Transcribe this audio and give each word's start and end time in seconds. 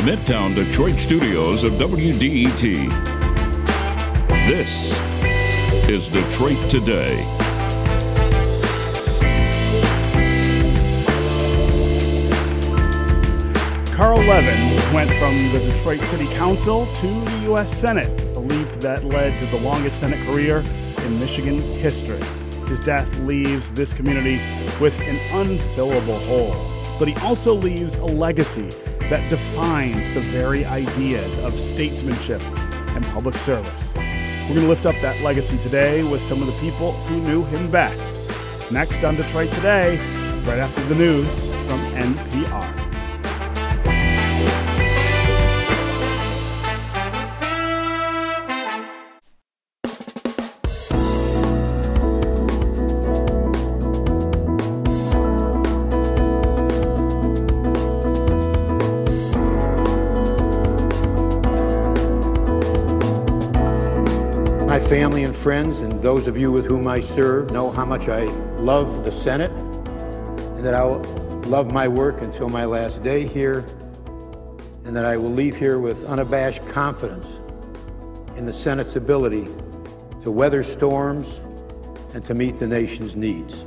the 0.00 0.10
Midtown 0.12 0.54
Detroit 0.54 0.98
studios 0.98 1.62
of 1.62 1.74
WDET. 1.74 2.88
This 4.46 4.98
is 5.90 6.08
Detroit 6.08 6.70
Today. 6.70 7.22
Carl 13.92 14.20
Levin 14.20 14.94
went 14.94 15.10
from 15.18 15.36
the 15.52 15.70
Detroit 15.70 16.00
City 16.04 16.28
Council 16.28 16.86
to 16.94 17.06
the 17.06 17.40
U.S. 17.44 17.76
Senate, 17.78 18.08
a 18.36 18.40
leap 18.40 18.68
that 18.80 19.04
led 19.04 19.38
to 19.40 19.46
the 19.46 19.58
longest 19.58 20.00
Senate 20.00 20.24
career 20.26 20.64
in 21.04 21.20
Michigan 21.20 21.60
history. 21.60 22.22
His 22.68 22.80
death 22.80 23.12
leaves 23.18 23.70
this 23.72 23.92
community 23.92 24.40
with 24.80 24.98
an 25.00 25.18
unfillable 25.32 26.24
hole, 26.24 26.98
but 26.98 27.06
he 27.06 27.14
also 27.16 27.52
leaves 27.52 27.96
a 27.96 28.06
legacy 28.06 28.70
that 29.10 29.28
defines 29.28 30.08
the 30.14 30.20
very 30.20 30.64
ideas 30.64 31.36
of 31.38 31.60
statesmanship 31.60 32.40
and 32.94 33.04
public 33.06 33.34
service. 33.38 33.92
We're 33.94 34.54
going 34.54 34.62
to 34.62 34.68
lift 34.68 34.86
up 34.86 34.94
that 35.02 35.20
legacy 35.20 35.58
today 35.58 36.02
with 36.04 36.22
some 36.22 36.40
of 36.40 36.46
the 36.46 36.58
people 36.60 36.92
who 36.92 37.20
knew 37.20 37.44
him 37.44 37.70
best. 37.70 38.72
Next 38.72 39.02
on 39.02 39.16
Detroit 39.16 39.50
Today, 39.52 39.96
right 40.44 40.58
after 40.58 40.82
the 40.84 40.94
news 40.94 41.28
from 41.68 41.80
NPR. 41.92 42.89
Friends, 65.40 65.80
and 65.80 66.02
those 66.02 66.26
of 66.26 66.36
you 66.36 66.52
with 66.52 66.66
whom 66.66 66.86
I 66.86 67.00
serve, 67.00 67.50
know 67.50 67.70
how 67.70 67.86
much 67.86 68.10
I 68.10 68.24
love 68.58 69.04
the 69.06 69.10
Senate 69.10 69.50
and 69.50 70.58
that 70.66 70.74
I 70.74 70.84
will 70.84 71.00
love 71.46 71.72
my 71.72 71.88
work 71.88 72.20
until 72.20 72.50
my 72.50 72.66
last 72.66 73.02
day 73.02 73.26
here, 73.26 73.64
and 74.84 74.94
that 74.94 75.06
I 75.06 75.16
will 75.16 75.32
leave 75.32 75.56
here 75.56 75.78
with 75.78 76.04
unabashed 76.04 76.66
confidence 76.68 77.26
in 78.36 78.44
the 78.44 78.52
Senate's 78.52 78.96
ability 78.96 79.48
to 80.20 80.30
weather 80.30 80.62
storms 80.62 81.40
and 82.12 82.22
to 82.26 82.34
meet 82.34 82.58
the 82.58 82.66
nation's 82.66 83.16
needs. 83.16 83.64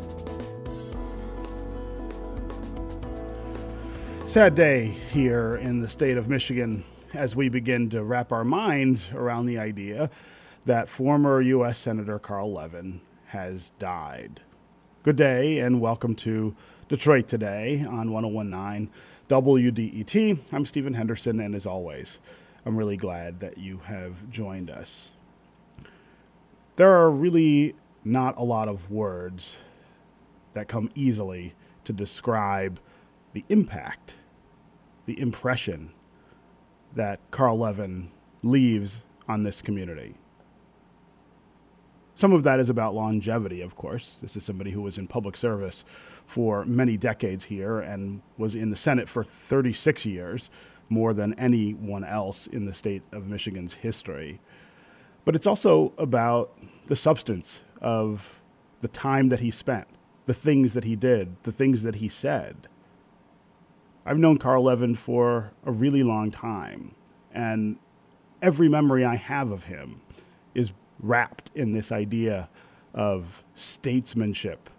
Sad 4.28 4.54
day 4.54 4.86
here 5.12 5.56
in 5.56 5.82
the 5.82 5.90
state 5.90 6.18
of 6.18 6.28
Michigan 6.28 6.84
as 7.16 7.36
we 7.36 7.50
begin 7.50 7.90
to 7.90 8.04
wrap 8.04 8.32
our 8.32 8.44
minds 8.44 9.08
around 9.16 9.48
the 9.48 9.58
idea 9.58 10.12
that 10.66 10.88
former 10.90 11.42
U.S. 11.42 11.78
Senator 11.78 12.20
Carl 12.20 12.54
Levin 12.54 13.02
has 13.28 13.72
died. 13.80 14.40
Good 15.04 15.18
day 15.18 15.60
and 15.60 15.82
welcome 15.82 16.16
to 16.16 16.56
Detroit 16.88 17.28
Today 17.28 17.86
on 17.86 18.12
1019 18.12 18.90
WDET. 19.30 20.40
I'm 20.54 20.66
Stephen 20.66 20.94
Henderson, 20.94 21.42
and 21.42 21.54
as 21.54 21.66
always, 21.66 22.20
I'm 22.66 22.78
really 22.78 22.96
glad 22.96 23.42
that 23.42 23.58
you 23.58 23.80
have 23.80 24.30
joined 24.30 24.70
us. 24.70 25.12
There 26.78 26.92
are 26.92 27.12
really 27.12 27.76
not 28.06 28.38
a 28.38 28.44
lot 28.44 28.70
of 28.70 28.90
words 28.90 29.58
that 30.54 30.70
come 30.70 30.90
easily 30.96 31.56
to 31.84 31.92
describe 31.92 32.80
the 33.34 33.44
impact, 33.50 34.16
the 35.08 35.20
impression 35.20 35.92
that 36.96 37.20
Carl 37.32 37.58
Levin 37.58 38.12
leaves 38.44 39.02
on 39.28 39.44
this 39.44 39.62
community. 39.62 40.16
Some 42.16 42.32
of 42.32 42.44
that 42.44 42.60
is 42.60 42.70
about 42.70 42.94
longevity, 42.94 43.62
of 43.62 43.76
course. 43.76 44.18
This 44.22 44.36
is 44.36 44.44
somebody 44.44 44.72
who 44.72 44.82
was 44.82 44.98
in 44.98 45.08
public 45.08 45.36
service 45.36 45.84
for 46.26 46.64
many 46.66 46.96
decades 46.96 47.46
here 47.46 47.80
and 47.80 48.22
was 48.38 48.56
in 48.56 48.70
the 48.70 48.78
Senate 48.78 49.10
for 49.10 49.24
36 49.24 50.06
years, 50.06 50.50
more 50.90 51.14
than 51.14 51.34
anyone 51.36 52.04
else 52.04 52.46
in 52.46 52.66
the 52.66 52.74
state 52.74 53.02
of 53.12 53.28
Michigan's 53.28 53.74
history. 53.74 54.40
But 55.26 55.36
it's 55.36 55.48
also 55.48 55.94
about 55.98 56.58
the 56.88 56.96
substance 56.96 57.62
of 57.82 58.42
the 58.82 58.88
time 58.90 59.30
that 59.30 59.40
he 59.40 59.50
spent, 59.50 59.88
the 60.26 60.34
things 60.34 60.74
that 60.74 60.84
he 60.84 60.96
did, 60.96 61.36
the 61.44 61.52
things 61.52 61.84
that 61.84 61.96
he 61.96 62.10
said. 62.10 62.68
I've 64.06 64.18
known 64.18 64.38
Carl 64.38 64.66
Levin 64.66 64.96
for 64.96 65.52
a 65.66 65.72
really 65.72 66.04
long 66.04 66.30
time, 66.30 66.94
and 67.34 67.78
every 68.42 68.68
memory 68.68 69.06
I 69.06 69.16
have 69.16 69.50
of 69.50 69.64
him 69.64 70.02
is 70.54 70.74
wrapped 71.00 71.52
in 71.56 71.74
this 71.74 71.92
idea 71.92 72.50
of 72.94 73.44
statesmanship 73.56 74.70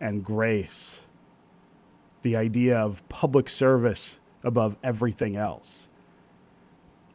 and 0.00 0.24
grace, 0.24 1.00
the 2.22 2.36
idea 2.36 2.78
of 2.78 3.06
public 3.08 3.48
service 3.48 4.16
above 4.42 4.76
everything 4.82 5.36
else. 5.36 5.88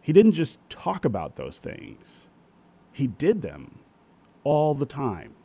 He 0.01 0.13
didn't 0.13 0.33
just 0.33 0.59
talk 0.69 1.05
about 1.05 1.35
those 1.35 1.59
things, 1.59 2.05
he 2.91 3.07
did 3.07 3.41
them 3.41 3.79
all 4.43 4.73
the 4.75 4.85
time. 4.85 5.35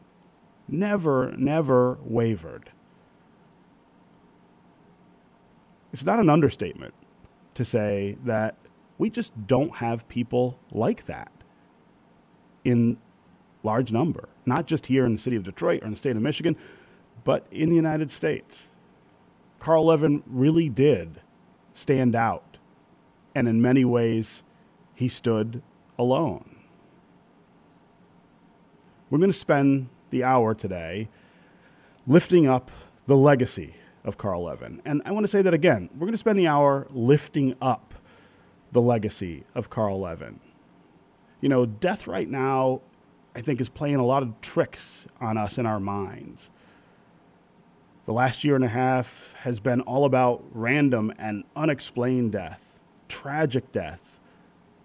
Never, 0.71 1.35
never 1.39 1.97
wavered. 2.03 2.73
It's 5.93 6.05
not 6.05 6.21
an 6.21 6.29
understatement 6.29 6.93
to 7.55 7.65
say 7.65 8.19
that 8.25 8.59
we 8.99 9.09
just 9.09 9.47
don't 9.47 9.77
have 9.77 10.07
people 10.09 10.59
like 10.71 11.07
that 11.07 11.33
in 12.65 12.99
large 13.63 13.91
number, 13.93 14.29
not 14.47 14.67
just 14.67 14.87
here 14.87 15.05
in 15.05 15.13
the 15.13 15.19
city 15.19 15.37
of 15.37 15.45
Detroit 15.45 15.83
or 15.83 15.87
in 15.87 15.93
the 15.93 15.99
state 15.99 16.17
of 16.17 16.23
Michigan, 16.23 16.57
but 17.25 17.47
in 17.51 17.71
the 17.71 17.77
United 17.77 18.11
States. 18.11 18.69
Carl 19.59 19.87
Levin 19.87 20.23
really 20.27 20.69
did 20.69 21.21
stand 21.75 22.15
out, 22.15 22.59
and 23.35 23.49
in 23.49 23.61
many 23.61 23.85
ways, 23.85 24.43
he 24.95 25.09
stood 25.09 25.63
alone. 25.99 26.57
We're 29.11 29.19
going 29.19 29.33
to 29.33 29.39
spend 29.39 29.89
the 30.11 30.25
hour 30.25 30.55
today 30.55 31.09
lifting 32.07 32.47
up 32.47 32.71
the 33.07 33.17
legacy 33.17 33.75
of 34.05 34.17
Carl 34.17 34.45
Levin. 34.45 34.81
And 34.85 35.03
I 35.05 35.13
want 35.13 35.25
to 35.25 35.29
say 35.29 35.43
that 35.43 35.55
again. 35.55 35.89
We're 35.95 36.07
going 36.07 36.13
to 36.13 36.19
spend 36.19 36.39
the 36.39 36.47
hour 36.47 36.87
lifting 36.91 37.55
up 37.61 37.95
the 38.73 38.83
legacy 38.83 39.45
of 39.55 39.71
Carl 39.71 40.01
Levin. 40.01 40.41
You 41.41 41.49
know, 41.49 41.67
death 41.67 42.07
right 42.07 42.29
now, 42.29 42.81
I 43.35 43.41
think, 43.41 43.61
is 43.61 43.69
playing 43.69 43.97
a 43.97 44.05
lot 44.05 44.23
of 44.23 44.41
tricks 44.41 45.07
on 45.21 45.37
us 45.37 45.59
in 45.59 45.67
our 45.67 45.81
minds. 45.81 46.51
The 48.07 48.13
last 48.13 48.43
year 48.43 48.57
and 48.57 48.65
a 48.65 48.69
half 48.69 49.35
has 49.41 49.61
been 49.61 49.83
all 49.83 50.05
about 50.05 50.43
random 50.51 51.13
and 51.19 51.45
unexplained 51.55 52.33
death, 52.33 52.81
tragic 53.09 53.71
death 53.71 54.21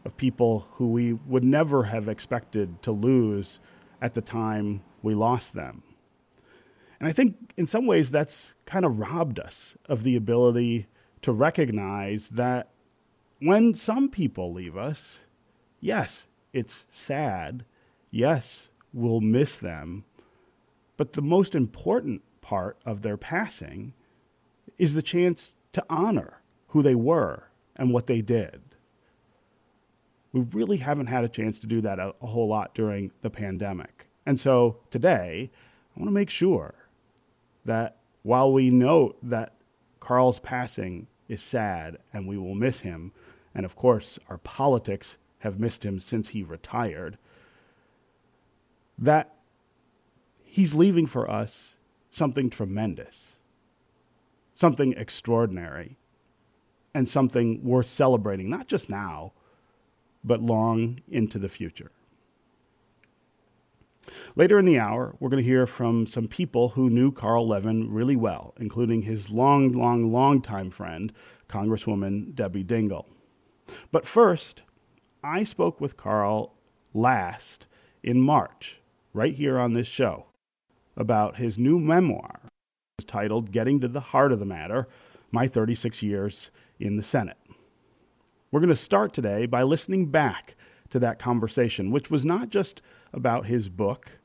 of 0.06 0.18
people 0.18 0.68
who 0.74 0.90
we 0.90 1.14
would 1.14 1.44
never 1.44 1.84
have 1.84 2.10
expected 2.10 2.82
to 2.84 2.92
lose 2.92 3.60
at 4.02 4.14
the 4.14 4.22
time 4.22 4.82
we 5.02 5.16
lost 5.16 5.54
them. 5.54 5.84
And 7.00 7.08
I 7.08 7.14
think 7.14 7.54
in 7.58 7.68
some 7.68 7.86
ways 7.86 8.12
that's 8.12 8.54
kind 8.66 8.86
of 8.86 9.00
robbed 9.00 9.40
us 9.40 9.76
of 9.88 10.04
the 10.04 10.16
ability 10.16 10.88
to 11.22 11.32
recognize 11.32 12.28
that 12.30 12.70
when 13.40 13.74
some 13.74 14.10
people 14.10 14.54
leave 14.54 14.78
us, 14.78 15.20
yes, 15.80 16.26
it's 16.54 16.86
sad. 16.92 17.66
Yes, 18.12 18.68
we'll 18.94 19.22
miss 19.22 19.56
them. 19.56 20.06
But 20.96 21.14
the 21.14 21.22
most 21.22 21.56
important 21.56 22.22
part 22.42 22.78
of 22.86 23.02
their 23.02 23.18
passing 23.18 23.94
is 24.78 24.94
the 24.94 25.02
chance 25.02 25.56
to 25.74 25.84
honor 25.90 26.42
who 26.70 26.84
they 26.84 26.96
were 26.96 27.50
and 27.76 27.92
what 27.92 28.08
they 28.08 28.22
did. 28.22 28.62
We 30.32 30.42
really 30.42 30.78
haven't 30.78 31.08
had 31.08 31.24
a 31.24 31.30
chance 31.30 31.60
to 31.60 31.68
do 31.68 31.82
that 31.82 32.00
a, 32.00 32.14
a 32.22 32.28
whole 32.28 32.48
lot 32.48 32.74
during 32.76 33.12
the 33.22 33.30
pandemic. 33.30 34.08
And 34.26 34.40
so 34.40 34.78
today, 34.90 35.52
I 35.96 36.00
want 36.00 36.10
to 36.10 36.14
make 36.14 36.30
sure 36.30 36.76
that 37.66 37.98
while 38.22 38.52
we 38.52 38.70
note 38.70 39.18
that 39.24 39.56
Carl's 40.00 40.40
passing 40.40 41.08
is 41.28 41.42
sad 41.42 41.98
and 42.12 42.28
we 42.28 42.38
will 42.38 42.56
miss 42.56 42.80
him, 42.80 43.12
and 43.54 43.66
of 43.66 43.76
course, 43.76 44.18
our 44.30 44.38
politics 44.40 45.18
have 45.44 45.60
missed 45.60 45.84
him 45.84 46.00
since 46.00 46.30
he 46.30 46.42
retired, 46.42 47.18
that 48.98 49.36
he's 50.42 50.74
leaving 50.74 51.06
for 51.06 51.30
us 51.30 51.76
something 52.10 52.50
tremendous, 52.50 53.34
something 54.54 54.94
extraordinary, 54.94 55.98
and 56.94 57.10
something 57.10 57.62
worth 57.62 57.90
celebrating, 57.90 58.50
not 58.50 58.68
just 58.68 58.90
now, 58.90 59.34
but 60.24 60.42
long 60.42 61.00
into 61.10 61.38
the 61.38 61.50
future. 61.50 61.92
Later 64.36 64.58
in 64.60 64.66
the 64.66 64.80
hour, 64.80 65.16
we're 65.20 65.30
going 65.30 65.44
to 65.44 65.50
hear 65.50 65.68
from 65.68 66.08
some 66.08 66.30
people 66.30 66.70
who 66.70 66.90
knew 66.90 67.12
Carl 67.12 67.48
Levin 67.48 67.92
really 67.92 68.16
well, 68.16 68.54
including 68.58 69.02
his 69.02 69.30
long, 69.30 69.74
long, 69.74 70.10
long 70.12 70.42
time 70.42 70.70
friend, 70.70 71.12
Congresswoman 71.50 72.34
Debbie 72.34 72.64
Dingell. 72.64 73.06
But 73.92 74.08
first, 74.08 74.62
I 75.24 75.44
spoke 75.44 75.80
with 75.80 75.96
Carl 75.96 76.54
last 76.94 77.66
in 78.04 78.20
March, 78.20 78.82
right 79.14 79.34
here 79.34 79.58
on 79.58 79.74
this 79.74 79.88
show, 79.88 80.26
about 80.98 81.38
his 81.38 81.58
new 81.58 81.80
memoir 81.80 82.42
titled 83.08 83.52
Getting 83.52 83.80
to 83.80 83.88
the 83.88 84.02
Heart 84.02 84.34
of 84.34 84.40
the 84.40 84.46
Matter 84.46 84.88
My 85.32 85.48
36 85.48 86.04
Years 86.04 86.52
in 86.78 86.98
the 86.98 87.04
Senate. 87.04 87.38
We're 88.52 88.60
going 88.60 88.70
to 88.70 88.76
start 88.76 89.14
today 89.14 89.46
by 89.46 89.64
listening 89.64 90.08
back 90.08 90.56
to 90.90 91.00
that 91.00 91.20
conversation, 91.20 91.90
which 91.90 92.12
was 92.12 92.26
not 92.26 92.50
just 92.50 92.82
about 93.14 93.46
his 93.46 93.70
book, 93.70 94.20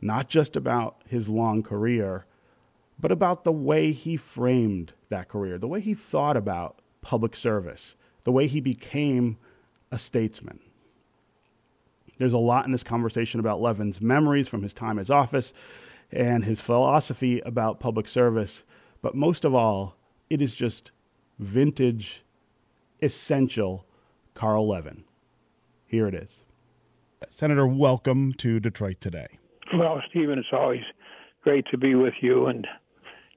not 0.00 0.28
just 0.28 0.54
about 0.54 1.02
his 1.08 1.28
long 1.28 1.64
career, 1.64 2.26
but 2.98 3.10
about 3.10 3.42
the 3.42 3.52
way 3.52 3.90
he 3.90 4.16
framed 4.16 4.92
that 5.08 5.28
career, 5.28 5.58
the 5.58 5.68
way 5.68 5.80
he 5.80 5.94
thought 5.94 6.36
about 6.36 6.80
public 7.02 7.34
service, 7.34 7.96
the 8.22 8.32
way 8.32 8.46
he 8.46 8.60
became 8.60 9.36
a 9.90 9.98
statesman. 9.98 10.60
There's 12.18 12.32
a 12.32 12.38
lot 12.38 12.66
in 12.66 12.72
this 12.72 12.82
conversation 12.82 13.38
about 13.38 13.60
Levin's 13.60 14.00
memories 14.00 14.48
from 14.48 14.62
his 14.62 14.74
time 14.74 14.98
as 14.98 15.10
office 15.10 15.52
and 16.10 16.44
his 16.44 16.60
philosophy 16.60 17.40
about 17.40 17.80
public 17.80 18.08
service, 18.08 18.64
but 19.02 19.14
most 19.14 19.44
of 19.44 19.54
all, 19.54 19.96
it 20.28 20.42
is 20.42 20.54
just 20.54 20.90
vintage, 21.38 22.22
essential 23.00 23.86
Carl 24.34 24.68
Levin. 24.68 25.04
Here 25.86 26.06
it 26.06 26.14
is. 26.14 26.42
Senator, 27.30 27.66
welcome 27.66 28.32
to 28.34 28.58
Detroit 28.60 29.00
today. 29.00 29.26
Well, 29.76 30.02
Stephen, 30.10 30.38
it's 30.38 30.48
always 30.52 30.82
great 31.42 31.66
to 31.70 31.78
be 31.78 31.94
with 31.94 32.14
you 32.20 32.46
and 32.46 32.66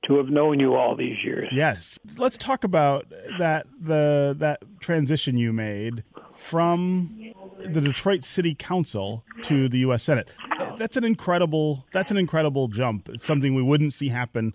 to 0.06 0.18
have 0.18 0.30
known 0.30 0.60
you 0.60 0.76
all 0.76 0.96
these 0.96 1.18
years. 1.24 1.50
Yes. 1.52 2.00
Let's 2.18 2.38
talk 2.38 2.64
about 2.64 3.06
that 3.38 3.68
the 3.80 4.36
that 4.40 4.64
transition 4.80 5.38
you 5.38 5.54
made 5.54 6.04
from 6.34 7.34
the 7.60 7.82
Detroit 7.82 8.24
City 8.24 8.56
Council 8.56 9.24
to 9.44 9.70
the 9.70 9.80
US 9.80 10.04
Senate. 10.04 10.34
That's 10.78 10.98
an 10.98 11.04
incredible 11.04 11.86
that's 11.92 12.12
an 12.12 12.18
incredible 12.18 12.68
jump. 12.68 13.10
It's 13.10 13.26
something 13.26 13.56
we 13.56 13.62
wouldn't 13.62 13.94
see 13.94 14.10
happen 14.10 14.54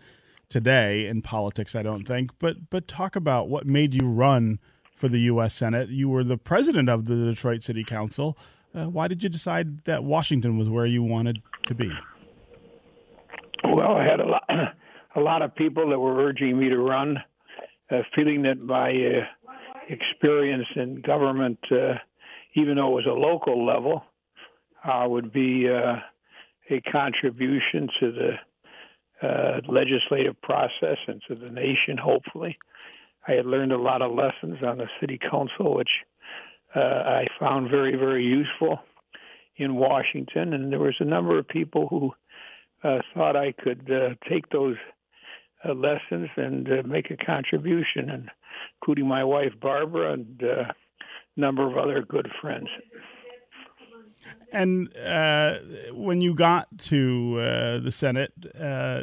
today 0.48 1.06
in 1.06 1.22
politics, 1.22 1.74
I 1.74 1.82
don't 1.82 2.06
think. 2.06 2.30
But 2.38 2.70
but 2.70 2.88
talk 2.88 3.16
about 3.16 3.48
what 3.48 3.66
made 3.66 3.94
you 3.94 4.08
run 4.08 4.58
for 4.94 5.08
the 5.08 5.20
US 5.20 5.54
Senate. 5.54 5.88
You 5.90 6.08
were 6.08 6.24
the 6.24 6.38
president 6.38 6.88
of 6.88 7.06
the 7.06 7.16
Detroit 7.16 7.62
City 7.62 7.84
Council. 7.84 8.36
Uh, 8.74 8.86
why 8.86 9.08
did 9.08 9.22
you 9.22 9.28
decide 9.28 9.84
that 9.84 10.04
Washington 10.04 10.58
was 10.58 10.68
where 10.68 10.86
you 10.86 11.02
wanted 11.02 11.42
to 11.66 11.74
be? 11.74 11.92
Well, 13.64 13.92
I 13.92 14.04
had 14.04 14.20
a 14.20 14.26
lot 14.26 14.44
a 15.16 15.20
lot 15.20 15.42
of 15.42 15.54
people 15.54 15.88
that 15.90 15.98
were 15.98 16.24
urging 16.24 16.58
me 16.58 16.68
to 16.68 16.78
run, 16.78 17.18
uh, 17.90 18.02
feeling 18.14 18.42
that 18.42 18.60
my 18.60 18.90
uh, 18.90 19.45
experience 19.88 20.66
in 20.74 21.00
government, 21.00 21.58
uh, 21.70 21.94
even 22.54 22.76
though 22.76 22.98
it 22.98 23.06
was 23.06 23.06
a 23.06 23.10
local 23.10 23.64
level, 23.64 24.04
uh, 24.84 25.06
would 25.08 25.32
be 25.32 25.68
uh, 25.68 25.96
a 26.70 26.80
contribution 26.90 27.88
to 28.00 28.12
the 28.12 29.26
uh, 29.26 29.60
legislative 29.68 30.40
process 30.42 30.98
and 31.06 31.22
to 31.28 31.34
the 31.34 31.48
nation, 31.48 31.96
hopefully. 31.96 32.58
I 33.26 33.32
had 33.32 33.46
learned 33.46 33.72
a 33.72 33.78
lot 33.78 34.02
of 34.02 34.12
lessons 34.12 34.58
on 34.62 34.78
the 34.78 34.88
city 35.00 35.18
council, 35.18 35.74
which 35.74 35.90
uh, 36.74 36.80
I 36.80 37.26
found 37.40 37.70
very, 37.70 37.96
very 37.96 38.24
useful 38.24 38.78
in 39.56 39.74
Washington. 39.74 40.52
And 40.52 40.70
there 40.70 40.78
was 40.78 40.96
a 41.00 41.04
number 41.04 41.38
of 41.38 41.48
people 41.48 41.88
who 41.88 42.12
uh, 42.84 43.00
thought 43.14 43.34
I 43.34 43.52
could 43.52 43.90
take 44.28 44.48
those 44.50 44.76
lessons 45.64 46.28
and 46.36 46.68
make 46.86 47.10
a 47.10 47.16
contribution, 47.16 48.10
and 48.10 48.30
including 48.80 49.06
my 49.06 49.24
wife 49.24 49.52
Barbara 49.60 50.14
and 50.14 50.42
uh, 50.42 50.72
a 51.36 51.40
number 51.40 51.66
of 51.66 51.76
other 51.76 52.02
good 52.02 52.28
friends. 52.40 52.68
And 54.52 54.94
uh, 54.96 55.58
when 55.92 56.20
you 56.20 56.34
got 56.34 56.78
to 56.78 57.38
uh, 57.38 57.78
the 57.78 57.92
Senate, 57.92 58.32
uh, 58.58 59.02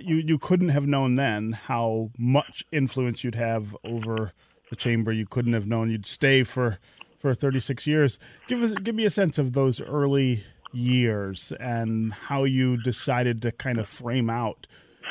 you 0.00 0.16
you 0.16 0.38
couldn't 0.38 0.68
have 0.68 0.86
known 0.86 1.14
then 1.14 1.52
how 1.52 2.10
much 2.18 2.64
influence 2.70 3.24
you'd 3.24 3.34
have 3.34 3.76
over 3.84 4.32
the 4.70 4.76
chamber. 4.76 5.12
You 5.12 5.26
couldn't 5.26 5.54
have 5.54 5.66
known 5.66 5.90
you'd 5.90 6.06
stay 6.06 6.44
for 6.44 6.78
for 7.18 7.34
36 7.34 7.86
years. 7.86 8.18
Give 8.48 8.62
us 8.62 8.72
give 8.72 8.94
me 8.94 9.06
a 9.06 9.10
sense 9.10 9.38
of 9.38 9.54
those 9.54 9.80
early 9.80 10.44
years 10.72 11.52
and 11.60 12.12
how 12.12 12.44
you 12.44 12.76
decided 12.76 13.40
to 13.42 13.52
kind 13.52 13.78
of 13.78 13.88
frame 13.88 14.28
out 14.28 14.66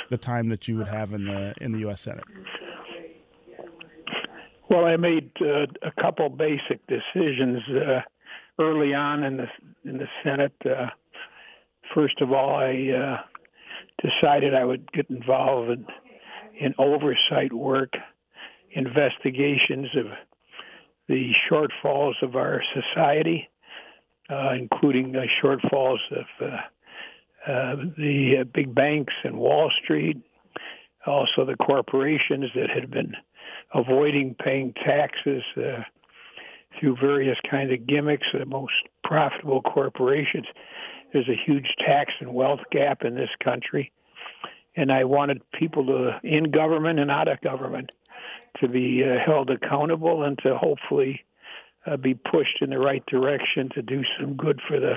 the 0.10 0.18
time 0.18 0.50
that 0.50 0.68
you 0.68 0.78
would 0.78 0.88
have 0.88 1.14
in 1.14 1.26
the 1.26 1.54
in 1.60 1.72
the 1.72 1.80
U.S. 1.80 2.02
Senate? 2.02 2.24
Well, 4.74 4.86
I 4.86 4.98
made 4.98 5.30
uh, 5.40 5.68
a 5.84 5.92
couple 6.02 6.28
basic 6.30 6.80
decisions 6.88 7.62
uh, 7.70 8.02
early 8.58 8.96
on 8.96 9.24
in 9.24 9.38
the 9.38 9.48
in 9.86 10.00
the 10.00 10.08
Senate. 10.24 10.56
Uh, 10.66 10.88
first 11.94 12.20
of 12.22 12.32
all, 12.32 12.56
I 12.56 12.90
uh, 12.90 13.18
decided 14.02 14.56
I 14.56 14.66
would 14.66 14.92
get 14.92 15.12
involved 15.12 15.70
in, 15.70 15.86
in 16.60 16.74
oversight 16.80 17.54
work, 17.54 17.94
investigations 18.72 19.90
of 19.96 20.08
the 21.08 21.34
shortfalls 21.48 22.16
of 22.24 22.36
our 22.36 22.64
society, 22.74 23.52
uh, 24.32 24.54
including 24.56 25.14
shortfalls 25.40 26.00
of 26.10 26.26
uh, 27.48 27.76
the 27.96 28.44
big 28.52 28.74
banks 28.74 29.14
and 29.24 29.38
Wall 29.38 29.72
Street, 29.84 30.18
also 31.06 31.46
the 31.46 31.58
corporations 31.58 32.46
that 32.56 32.72
had 32.72 32.90
been 32.90 33.14
avoiding 33.74 34.36
paying 34.36 34.74
taxes 34.74 35.44
uh, 35.58 35.84
through 36.80 36.98
various 37.00 37.38
kinds 37.50 37.72
of 37.72 37.86
gimmicks, 37.88 38.28
the 38.34 38.46
most 38.46 38.74
profitable 39.04 39.62
corporations. 39.62 40.46
There's 41.12 41.30
a 41.30 41.42
huge 41.46 41.68
tax 41.86 42.12
and 42.20 42.34
wealth 42.34 42.62
gap 42.72 43.04
in 43.04 43.16
this 43.16 43.30
country. 43.44 43.92
And 44.76 44.92
I 44.92 45.04
wanted 45.04 45.42
people 45.54 45.86
to, 45.86 46.20
in 46.24 46.50
government 46.50 47.00
and 47.00 47.12
out 47.12 47.28
of 47.28 47.40
government, 47.42 47.92
to 48.60 48.68
be 48.68 49.04
uh, 49.04 49.20
held 49.24 49.50
accountable 49.50 50.24
and 50.24 50.38
to 50.40 50.58
hopefully 50.58 51.24
uh, 51.86 51.98
be 51.98 52.16
pushed 52.16 52.62
in 52.62 52.70
the 52.70 52.80
right 52.80 53.06
direction 53.06 53.70
to 53.76 53.82
do 53.82 54.02
some 54.20 54.36
good 54.36 54.60
for 54.68 54.80
the 54.80 54.96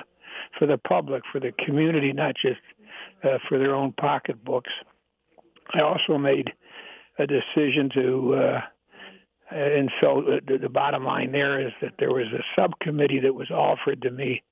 for 0.58 0.66
the 0.66 0.78
public, 0.78 1.22
for 1.32 1.40
the 1.40 1.52
community, 1.64 2.12
not 2.12 2.34
just 2.40 2.60
uh, 3.24 3.38
for 3.48 3.58
their 3.58 3.74
own 3.74 3.92
pocketbooks. 3.92 4.70
I 5.74 5.80
also 5.80 6.18
made 6.18 6.52
a 7.18 7.26
decision 7.26 7.90
to, 7.94 8.34
uh, 8.34 8.60
and 9.50 9.90
so 10.00 10.40
the, 10.46 10.58
the 10.58 10.68
bottom 10.68 11.04
line 11.04 11.32
there 11.32 11.60
is 11.60 11.72
that 11.80 11.94
there 11.98 12.12
was 12.12 12.26
a 12.32 12.42
subcommittee 12.60 13.20
that 13.20 13.34
was 13.34 13.50
offered 13.50 14.02
to 14.02 14.10
me 14.10 14.42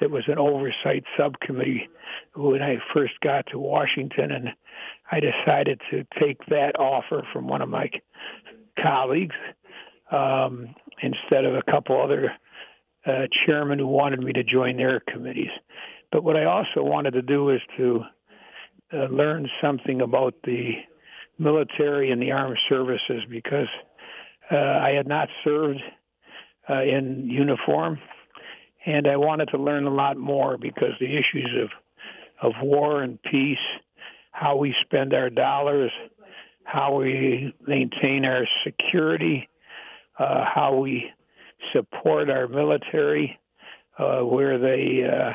that 0.00 0.10
was 0.10 0.24
an 0.28 0.38
oversight 0.38 1.04
subcommittee 1.16 1.88
when 2.34 2.62
I 2.62 2.78
first 2.94 3.14
got 3.20 3.46
to 3.48 3.58
Washington, 3.58 4.30
and 4.30 4.48
I 5.10 5.20
decided 5.20 5.80
to 5.90 6.06
take 6.20 6.38
that 6.46 6.78
offer 6.78 7.26
from 7.32 7.48
one 7.48 7.62
of 7.62 7.68
my 7.68 7.90
colleagues 8.80 9.34
um, 10.12 10.74
instead 11.02 11.44
of 11.44 11.54
a 11.54 11.62
couple 11.62 12.00
other 12.00 12.32
uh, 13.06 13.26
chairman 13.44 13.78
who 13.78 13.86
wanted 13.86 14.22
me 14.22 14.32
to 14.32 14.44
join 14.44 14.76
their 14.76 15.00
committees. 15.00 15.50
But 16.12 16.24
what 16.24 16.36
I 16.36 16.44
also 16.44 16.82
wanted 16.82 17.12
to 17.12 17.22
do 17.22 17.50
is 17.50 17.60
to 17.76 18.02
uh, 18.92 19.06
learn 19.06 19.48
something 19.60 20.00
about 20.00 20.34
the 20.44 20.74
military 21.38 22.10
and 22.10 22.20
the 22.20 22.32
armed 22.32 22.58
services 22.68 23.22
because 23.30 23.68
uh, 24.50 24.56
I 24.56 24.90
had 24.90 25.06
not 25.06 25.28
served 25.44 25.80
uh, 26.68 26.82
in 26.82 27.28
uniform, 27.28 27.98
and 28.86 29.06
I 29.06 29.16
wanted 29.16 29.48
to 29.50 29.58
learn 29.58 29.86
a 29.86 29.94
lot 29.94 30.16
more 30.16 30.56
because 30.58 30.92
the 31.00 31.16
issues 31.16 31.50
of 31.62 31.70
of 32.40 32.52
war 32.62 33.02
and 33.02 33.20
peace, 33.22 33.58
how 34.30 34.56
we 34.56 34.74
spend 34.84 35.12
our 35.12 35.28
dollars, 35.28 35.90
how 36.62 36.94
we 36.94 37.52
maintain 37.66 38.24
our 38.24 38.46
security, 38.64 39.48
uh, 40.18 40.44
how 40.44 40.76
we 40.76 41.10
support 41.72 42.30
our 42.30 42.46
military 42.46 43.38
uh, 43.98 44.20
where 44.20 44.58
they 44.58 45.02
uh, 45.04 45.32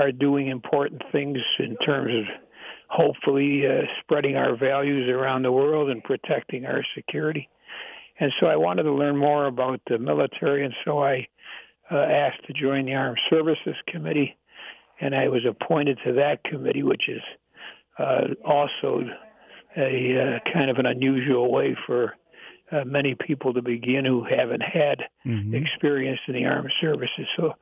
are 0.00 0.12
doing 0.12 0.48
important 0.48 1.02
things 1.10 1.38
in 1.58 1.76
terms 1.78 2.12
of 2.14 2.41
hopefully 2.92 3.66
uh, 3.66 3.86
spreading 4.00 4.36
our 4.36 4.54
values 4.54 5.08
around 5.08 5.42
the 5.42 5.50
world 5.50 5.88
and 5.88 6.04
protecting 6.04 6.66
our 6.66 6.84
security. 6.94 7.48
And 8.20 8.30
so 8.38 8.46
I 8.46 8.56
wanted 8.56 8.82
to 8.82 8.92
learn 8.92 9.16
more 9.16 9.46
about 9.46 9.80
the 9.88 9.98
military, 9.98 10.64
and 10.64 10.74
so 10.84 11.02
I 11.02 11.26
uh, 11.90 11.96
asked 11.96 12.44
to 12.46 12.52
join 12.52 12.84
the 12.84 12.94
Armed 12.94 13.18
Services 13.30 13.74
Committee, 13.88 14.36
and 15.00 15.14
I 15.14 15.28
was 15.28 15.40
appointed 15.46 15.98
to 16.04 16.12
that 16.12 16.44
committee, 16.44 16.82
which 16.82 17.08
is 17.08 17.22
uh, 17.98 18.26
also 18.44 19.04
a 19.74 20.38
uh, 20.44 20.52
kind 20.52 20.68
of 20.68 20.76
an 20.76 20.84
unusual 20.84 21.50
way 21.50 21.74
for 21.86 22.14
uh, 22.70 22.84
many 22.84 23.14
people 23.14 23.54
to 23.54 23.62
begin 23.62 24.04
who 24.04 24.22
haven't 24.22 24.62
had 24.62 25.04
mm-hmm. 25.24 25.54
experience 25.54 26.20
in 26.28 26.34
the 26.34 26.44
armed 26.44 26.72
services. 26.78 27.26
So 27.36 27.54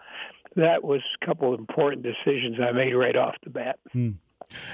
that 0.57 0.83
was 0.83 1.03
a 1.23 1.25
couple 1.25 1.55
of 1.55 1.61
important 1.61 2.03
decisions 2.03 2.57
I 2.61 2.73
made 2.73 2.95
right 2.95 3.17
off 3.17 3.37
the 3.45 3.51
bat. 3.51 3.79
Mm. 3.95 4.15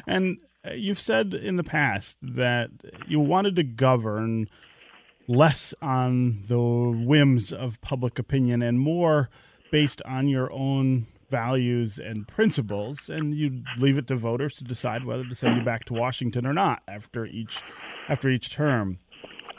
And 0.07 0.39
uh, 0.67 0.73
you've 0.73 0.99
said 0.99 1.35
in 1.35 1.57
the 1.57 1.65
past 1.65 2.19
that 2.23 2.71
you 3.07 3.21
wanted 3.21 3.57
to 3.57 3.63
govern 3.63 4.49
less 5.29 5.75
on 5.83 6.43
the 6.49 6.61
whims 6.61 7.53
of 7.53 7.81
public 7.81 8.19
opinion 8.19 8.63
and 8.63 8.79
more 8.79 9.29
based 9.71 10.01
on 10.03 10.29
your 10.29 10.53
own 10.53 11.07
values 11.31 11.99
and 11.99 12.29
principles, 12.29 13.09
and 13.09 13.35
you 13.35 13.63
leave 13.79 13.99
it 13.99 14.07
to 14.07 14.15
voters 14.15 14.55
to 14.55 14.65
decide 14.65 15.05
whether 15.05 15.25
to 15.25 15.35
send 15.35 15.57
you 15.57 15.63
back 15.65 15.85
to 15.85 15.93
Washington 15.93 16.47
or 16.47 16.53
not 16.53 16.83
after 16.87 17.27
each 17.27 17.63
after 18.09 18.29
each 18.29 18.51
term. 18.51 18.99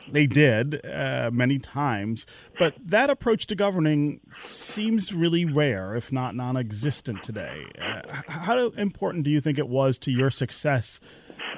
They 0.10 0.26
did 0.26 0.86
uh, 0.86 1.30
many 1.34 1.60
times, 1.60 2.26
but 2.58 2.76
that 2.84 3.10
approach 3.10 3.48
to 3.48 3.56
governing 3.56 4.22
seems 4.34 5.14
really 5.14 5.46
rare, 5.46 5.96
if 5.96 6.12
not 6.12 6.36
non-existent 6.36 7.24
today. 7.24 7.66
Uh, 7.82 8.02
how 8.28 8.70
important 8.70 9.24
do 9.24 9.32
you 9.32 9.42
think 9.42 9.58
it 9.58 9.68
was 9.68 9.98
to 10.00 10.12
your 10.12 10.30
success 10.30 11.00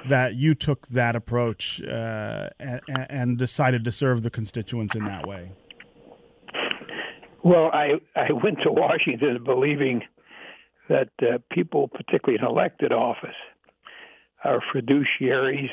that 0.08 0.34
you 0.34 0.54
took 0.54 0.88
that 0.88 1.14
approach 1.14 1.82
uh, 1.82 2.48
and, 2.58 2.80
and 2.88 3.38
decided 3.38 3.84
to 3.84 3.92
serve 3.92 4.22
the 4.22 4.30
constituents 4.30 4.94
in 4.94 5.04
that 5.04 5.26
way? 5.26 5.52
Well, 7.42 7.70
I 7.72 7.92
I 8.16 8.32
went 8.32 8.58
to 8.64 8.70
Washington 8.70 9.42
believing 9.44 10.02
that 10.88 11.08
uh, 11.22 11.38
people, 11.50 11.88
particularly 11.88 12.38
in 12.38 12.44
elected 12.44 12.92
office, 12.92 13.36
are 14.44 14.60
fiduciaries, 14.74 15.70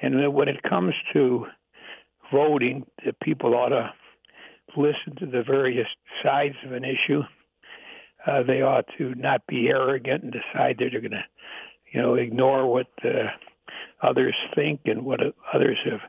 and 0.00 0.32
when 0.32 0.48
it 0.48 0.62
comes 0.62 0.94
to 1.14 1.46
voting, 2.32 2.86
that 3.04 3.18
people 3.20 3.54
ought 3.54 3.70
to 3.70 3.92
listen 4.76 5.16
to 5.18 5.26
the 5.26 5.42
various 5.42 5.88
sides 6.22 6.54
of 6.64 6.72
an 6.72 6.84
issue. 6.84 7.22
Uh, 8.26 8.42
they 8.42 8.62
ought 8.62 8.84
to 8.98 9.14
not 9.14 9.46
be 9.46 9.68
arrogant 9.68 10.24
and 10.24 10.32
decide 10.32 10.76
that 10.78 10.88
they're 10.90 11.00
going 11.00 11.12
to, 11.12 11.24
you 11.92 12.02
know, 12.02 12.14
ignore 12.14 12.70
what 12.70 12.88
uh, 13.04 13.28
others 14.02 14.34
think 14.54 14.80
and 14.84 15.04
what 15.04 15.20
others 15.52 15.78
have 15.84 16.00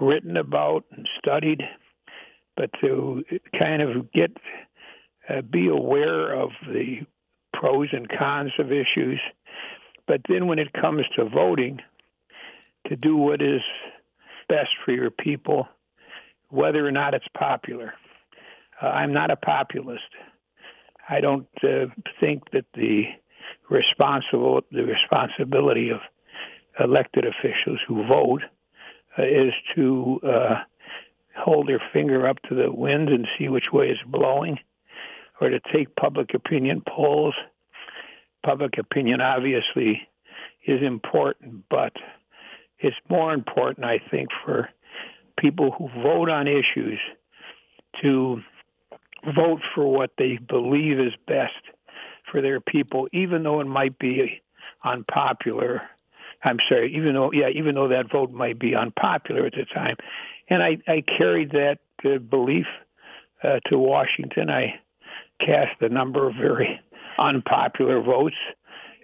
written 0.00 0.36
about 0.36 0.84
and 0.90 1.06
studied 1.18 1.62
but 2.60 2.70
to 2.78 3.24
kind 3.58 3.80
of 3.80 4.12
get 4.12 4.36
uh, 5.30 5.40
be 5.40 5.68
aware 5.68 6.32
of 6.34 6.50
the 6.66 6.98
pros 7.54 7.88
and 7.92 8.06
cons 8.08 8.52
of 8.58 8.70
issues. 8.70 9.18
But 10.06 10.20
then 10.28 10.46
when 10.46 10.58
it 10.58 10.72
comes 10.72 11.06
to 11.16 11.24
voting, 11.26 11.78
to 12.88 12.96
do 12.96 13.16
what 13.16 13.40
is 13.40 13.62
best 14.50 14.70
for 14.84 14.92
your 14.92 15.10
people, 15.10 15.68
whether 16.48 16.86
or 16.86 16.90
not 16.90 17.14
it's 17.14 17.28
popular. 17.38 17.94
Uh, 18.82 18.86
I'm 18.86 19.12
not 19.14 19.30
a 19.30 19.36
populist. 19.36 20.10
I 21.08 21.20
don't 21.20 21.48
uh, 21.62 21.86
think 22.20 22.50
that 22.50 22.66
the 22.74 23.04
responsible 23.68 24.62
the 24.70 24.84
responsibility 24.84 25.90
of 25.90 26.00
elected 26.78 27.24
officials 27.24 27.78
who 27.86 28.06
vote 28.06 28.42
uh, 29.18 29.22
is 29.22 29.54
to 29.74 30.20
uh, 30.22 30.54
hold 31.36 31.68
their 31.68 31.82
finger 31.92 32.28
up 32.28 32.38
to 32.48 32.54
the 32.54 32.70
wind 32.70 33.08
and 33.08 33.26
see 33.38 33.48
which 33.48 33.72
way 33.72 33.88
it's 33.88 34.02
blowing, 34.06 34.58
or 35.40 35.48
to 35.50 35.60
take 35.72 35.96
public 35.96 36.34
opinion 36.34 36.82
polls. 36.86 37.34
Public 38.44 38.78
opinion 38.78 39.20
obviously 39.20 40.08
is 40.66 40.82
important, 40.82 41.64
but 41.68 41.92
it's 42.80 42.96
more 43.08 43.32
important, 43.32 43.86
I 43.86 44.00
think, 44.10 44.30
for 44.44 44.68
people 45.38 45.70
who 45.72 45.88
vote 46.02 46.28
on 46.28 46.48
issues 46.48 46.98
to 48.02 48.40
vote 49.34 49.60
for 49.74 49.86
what 49.86 50.12
they 50.18 50.38
believe 50.48 50.98
is 50.98 51.12
best 51.26 51.52
for 52.30 52.40
their 52.40 52.60
people, 52.60 53.08
even 53.12 53.42
though 53.42 53.60
it 53.60 53.66
might 53.66 53.98
be 53.98 54.42
unpopular. 54.84 55.82
I'm 56.42 56.58
sorry, 56.68 56.94
even 56.96 57.14
though 57.14 57.32
yeah, 57.32 57.48
even 57.48 57.74
though 57.74 57.88
that 57.88 58.10
vote 58.10 58.30
might 58.30 58.58
be 58.58 58.74
unpopular 58.74 59.46
at 59.46 59.52
the 59.52 59.66
time, 59.66 59.96
and 60.48 60.62
I, 60.62 60.78
I 60.88 61.02
carried 61.02 61.50
that 61.50 61.78
uh, 62.04 62.18
belief 62.18 62.66
uh, 63.42 63.60
to 63.66 63.78
Washington. 63.78 64.48
I 64.48 64.80
cast 65.38 65.80
a 65.80 65.88
number 65.88 66.26
of 66.28 66.34
very 66.34 66.80
unpopular 67.18 68.02
votes. 68.02 68.36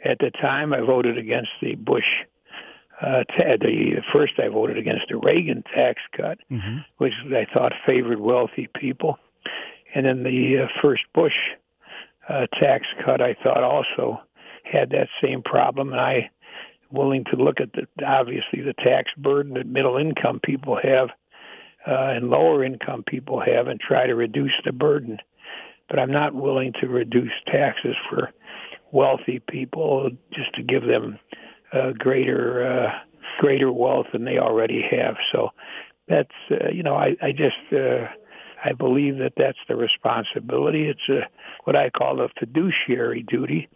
At 0.04 0.18
the 0.18 0.30
time, 0.30 0.72
I 0.72 0.80
voted 0.80 1.18
against 1.18 1.50
the 1.60 1.74
Bush. 1.74 2.04
Uh, 3.00 3.24
the 3.38 4.02
first, 4.12 4.34
I 4.38 4.48
voted 4.48 4.78
against 4.78 5.06
the 5.10 5.18
Reagan 5.18 5.62
tax 5.74 6.00
cut, 6.16 6.38
mm-hmm. 6.50 6.78
which 6.96 7.12
I 7.26 7.46
thought 7.52 7.72
favored 7.84 8.20
wealthy 8.20 8.68
people, 8.74 9.18
and 9.94 10.06
then 10.06 10.22
the 10.22 10.64
uh, 10.64 10.66
first 10.80 11.02
Bush 11.14 11.34
uh, 12.28 12.46
tax 12.60 12.86
cut, 13.04 13.20
I 13.20 13.36
thought 13.42 13.62
also 13.62 14.20
had 14.64 14.90
that 14.90 15.08
same 15.22 15.42
problem. 15.42 15.92
And 15.92 16.00
I 16.00 16.30
willing 16.90 17.24
to 17.24 17.36
look 17.36 17.60
at 17.60 17.72
the 17.72 17.86
obviously 18.06 18.62
the 18.62 18.74
tax 18.74 19.10
burden 19.16 19.54
that 19.54 19.66
middle 19.66 19.96
income 19.96 20.40
people 20.42 20.78
have 20.82 21.10
uh, 21.86 22.14
and 22.14 22.30
lower 22.30 22.64
income 22.64 23.04
people 23.06 23.40
have 23.40 23.68
and 23.68 23.80
try 23.80 24.06
to 24.06 24.14
reduce 24.14 24.54
the 24.64 24.72
burden. 24.72 25.18
But 25.88 25.98
I'm 25.98 26.10
not 26.10 26.34
willing 26.34 26.72
to 26.80 26.88
reduce 26.88 27.32
taxes 27.46 27.94
for 28.10 28.32
wealthy 28.92 29.40
people 29.48 30.10
just 30.32 30.52
to 30.54 30.62
give 30.62 30.84
them 30.84 31.18
uh, 31.72 31.92
greater 31.92 32.66
uh, 32.66 32.90
greater 33.38 33.72
wealth 33.72 34.06
than 34.12 34.24
they 34.24 34.38
already 34.38 34.82
have. 34.90 35.16
So 35.32 35.50
that's 36.08 36.30
uh, 36.50 36.70
you 36.72 36.82
know 36.82 36.94
I, 36.94 37.16
I 37.22 37.32
just 37.32 37.72
uh, 37.72 38.06
I 38.64 38.72
believe 38.72 39.18
that 39.18 39.34
that's 39.36 39.58
the 39.68 39.76
responsibility. 39.76 40.88
It's 40.88 41.08
a, 41.08 41.28
what 41.64 41.76
I 41.76 41.90
call 41.90 42.20
a 42.20 42.28
fiduciary 42.38 43.22
duty 43.22 43.68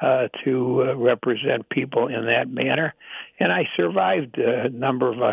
uh, 0.00 0.28
to 0.44 0.82
uh, 0.82 0.96
represent 0.96 1.68
people 1.68 2.08
in 2.08 2.26
that 2.26 2.48
manner. 2.48 2.94
And 3.38 3.52
I 3.52 3.68
survived 3.76 4.38
a 4.38 4.68
number 4.68 5.12
of 5.12 5.22
uh, 5.22 5.32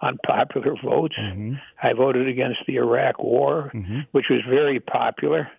unpopular 0.00 0.76
votes. 0.82 1.16
Mm-hmm. 1.18 1.54
I 1.82 1.92
voted 1.92 2.28
against 2.28 2.60
the 2.66 2.76
Iraq 2.76 3.22
War, 3.22 3.70
mm-hmm. 3.74 4.00
which 4.12 4.26
was 4.30 4.40
very 4.48 4.80
popular. 4.80 5.50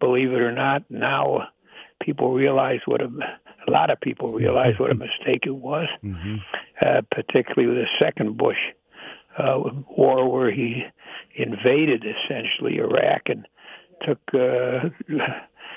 Believe 0.00 0.32
it 0.32 0.40
or 0.40 0.52
not, 0.52 0.84
now 0.90 1.48
people 2.02 2.32
realize 2.32 2.80
what 2.86 3.00
a, 3.00 3.08
a 3.66 3.70
lot 3.70 3.90
of 3.90 4.00
people 4.00 4.32
realize 4.32 4.78
what 4.78 4.90
a 4.90 4.94
mistake 4.94 5.44
it 5.46 5.54
was, 5.54 5.88
mm-hmm. 6.02 6.36
uh, 6.80 7.00
particularly 7.10 7.66
with 7.66 7.84
the 7.84 8.04
second 8.04 8.36
Bush 8.36 8.58
uh, 9.38 9.58
war, 9.96 10.30
where 10.30 10.50
he 10.50 10.84
invaded 11.34 12.04
essentially 12.04 12.78
Iraq 12.78 13.22
and 13.26 13.46
took 14.06 14.20
uh, 14.34 14.88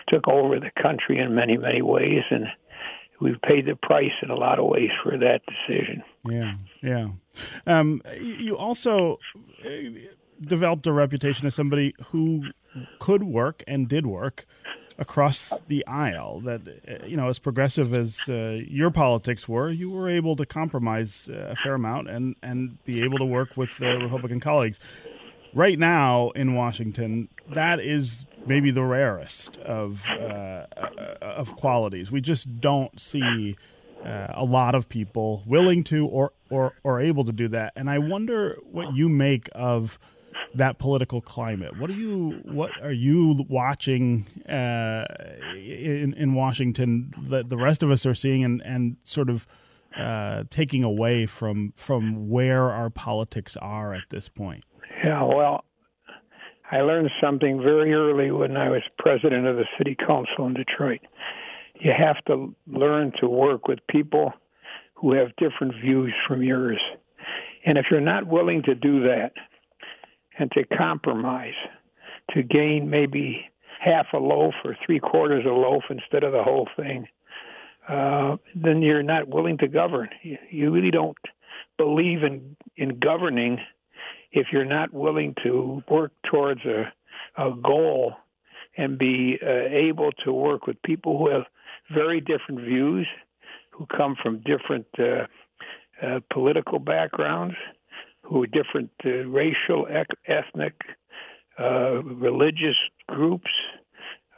took 0.10 0.27
over 0.27 0.60
the 0.60 0.72
country 0.82 1.20
in 1.20 1.36
many 1.36 1.58
many 1.58 1.82
ways 1.82 2.24
and 2.29 2.48
we've 3.20 3.41
paid 3.41 3.65
the 3.65 3.75
price 3.75 4.12
in 4.22 4.29
a 4.29 4.36
lot 4.36 4.60
of 4.60 4.65
ways 4.65 4.91
for 5.03 5.17
that 5.17 5.41
decision. 5.48 6.03
Yeah, 6.25 6.56
yeah. 6.82 7.08
Um, 7.65 8.01
you 8.20 8.56
also 8.58 9.20
uh, 9.65 9.70
developed 10.41 10.86
a 10.88 10.94
reputation 10.94 11.48
as 11.48 11.56
somebody 11.56 11.96
who 12.08 12.44
could 13.00 13.24
work 13.24 13.63
and 13.67 13.88
did 13.88 14.06
work 14.06 14.46
across 14.98 15.62
the 15.68 15.86
aisle. 15.88 16.39
That 16.42 16.62
uh, 16.68 17.06
you 17.06 17.18
know, 17.18 17.27
as 17.27 17.39
progressive 17.39 17.94
as 17.94 18.27
uh, 18.27 18.62
your 18.68 18.92
politics 18.92 19.48
were, 19.48 19.70
you 19.70 19.89
were 19.89 20.10
able 20.10 20.36
to 20.36 20.46
compromise 20.46 21.30
uh, 21.32 21.50
a 21.50 21.56
fair 21.56 21.75
amount 21.75 22.10
and 22.10 22.36
and 22.42 22.84
be 22.86 23.04
able 23.04 23.18
to 23.18 23.25
work 23.25 23.56
with 23.56 23.82
uh, 23.82 23.98
Republican 24.00 24.39
colleagues. 24.39 24.80
Right 25.54 25.80
now 25.80 26.32
in 26.32 26.54
Washington, 26.56 27.30
that 27.50 27.80
is 27.80 28.25
maybe 28.46 28.72
the 28.72 28.84
rarest 28.84 29.58
of 29.58 30.08
uh, 30.10 30.66
of 31.22 31.56
qualities. 31.56 32.12
We 32.12 32.22
just 32.22 32.60
don't 32.60 33.00
see 33.00 33.56
uh, 34.04 34.27
a 34.30 34.46
lot 34.46 34.75
of 34.75 34.89
people 34.89 35.44
willing 35.46 35.84
to 35.86 36.08
or, 36.08 36.34
or 36.50 36.74
or 36.84 37.00
able 37.00 37.24
to 37.25 37.32
do 37.32 37.48
that. 37.50 37.74
And 37.75 37.89
I 37.89 38.00
wonder 38.00 38.58
what 38.72 38.94
you 38.96 39.10
make 39.10 39.50
of 39.54 39.98
that 40.56 40.79
political 40.79 41.22
climate. 41.22 41.77
What 41.77 41.89
are 41.89 41.96
you 41.96 42.41
what 42.46 42.72
are 42.82 42.91
you 42.91 43.46
watching 43.50 44.25
uh, 44.48 45.06
in 45.56 46.13
in 46.13 46.34
Washington 46.34 47.13
that 47.24 47.50
the 47.50 47.58
rest 47.58 47.84
of 47.84 47.91
us 47.91 48.06
are 48.06 48.13
seeing 48.13 48.44
and 48.44 48.62
and 48.63 48.98
sort 49.03 49.29
of 49.29 49.46
uh, 49.98 50.44
taking 50.50 50.84
away 50.84 51.25
from 51.25 51.74
from 51.75 52.29
where 52.29 52.72
our 52.72 52.89
politics 52.89 53.58
are 53.58 53.94
at 53.94 54.03
this 54.10 54.29
point? 54.29 54.63
Yeah, 55.03 55.24
well, 55.24 55.63
I 56.72 56.82
learned 56.82 57.10
something 57.22 57.62
very 57.62 57.94
early 57.94 58.32
when 58.32 58.58
I 58.58 58.70
was 58.70 58.82
president 58.98 59.48
of 59.48 59.56
the 59.58 59.65
city 59.77 59.96
council 59.96 60.48
in 60.48 60.53
Detroit. 60.53 61.01
You 61.79 61.91
have 61.98 62.24
to 62.25 62.56
learn 62.65 63.13
to 63.20 63.27
work 63.27 63.67
with 63.67 63.79
people 63.88 64.34
who 64.96 65.13
have 65.13 65.36
different 65.38 65.75
views 65.75 66.13
from 66.27 66.41
yours. 66.41 66.82
And 67.65 67.77
if 67.77 67.86
you're 67.91 68.01
not 68.01 68.25
willing 68.25 68.63
to 68.63 68.74
do 68.74 69.01
that 69.03 69.34
and 70.38 70.51
to 70.51 70.63
compromise, 70.65 71.53
to 72.32 72.44
gain 72.44 72.89
maybe 72.89 73.46
half 73.79 74.08
a 74.13 74.17
loaf 74.17 74.53
or 74.63 74.77
three 74.86 75.00
quarters 75.00 75.46
of 75.46 75.51
a 75.51 75.56
loaf 75.56 75.84
instead 75.89 76.24
of 76.24 76.32
the 76.32 76.44
whole 76.44 76.67
thing, 76.75 77.08
uh, 77.88 78.38
then 78.56 78.82
you're 78.82 79.03
not 79.03 79.27
willing 79.27 79.58
to 79.58 79.67
govern. 79.67 80.10
You, 80.24 80.38
you 80.50 80.72
really 80.72 80.91
don't 80.91 81.17
believe 81.77 82.24
in 82.24 82.56
in 82.75 83.00
governing 83.00 83.60
if 84.32 84.48
you're 84.51 84.65
not 84.65 84.94
willing 84.94 85.36
to 85.44 85.82
work 85.89 86.12
towards 86.29 86.62
a, 86.65 86.91
a 87.38 87.51
goal 87.63 88.13
and 88.77 88.98
be 88.98 89.39
uh, 89.41 89.67
able 89.70 90.12
to 90.24 90.32
work 90.32 90.67
with 90.67 90.82
people 90.84 91.17
who 91.17 91.29
have 91.29 91.44
very 91.91 92.20
different 92.20 92.62
views, 92.62 93.08
who 93.72 93.86
come 93.86 94.15
from 94.22 94.44
different 94.44 94.86
uh, 95.00 95.25
uh, 96.06 96.20
political 96.32 96.77
backgrounds, 96.77 97.56
who 98.28 98.44
are 98.44 98.48
different 98.48 98.92
uh, 99.06 99.26
racial, 99.28 99.88
ec- 99.88 100.08
ethnic, 100.28 100.74
uh, 101.60 102.04
religious 102.04 102.76
groups, 103.08 103.50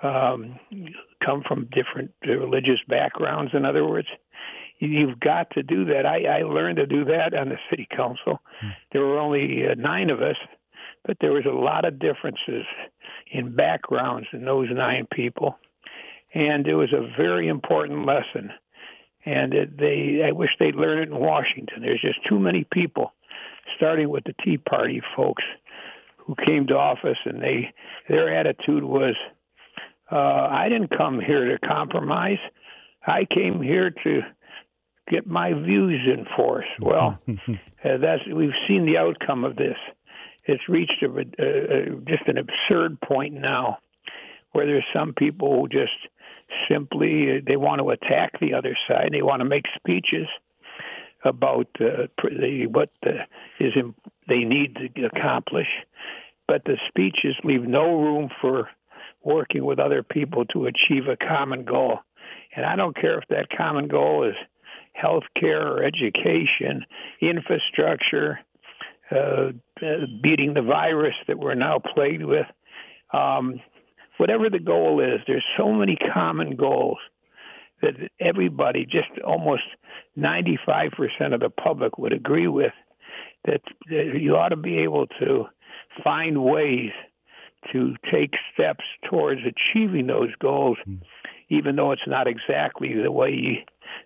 um, 0.04 0.60
come 1.26 1.44
from 1.48 1.68
different 1.72 2.12
uh, 2.28 2.38
religious 2.38 2.80
backgrounds. 2.88 3.52
In 3.54 3.66
other 3.66 3.86
words, 3.86 4.08
you've 4.80 5.20
got 5.20 5.50
to 5.52 5.64
do 5.64 5.86
that. 5.86 6.06
I, 6.06 6.40
I 6.40 6.42
learned 6.44 6.78
to 6.78 6.86
do 6.86 7.06
that 7.06 7.34
on 7.34 7.50
the 7.50 7.58
city 7.70 7.88
council. 7.96 8.40
Hmm. 8.62 8.70
There 8.92 9.02
were 9.02 9.20
only 9.20 9.68
uh, 9.68 9.76
nine 9.76 10.10
of 10.10 10.22
us, 10.22 10.38
but 11.04 11.18
there 11.20 11.34
was 11.34 11.46
a 11.46 11.50
lot 11.50 11.86
of 11.86 12.00
differences 12.00 12.66
in 13.32 13.56
backgrounds 13.56 14.28
in 14.34 14.46
those 14.46 14.68
nine 14.72 15.08
people, 15.12 15.58
and 16.34 16.68
it 16.68 16.76
was 16.76 16.94
a 16.94 17.12
very 17.18 17.48
important 17.48 18.06
lesson. 18.06 18.52
And 19.26 19.54
it, 19.54 19.78
they, 19.78 20.24
I 20.26 20.32
wish 20.32 20.52
they'd 20.60 20.76
learn 20.76 21.00
it 21.00 21.10
in 21.10 21.20
Washington. 21.20 21.82
There's 21.82 22.02
just 22.02 22.26
too 22.28 22.40
many 22.40 22.66
people, 22.72 23.14
starting 23.76 24.10
with 24.10 24.24
the 24.26 24.34
Tea 24.44 24.58
Party 24.58 25.02
folks, 25.16 25.44
who 26.18 26.36
came 26.46 26.68
to 26.68 26.78
office, 26.78 27.18
and 27.26 27.42
they 27.42 27.74
their 28.08 28.36
attitude 28.36 28.84
was, 28.84 29.16
uh, 30.12 30.48
"I 30.52 30.70
didn't 30.70 30.96
come 30.96 31.20
here 31.20 31.58
to 31.58 31.68
compromise. 31.68 32.40
I 33.06 33.26
came 33.26 33.62
here 33.62 33.92
to 34.04 34.22
get 35.10 35.28
my 35.28 35.54
views 35.54 36.08
enforced." 36.08 36.70
Well, 36.80 37.20
uh, 37.28 37.98
that's 37.98 38.26
we've 38.28 38.56
seen 38.68 38.86
the 38.86 38.98
outcome 38.98 39.44
of 39.44 39.56
this 39.56 39.78
it's 40.50 40.68
reached 40.68 41.04
a, 41.04 41.96
just 42.08 42.28
an 42.28 42.38
absurd 42.38 43.00
point 43.02 43.36
now 43.36 43.78
where 44.52 44.66
there's 44.66 44.86
some 44.94 45.14
people 45.14 45.62
who 45.62 45.68
just 45.68 45.94
simply 46.68 47.40
they 47.46 47.56
want 47.56 47.80
to 47.80 47.92
attack 47.92 48.40
the 48.40 48.56
other 48.56 48.76
side. 48.88 49.10
They 49.12 49.22
want 49.22 49.42
to 49.42 49.46
make 49.46 49.66
speeches 49.76 50.28
about 51.24 51.68
uh, 51.80 52.08
the, 52.24 52.68
what 52.68 52.90
the, 53.04 53.20
is 53.60 53.74
they 54.28 54.44
need 54.44 54.78
to 54.96 55.06
accomplish, 55.06 55.68
but 56.48 56.64
the 56.66 56.78
speeches 56.88 57.36
leave 57.44 57.64
no 57.64 58.00
room 58.02 58.30
for 58.42 58.70
working 59.24 59.66
with 59.66 59.80
other 59.80 60.04
people 60.04 60.46
to 60.46 60.66
achieve 60.66 61.08
a 61.08 61.18
common 61.18 61.66
goal. 61.66 62.00
And 62.56 62.66
I 62.66 62.76
don't 62.76 62.96
care 62.96 63.20
if 63.20 63.28
that 63.30 63.50
common 63.56 63.88
goal 63.88 64.24
is 64.24 64.36
health 64.94 65.24
care 65.40 65.68
or 65.68 65.84
education, 65.84 66.86
infrastructure, 67.22 68.40
uh, 69.12 69.52
beating 70.22 70.54
the 70.54 70.62
virus 70.62 71.16
that 71.28 71.40
we're 71.40 71.56
now 71.56 71.80
plagued 71.80 72.24
with. 72.24 72.46
Um, 73.12 73.60
whatever 74.18 74.50
the 74.50 74.60
goal 74.60 75.02
is, 75.02 75.22
there's 75.26 75.46
so 75.58 75.72
many 75.74 75.96
common 75.96 76.56
goals 76.56 76.98
that 77.82 77.96
everybody, 78.20 78.86
just 78.86 79.08
almost 79.26 79.64
95% 80.18 81.34
of 81.34 81.40
the 81.40 81.50
public, 81.50 81.98
would 81.98 82.14
agree 82.14 82.48
with. 82.48 82.74
That, 83.46 83.62
that 83.90 84.20
you 84.20 84.36
ought 84.36 84.50
to 84.50 84.58
be 84.58 84.80
able 84.80 85.08
to 85.20 85.46
find 86.04 86.44
ways 86.44 86.92
to 87.72 87.96
take 88.12 88.32
steps 88.54 88.84
towards 89.10 89.42
achieving 89.42 90.08
those 90.08 90.30
goals, 90.40 90.78
mm. 90.88 91.02
even 91.50 91.76
though 91.76 91.92
it's 91.92 92.08
not 92.08 92.28
exactly 92.28 92.94
the 93.02 93.12
way 93.12 93.32
you, 93.32 93.56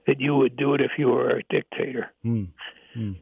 that 0.08 0.20
you 0.20 0.36
would 0.36 0.56
do 0.56 0.74
it 0.74 0.82
if 0.82 0.92
you 0.98 1.08
were 1.08 1.38
a 1.38 1.44
dictator. 1.50 2.12
Mm. 2.26 2.50
Mm. 2.96 3.16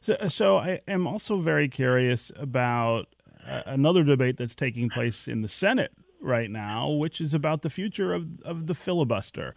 So, 0.00 0.16
so 0.28 0.58
I 0.58 0.80
am 0.88 1.06
also 1.06 1.38
very 1.38 1.68
curious 1.68 2.32
about 2.36 3.08
uh, 3.46 3.62
another 3.66 4.04
debate 4.04 4.36
that's 4.36 4.54
taking 4.54 4.88
place 4.88 5.28
in 5.28 5.42
the 5.42 5.48
Senate 5.48 5.92
right 6.20 6.50
now, 6.50 6.88
which 6.90 7.20
is 7.20 7.34
about 7.34 7.62
the 7.62 7.70
future 7.70 8.12
of, 8.12 8.40
of 8.42 8.66
the 8.66 8.74
filibuster. 8.74 9.54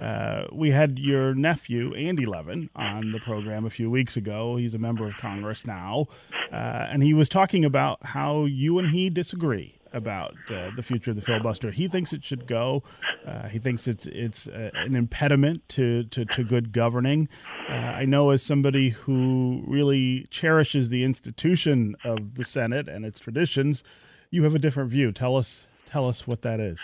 Uh, 0.00 0.46
we 0.52 0.70
had 0.70 0.98
your 0.98 1.34
nephew, 1.34 1.94
Andy 1.94 2.26
Levin, 2.26 2.70
on 2.74 3.12
the 3.12 3.20
program 3.20 3.64
a 3.64 3.70
few 3.70 3.90
weeks 3.90 4.16
ago. 4.16 4.56
He's 4.56 4.74
a 4.74 4.78
member 4.78 5.06
of 5.06 5.16
Congress 5.16 5.66
now. 5.66 6.06
Uh, 6.50 6.86
and 6.90 7.02
he 7.02 7.14
was 7.14 7.28
talking 7.28 7.64
about 7.64 8.04
how 8.06 8.44
you 8.44 8.78
and 8.78 8.88
he 8.88 9.10
disagree 9.10 9.76
about 9.92 10.34
uh, 10.50 10.70
the 10.74 10.82
future 10.82 11.10
of 11.10 11.16
the 11.16 11.22
filibuster. 11.22 11.70
He 11.70 11.88
thinks 11.88 12.12
it 12.12 12.24
should 12.24 12.46
go. 12.46 12.82
Uh, 13.26 13.48
he 13.48 13.58
thinks 13.58 13.86
it's 13.86 14.06
it's 14.06 14.48
uh, 14.48 14.70
an 14.74 14.94
impediment 14.94 15.68
to, 15.70 16.04
to, 16.04 16.24
to 16.24 16.44
good 16.44 16.72
governing. 16.72 17.28
Uh, 17.68 17.72
I 17.72 18.04
know 18.04 18.30
as 18.30 18.42
somebody 18.42 18.90
who 18.90 19.62
really 19.66 20.26
cherishes 20.30 20.88
the 20.88 21.04
institution 21.04 21.94
of 22.04 22.34
the 22.34 22.44
Senate 22.44 22.88
and 22.88 23.04
its 23.04 23.20
traditions, 23.20 23.84
you 24.30 24.44
have 24.44 24.54
a 24.54 24.58
different 24.58 24.90
view. 24.90 25.12
Tell 25.12 25.36
us 25.36 25.68
tell 25.86 26.08
us 26.08 26.26
what 26.26 26.42
that 26.42 26.58
is. 26.58 26.80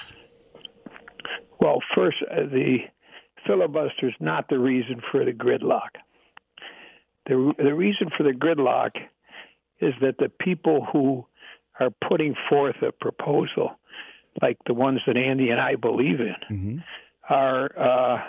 Well, 1.60 1.78
first, 1.94 2.18
uh, 2.30 2.42
the 2.42 2.78
filibuster 3.48 4.08
is 4.08 4.14
not 4.20 4.48
the 4.48 4.60
reason 4.60 5.02
for 5.10 5.24
the 5.24 5.32
gridlock. 5.32 5.90
The 7.26 7.52
the 7.58 7.74
reason 7.74 8.10
for 8.16 8.22
the 8.22 8.32
gridlock 8.32 8.92
is 9.80 9.94
that 10.00 10.18
the 10.18 10.28
people 10.28 10.86
who 10.92 11.26
are 11.80 11.90
putting 12.08 12.36
forth 12.48 12.76
a 12.82 12.92
proposal 12.92 13.78
like 14.42 14.58
the 14.66 14.74
ones 14.74 15.00
that 15.06 15.16
Andy 15.16 15.50
and 15.50 15.60
I 15.60 15.74
believe 15.74 16.20
in 16.20 16.36
mm-hmm. 16.50 16.78
are 17.28 17.70
uh, 17.78 18.22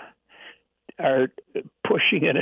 are 0.99 1.27
pushing 1.85 2.25
it. 2.25 2.37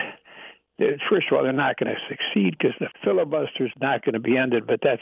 First 1.09 1.27
of 1.31 1.37
all, 1.37 1.43
they're 1.43 1.53
not 1.53 1.77
going 1.77 1.93
to 1.93 2.01
succeed 2.07 2.55
because 2.57 2.75
the 2.79 2.89
filibuster 3.03 3.65
is 3.65 3.71
not 3.81 4.05
going 4.05 4.13
to 4.13 4.19
be 4.19 4.37
ended. 4.37 4.67
But 4.67 4.79
that's 4.83 5.01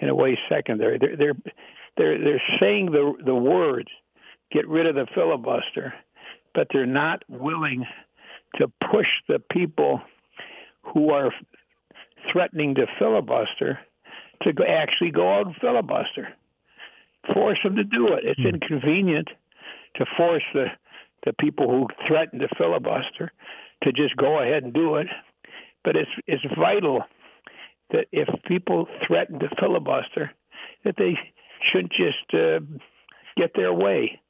in 0.00 0.08
a 0.08 0.14
way 0.14 0.38
secondary. 0.48 0.98
They're 0.98 1.16
they're 1.16 1.36
they're, 1.96 2.18
they're 2.22 2.42
saying 2.60 2.86
the 2.92 3.14
the 3.24 3.34
words, 3.34 3.88
"Get 4.50 4.68
rid 4.68 4.86
of 4.86 4.94
the 4.94 5.06
filibuster," 5.14 5.94
but 6.56 6.68
they're 6.72 6.86
not 6.86 7.22
willing 7.28 7.86
to 8.56 8.72
push 8.90 9.06
the 9.28 9.38
people 9.38 10.00
who 10.82 11.10
are 11.10 11.30
threatening 12.32 12.74
to 12.74 12.86
filibuster 12.98 13.78
to 14.42 14.52
actually 14.66 15.10
go 15.10 15.30
out 15.32 15.46
and 15.46 15.56
filibuster. 15.56 16.28
Force 17.34 17.58
them 17.62 17.76
to 17.76 17.84
do 17.84 18.08
it. 18.08 18.24
It's 18.24 18.40
mm. 18.40 18.54
inconvenient 18.54 19.28
to 19.96 20.06
force 20.16 20.42
the 20.54 20.66
the 21.24 21.32
people 21.32 21.68
who 21.68 21.88
threaten 22.06 22.38
to 22.38 22.48
filibuster 22.56 23.32
to 23.82 23.92
just 23.92 24.16
go 24.16 24.40
ahead 24.40 24.62
and 24.62 24.72
do 24.72 24.96
it. 24.96 25.08
But 25.84 25.96
it's 25.96 26.10
it's 26.26 26.44
vital 26.58 27.02
that 27.90 28.06
if 28.12 28.28
people 28.44 28.86
threaten 29.06 29.38
to 29.40 29.48
filibuster, 29.60 30.32
that 30.84 30.96
they 30.96 31.18
shouldn't 31.60 31.92
just 31.92 32.32
uh, 32.32 32.60
get 33.36 33.52
their 33.54 33.72
way. 33.72 34.20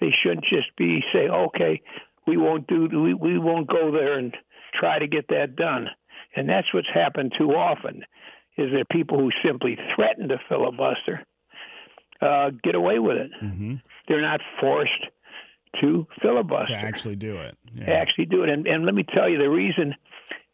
They 0.00 0.10
shouldn't 0.10 0.44
just 0.44 0.74
be 0.76 1.02
say, 1.12 1.28
okay, 1.28 1.82
we 2.26 2.36
won't 2.36 2.66
do 2.66 2.88
we 2.88 3.14
we 3.14 3.38
won't 3.38 3.68
go 3.68 3.90
there 3.92 4.18
and 4.18 4.36
try 4.74 4.98
to 4.98 5.06
get 5.06 5.28
that 5.28 5.56
done. 5.56 5.88
And 6.36 6.48
that's 6.48 6.72
what's 6.74 6.88
happened 6.92 7.34
too 7.38 7.50
often 7.50 8.02
is 8.56 8.70
there 8.72 8.84
people 8.84 9.18
who 9.18 9.30
simply 9.44 9.76
threaten 9.94 10.28
to 10.28 10.38
filibuster, 10.48 11.24
uh, 12.20 12.50
get 12.62 12.74
away 12.74 12.98
with 12.98 13.16
it. 13.16 13.30
Mm-hmm. 13.42 13.74
They're 14.08 14.22
not 14.22 14.40
forced 14.60 15.06
to 15.80 16.06
filibuster. 16.22 16.68
To 16.68 16.76
actually 16.76 17.16
do 17.16 17.36
it. 17.36 17.56
Yeah. 17.74 17.90
Actually 17.90 18.26
do 18.26 18.44
it. 18.44 18.50
And, 18.50 18.66
and 18.66 18.84
let 18.84 18.94
me 18.94 19.02
tell 19.02 19.28
you 19.28 19.38
the 19.38 19.50
reason, 19.50 19.94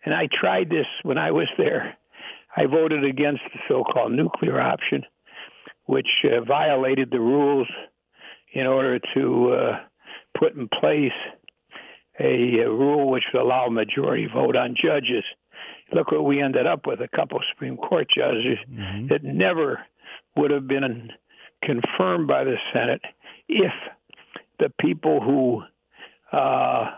and 0.05 0.14
I 0.14 0.29
tried 0.33 0.70
this 0.70 0.87
when 1.03 1.18
I 1.18 1.31
was 1.31 1.48
there. 1.59 1.96
I 2.57 2.66
voted 2.66 3.05
against 3.05 3.42
the 3.53 3.61
so-called 3.68 4.12
nuclear 4.12 4.61
option, 4.61 5.05
which 5.85 6.09
uh, 6.24 6.40
violated 6.40 7.11
the 7.11 7.20
rules 7.20 7.68
in 8.52 8.66
order 8.66 8.98
to 9.14 9.52
uh, 9.52 9.80
put 10.38 10.54
in 10.54 10.68
place 10.68 11.12
a, 12.18 12.58
a 12.60 12.70
rule 12.70 13.10
which 13.10 13.24
would 13.32 13.42
allow 13.42 13.68
majority 13.68 14.26
vote 14.32 14.56
on 14.56 14.74
judges 14.80 15.24
look 15.92 16.12
what 16.12 16.24
we 16.24 16.40
ended 16.40 16.66
up 16.66 16.86
with 16.86 17.00
a 17.00 17.08
couple 17.08 17.38
of 17.38 17.44
Supreme 17.50 17.76
Court 17.76 18.08
judges 18.14 18.58
mm-hmm. 18.70 19.08
that 19.08 19.24
never 19.24 19.80
would 20.36 20.50
have 20.50 20.66
been 20.66 21.10
confirmed 21.62 22.26
by 22.26 22.44
the 22.44 22.56
Senate 22.72 23.02
if 23.48 23.72
the 24.58 24.72
people 24.80 25.20
who 25.20 25.62
uh, 26.36 26.90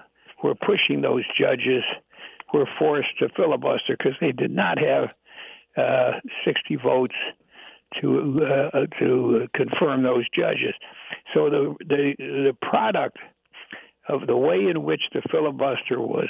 were 0.43 0.55
pushing 0.55 1.01
those 1.01 1.25
judges 1.39 1.83
were 2.53 2.69
forced 2.79 3.19
to 3.19 3.29
filibuster 3.35 3.97
because 3.97 4.15
they 4.21 4.33
did 4.33 4.51
not 4.51 4.79
have 4.79 5.09
uh, 5.77 6.19
60 6.45 6.77
votes 6.77 7.15
to 8.01 8.37
uh, 8.43 8.87
to 8.99 9.49
confirm 9.55 10.03
those 10.03 10.25
judges. 10.35 10.75
So 11.35 11.51
the 11.51 11.75
the 11.81 12.15
the 12.19 12.57
product 12.61 13.19
of 14.09 14.27
the 14.27 14.37
way 14.37 14.67
in 14.69 14.83
which 14.83 15.03
the 15.13 15.23
filibuster 15.31 16.01
was 16.01 16.29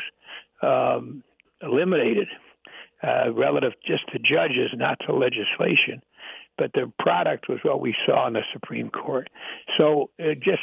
um, 0.63 1.23
eliminated 1.63 2.29
uh, 3.03 3.33
relative 3.33 3.73
just 3.87 4.07
to 4.13 4.19
judges, 4.19 4.71
not 4.75 4.99
to 5.07 5.15
legislation. 5.15 6.03
But 6.59 6.73
the 6.75 6.93
product 6.99 7.49
was 7.49 7.59
what 7.63 7.81
we 7.81 7.95
saw 8.07 8.27
in 8.27 8.35
the 8.35 8.43
Supreme 8.53 8.91
Court. 8.91 9.31
So 9.81 10.11
uh, 10.21 10.35
just, 10.35 10.61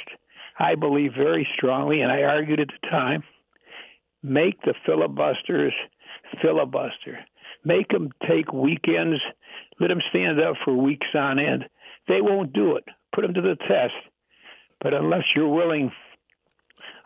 I 0.57 0.75
believe 0.75 1.13
very 1.17 1.47
strongly, 1.55 2.01
and 2.01 2.11
I 2.11 2.23
argued 2.23 2.59
at 2.59 2.67
the 2.67 2.87
time, 2.87 3.23
make 4.21 4.61
the 4.61 4.75
filibusters 4.85 5.73
filibuster. 6.41 7.19
Make 7.65 7.89
them 7.89 8.09
take 8.27 8.53
weekends. 8.53 9.19
Let 9.79 9.87
them 9.87 10.01
stand 10.09 10.39
up 10.39 10.55
for 10.63 10.73
weeks 10.73 11.07
on 11.13 11.39
end. 11.39 11.65
They 12.07 12.21
won't 12.21 12.53
do 12.53 12.75
it. 12.75 12.83
Put 13.13 13.21
them 13.21 13.33
to 13.33 13.41
the 13.41 13.55
test. 13.55 13.93
But 14.81 14.93
unless 14.93 15.23
you're 15.35 15.47
willing, 15.47 15.91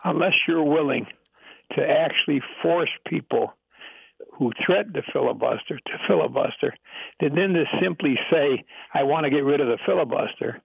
unless 0.04 0.34
you're 0.46 0.64
willing 0.64 1.06
to 1.76 1.88
actually 1.88 2.40
force 2.62 2.90
people 3.06 3.52
who 4.38 4.52
threatened 4.64 4.94
to 4.94 5.02
filibuster 5.12 5.78
to 5.78 5.98
filibuster, 6.06 6.74
and 7.20 7.36
then 7.36 7.52
to 7.54 7.64
simply 7.80 8.18
say, 8.30 8.64
"I 8.92 9.02
want 9.04 9.24
to 9.24 9.30
get 9.30 9.44
rid 9.44 9.60
of 9.60 9.68
the 9.68 9.78
filibuster," 9.86 10.60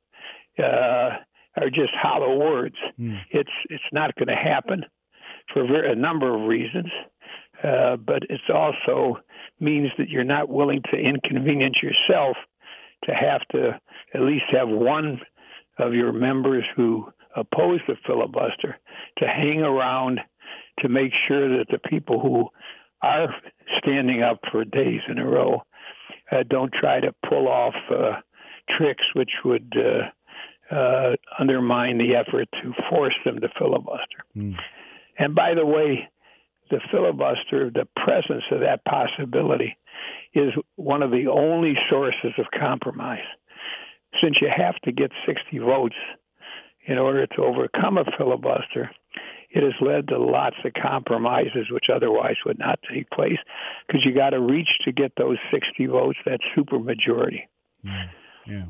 uh, 0.58 1.18
are 1.58 1.70
just 1.70 1.94
hollow 1.94 2.38
words. 2.38 2.76
Mm. 3.00 3.20
It's 3.32 3.52
it's 3.70 3.84
not 3.92 4.16
going 4.16 4.28
to 4.28 4.36
happen 4.36 4.86
for 5.54 5.64
a 5.64 5.96
number 5.96 6.34
of 6.34 6.48
reasons, 6.48 6.92
uh, 7.64 7.98
but 7.98 8.24
it 8.30 8.42
also 8.54 9.18
means 9.60 9.90
that 9.98 10.10
you're 10.10 10.24
not 10.24 10.50
willing 10.50 10.82
to 10.92 10.98
inconvenience 10.98 11.78
yourself 11.82 12.38
to 13.06 13.14
have 13.14 13.42
to 13.52 13.80
at 14.14 14.22
least 14.22 14.46
have 14.52 14.70
one 14.70 15.20
of 15.78 15.94
your 15.94 16.12
members 16.12 16.64
who 16.76 17.12
oppose 17.36 17.80
the 17.88 17.96
filibuster 18.06 18.78
to 19.18 19.28
hang 19.28 19.62
around 19.62 20.20
to 20.80 20.90
make 20.90 21.12
sure 21.28 21.58
that 21.58 21.68
the 21.70 21.80
people 21.90 22.20
who 22.20 22.48
are 23.02 23.34
standing 23.78 24.22
up 24.22 24.40
for 24.52 24.66
days 24.66 25.02
in 25.08 25.20
a 25.20 25.26
row 25.26 25.62
uh, 26.32 26.44
don't 26.50 26.74
try 26.74 27.00
to 27.00 27.14
pull 27.28 27.48
off 27.48 27.76
uh, 27.92 28.14
tricks 28.78 29.06
which 29.14 29.32
would 29.46 29.74
uh, 29.78 30.76
uh, 30.76 31.16
undermine 31.40 31.98
the 31.98 32.16
effort 32.16 32.48
to 32.62 32.74
force 32.90 33.16
them 33.26 33.40
to 33.40 33.50
filibuster. 33.58 34.24
Mm. 34.36 34.56
And 35.18 35.36
by 35.36 35.54
the 35.54 35.66
way, 35.66 36.10
the 36.70 36.80
filibuster, 36.92 37.70
the 37.70 37.88
presence 37.96 38.44
of 38.52 38.62
that 38.62 38.84
possibility, 38.86 39.78
is 40.34 40.54
one 40.76 41.02
of 41.04 41.12
the 41.12 41.28
only 41.28 41.76
sources 41.90 42.34
of 42.38 42.46
compromise. 42.58 43.26
Since 44.22 44.38
you 44.42 44.50
have 44.56 44.76
to 44.84 44.92
get 44.92 45.12
60 45.26 45.60
votes 45.60 45.96
in 46.86 46.98
order 46.98 47.28
to 47.28 47.44
overcome 47.44 47.98
a 47.98 48.06
filibuster, 48.18 48.90
it 49.52 49.64
has 49.64 49.74
led 49.82 50.08
to 50.10 50.20
lots 50.20 50.58
of 50.64 50.74
compromises 50.74 51.72
which 51.72 51.86
otherwise 51.94 52.36
would 52.46 52.60
not 52.60 52.80
take 52.92 53.10
place 53.10 53.38
because 53.88 54.06
you 54.06 54.14
got 54.14 54.32
to 54.32 54.40
reach 54.40 54.70
to 54.86 54.92
get 54.92 55.12
those 55.18 55.38
60 55.52 55.88
votes, 55.88 56.20
that 56.26 56.40
supermajority. 56.56 57.42
Yeah. 57.84 58.10
yeah. 58.46 58.66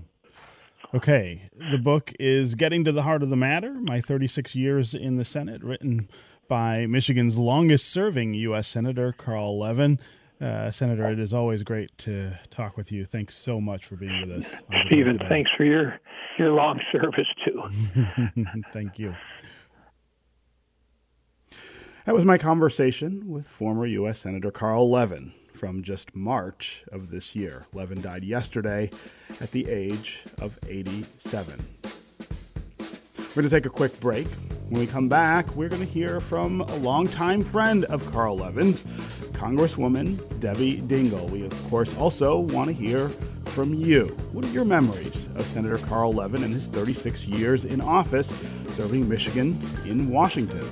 Okay. 0.93 1.49
The 1.71 1.77
book 1.77 2.13
is 2.19 2.55
Getting 2.55 2.85
to 2.85 2.91
the 2.91 3.03
Heart 3.03 3.23
of 3.23 3.29
the 3.29 3.35
Matter 3.35 3.73
My 3.73 4.01
36 4.01 4.55
Years 4.55 4.93
in 4.93 5.17
the 5.17 5.25
Senate, 5.25 5.63
written 5.63 6.07
by 6.49 6.87
Michigan's 6.87 7.37
longest 7.37 7.89
serving 7.89 8.33
U.S. 8.33 8.67
Senator, 8.67 9.13
Carl 9.13 9.57
Levin. 9.59 9.99
Uh, 10.41 10.71
Senator, 10.71 11.09
it 11.09 11.19
is 11.19 11.33
always 11.33 11.63
great 11.63 11.95
to 11.99 12.37
talk 12.49 12.75
with 12.75 12.91
you. 12.91 13.05
Thanks 13.05 13.37
so 13.37 13.61
much 13.61 13.85
for 13.85 13.95
being 13.95 14.27
with 14.27 14.41
us. 14.41 14.55
Stephen, 14.87 15.19
thanks 15.29 15.51
for 15.55 15.63
your, 15.63 15.99
your 16.37 16.51
long 16.51 16.81
service, 16.91 17.27
too. 17.45 17.63
Thank 18.73 18.97
you. 18.97 19.15
That 22.05 22.15
was 22.15 22.25
my 22.25 22.37
conversation 22.37 23.29
with 23.29 23.47
former 23.47 23.85
U.S. 23.85 24.19
Senator 24.19 24.49
Carl 24.49 24.89
Levin 24.89 25.33
from 25.53 25.83
just 25.83 26.15
March 26.15 26.83
of 26.91 27.11
this 27.11 27.35
year. 27.35 27.65
Levin 27.73 28.01
died 28.01 28.23
yesterday 28.23 28.89
at 29.41 29.51
the 29.51 29.69
age 29.69 30.23
of 30.41 30.57
87. 30.67 31.67
We're 33.19 33.25
going 33.35 33.43
to 33.43 33.49
take 33.49 33.65
a 33.65 33.69
quick 33.69 33.99
break. 33.99 34.27
When 34.69 34.81
we 34.81 34.85
come 34.85 35.09
back, 35.09 35.55
we're 35.55 35.67
going 35.67 35.81
to 35.81 35.91
hear 35.91 36.19
from 36.19 36.61
a 36.61 36.75
longtime 36.75 37.43
friend 37.43 37.85
of 37.85 38.09
Carl 38.11 38.37
Levin's, 38.37 38.83
Congresswoman 39.33 40.39
Debbie 40.39 40.79
Dingell. 40.81 41.27
We, 41.31 41.43
of 41.43 41.69
course, 41.71 41.97
also 41.97 42.37
want 42.37 42.67
to 42.67 42.73
hear 42.73 43.09
from 43.45 43.73
you. 43.73 44.09
What 44.31 44.45
are 44.45 44.49
your 44.49 44.65
memories 44.65 45.27
of 45.33 45.45
Senator 45.45 45.79
Carl 45.79 46.13
Levin 46.13 46.43
and 46.43 46.53
his 46.53 46.67
36 46.67 47.25
years 47.25 47.65
in 47.65 47.81
office 47.81 48.27
serving 48.69 49.09
Michigan 49.09 49.59
in 49.87 50.07
Washington? 50.07 50.63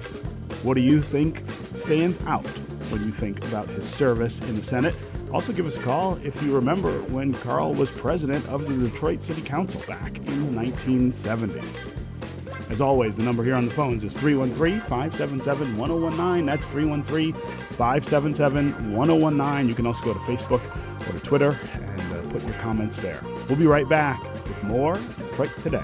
What 0.61 0.75
do 0.75 0.81
you 0.81 1.01
think 1.01 1.43
stands 1.77 2.23
out 2.27 2.45
when 2.91 3.03
you 3.03 3.09
think 3.09 3.43
about 3.45 3.67
his 3.67 3.89
service 3.89 4.39
in 4.41 4.57
the 4.57 4.63
Senate? 4.63 4.95
Also, 5.33 5.51
give 5.51 5.65
us 5.65 5.75
a 5.75 5.79
call 5.79 6.19
if 6.23 6.39
you 6.43 6.53
remember 6.53 6.91
when 7.05 7.33
Carl 7.33 7.73
was 7.73 7.89
president 7.89 8.47
of 8.47 8.67
the 8.67 8.89
Detroit 8.89 9.23
City 9.23 9.41
Council 9.41 9.81
back 9.87 10.17
in 10.17 10.53
the 10.53 10.61
1970s. 10.61 12.06
As 12.69 12.81
always, 12.81 13.15
the 13.15 13.23
number 13.23 13.43
here 13.43 13.55
on 13.55 13.65
the 13.65 13.71
phones 13.71 14.03
is 14.03 14.13
313 14.13 14.81
577 14.81 15.77
1019. 15.77 16.45
That's 16.45 16.65
313 16.65 17.33
577 17.33 18.93
1019. 18.93 19.69
You 19.69 19.75
can 19.75 19.87
also 19.87 20.01
go 20.03 20.13
to 20.13 20.19
Facebook 20.19 20.61
or 21.07 21.13
to 21.13 21.19
Twitter 21.25 21.57
and 21.73 22.01
uh, 22.13 22.31
put 22.31 22.43
your 22.43 22.53
comments 22.55 22.97
there. 22.97 23.21
We'll 23.47 23.57
be 23.57 23.67
right 23.67 23.87
back 23.87 24.21
with 24.23 24.63
more 24.63 24.95
Detroit 24.95 25.49
Today. 25.61 25.83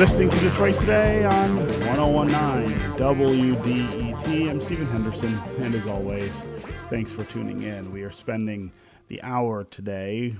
You're 0.00 0.08
listening 0.08 0.30
to 0.30 0.38
Detroit 0.38 0.80
Today 0.80 1.24
on 1.26 1.58
1019 1.58 2.74
WDET. 2.96 4.48
I'm 4.48 4.62
Stephen 4.62 4.86
Henderson, 4.86 5.38
and 5.58 5.74
as 5.74 5.86
always, 5.86 6.32
thanks 6.88 7.12
for 7.12 7.22
tuning 7.24 7.64
in. 7.64 7.92
We 7.92 8.00
are 8.04 8.10
spending 8.10 8.72
the 9.08 9.20
hour 9.20 9.62
today 9.62 10.38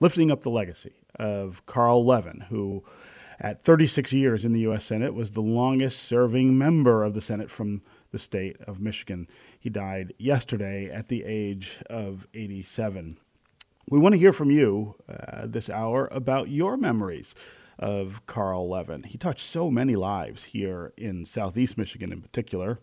lifting 0.00 0.30
up 0.30 0.40
the 0.40 0.48
legacy 0.48 0.94
of 1.16 1.66
Carl 1.66 2.06
Levin, 2.06 2.46
who 2.48 2.82
at 3.38 3.62
36 3.62 4.14
years 4.14 4.42
in 4.42 4.54
the 4.54 4.60
U.S. 4.60 4.86
Senate 4.86 5.12
was 5.12 5.32
the 5.32 5.42
longest 5.42 6.02
serving 6.02 6.56
member 6.56 7.04
of 7.04 7.12
the 7.12 7.20
Senate 7.20 7.50
from 7.50 7.82
the 8.10 8.18
state 8.18 8.56
of 8.66 8.80
Michigan. 8.80 9.28
He 9.60 9.68
died 9.68 10.14
yesterday 10.16 10.88
at 10.90 11.08
the 11.08 11.24
age 11.24 11.76
of 11.90 12.26
87. 12.32 13.18
We 13.86 13.98
want 13.98 14.14
to 14.14 14.18
hear 14.18 14.32
from 14.32 14.50
you 14.50 14.94
uh, 15.10 15.42
this 15.44 15.68
hour 15.68 16.08
about 16.10 16.48
your 16.48 16.78
memories 16.78 17.34
of 17.78 18.26
Carl 18.26 18.68
Levin. 18.68 19.04
He 19.04 19.18
touched 19.18 19.46
so 19.46 19.70
many 19.70 19.96
lives 19.96 20.44
here 20.44 20.92
in 20.96 21.26
Southeast 21.26 21.76
Michigan, 21.76 22.12
in 22.12 22.22
particular. 22.22 22.78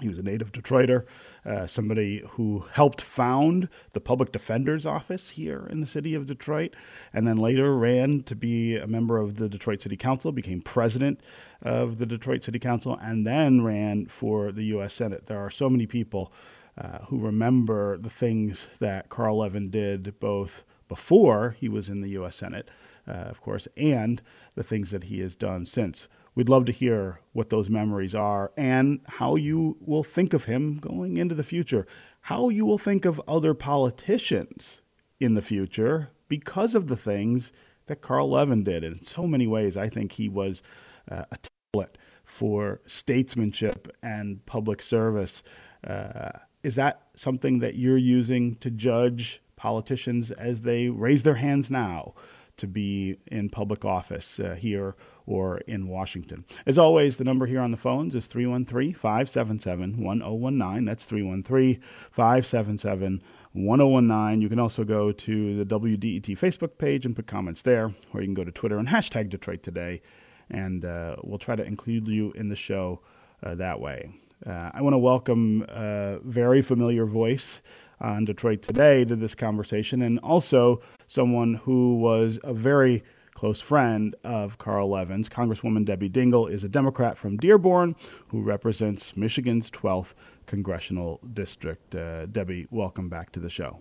He 0.00 0.08
was 0.08 0.18
a 0.18 0.22
native 0.22 0.52
Detroiter, 0.52 1.04
uh, 1.44 1.66
somebody 1.66 2.24
who 2.30 2.64
helped 2.72 3.00
found 3.02 3.68
the 3.92 4.00
Public 4.00 4.32
Defender's 4.32 4.86
Office 4.86 5.30
here 5.30 5.66
in 5.70 5.80
the 5.80 5.86
city 5.86 6.14
of 6.14 6.26
Detroit, 6.26 6.74
and 7.12 7.26
then 7.26 7.36
later 7.36 7.76
ran 7.76 8.22
to 8.22 8.34
be 8.34 8.76
a 8.76 8.86
member 8.86 9.18
of 9.18 9.36
the 9.36 9.48
Detroit 9.48 9.82
City 9.82 9.96
Council, 9.96 10.32
became 10.32 10.62
president 10.62 11.20
of 11.60 11.98
the 11.98 12.06
Detroit 12.06 12.42
City 12.42 12.58
Council, 12.58 12.98
and 13.02 13.26
then 13.26 13.62
ran 13.62 14.06
for 14.06 14.50
the 14.50 14.64
U.S. 14.64 14.94
Senate. 14.94 15.26
There 15.26 15.38
are 15.38 15.50
so 15.50 15.68
many 15.68 15.86
people 15.86 16.32
uh, 16.78 17.00
who 17.06 17.18
remember 17.18 17.98
the 17.98 18.10
things 18.10 18.68
that 18.78 19.10
Carl 19.10 19.38
Levin 19.38 19.70
did 19.70 20.18
both 20.20 20.64
before 20.88 21.54
he 21.58 21.68
was 21.68 21.88
in 21.88 22.00
the 22.00 22.10
U.S. 22.10 22.36
Senate 22.36 22.68
uh, 23.06 23.12
of 23.12 23.40
course, 23.40 23.68
and 23.76 24.22
the 24.54 24.62
things 24.62 24.90
that 24.90 25.04
he 25.04 25.20
has 25.20 25.36
done 25.36 25.66
since. 25.66 26.08
We'd 26.34 26.48
love 26.48 26.64
to 26.66 26.72
hear 26.72 27.20
what 27.32 27.50
those 27.50 27.68
memories 27.68 28.14
are 28.14 28.52
and 28.56 29.00
how 29.06 29.36
you 29.36 29.76
will 29.80 30.04
think 30.04 30.32
of 30.32 30.44
him 30.44 30.78
going 30.78 31.18
into 31.18 31.34
the 31.34 31.44
future, 31.44 31.86
how 32.22 32.48
you 32.48 32.64
will 32.64 32.78
think 32.78 33.04
of 33.04 33.20
other 33.28 33.52
politicians 33.52 34.80
in 35.20 35.34
the 35.34 35.42
future 35.42 36.10
because 36.28 36.74
of 36.74 36.86
the 36.86 36.96
things 36.96 37.52
that 37.86 38.00
Carl 38.00 38.30
Levin 38.30 38.64
did. 38.64 38.82
And 38.82 38.98
in 38.98 39.04
so 39.04 39.26
many 39.26 39.46
ways, 39.46 39.76
I 39.76 39.88
think 39.88 40.12
he 40.12 40.28
was 40.28 40.62
uh, 41.10 41.24
a 41.30 41.36
template 41.36 41.96
for 42.24 42.80
statesmanship 42.86 43.94
and 44.02 44.44
public 44.46 44.80
service. 44.80 45.42
Uh, 45.86 46.30
is 46.62 46.76
that 46.76 47.02
something 47.14 47.58
that 47.58 47.74
you're 47.74 47.98
using 47.98 48.54
to 48.56 48.70
judge 48.70 49.42
politicians 49.56 50.30
as 50.30 50.62
they 50.62 50.88
raise 50.88 51.24
their 51.24 51.34
hands 51.34 51.70
now? 51.70 52.14
To 52.56 52.66
be 52.66 53.18
in 53.26 53.48
public 53.48 53.84
office 53.84 54.38
uh, 54.38 54.54
here 54.58 54.94
or 55.26 55.58
in 55.58 55.88
Washington. 55.88 56.44
As 56.66 56.78
always, 56.78 57.16
the 57.16 57.24
number 57.24 57.46
here 57.46 57.60
on 57.60 57.70
the 57.70 57.76
phones 57.76 58.14
is 58.14 58.26
313 58.26 58.92
577 58.94 60.02
1019. 60.02 60.84
That's 60.84 61.04
313 61.04 61.80
577 62.10 63.22
1019. 63.52 64.42
You 64.42 64.48
can 64.48 64.58
also 64.58 64.84
go 64.84 65.12
to 65.12 65.64
the 65.64 65.64
WDET 65.64 66.38
Facebook 66.38 66.78
page 66.78 67.06
and 67.06 67.14
put 67.14 67.26
comments 67.26 67.62
there, 67.62 67.94
or 68.12 68.20
you 68.20 68.26
can 68.26 68.34
go 68.34 68.44
to 68.44 68.52
Twitter 68.52 68.78
and 68.78 68.88
hashtag 68.88 69.30
Detroit 69.30 69.62
Today, 69.62 70.02
and 70.50 70.84
uh, 70.84 71.16
we'll 71.22 71.38
try 71.38 71.56
to 71.56 71.64
include 71.64 72.08
you 72.08 72.32
in 72.32 72.48
the 72.48 72.56
show 72.56 73.00
uh, 73.42 73.54
that 73.54 73.80
way. 73.80 74.10
Uh, 74.44 74.70
I 74.74 74.82
want 74.82 74.94
to 74.94 74.98
welcome 74.98 75.64
a 75.68 76.18
very 76.24 76.62
familiar 76.62 77.06
voice 77.06 77.60
on 78.00 78.24
Detroit 78.24 78.62
Today 78.62 79.04
to 79.04 79.14
this 79.14 79.34
conversation, 79.34 80.02
and 80.02 80.18
also 80.18 80.80
someone 81.12 81.54
who 81.54 81.96
was 81.96 82.38
a 82.42 82.54
very 82.54 83.04
close 83.34 83.60
friend 83.60 84.14
of 84.24 84.56
Carl 84.56 84.88
Levin's. 84.88 85.28
Congresswoman 85.28 85.84
Debbie 85.84 86.08
Dingell 86.08 86.50
is 86.50 86.64
a 86.64 86.68
Democrat 86.68 87.18
from 87.18 87.36
Dearborn 87.36 87.94
who 88.28 88.40
represents 88.40 89.14
Michigan's 89.14 89.70
12th 89.70 90.14
congressional 90.46 91.20
district. 91.34 91.94
Uh, 91.94 92.24
Debbie, 92.26 92.66
welcome 92.70 93.10
back 93.10 93.30
to 93.32 93.40
the 93.40 93.50
show. 93.50 93.80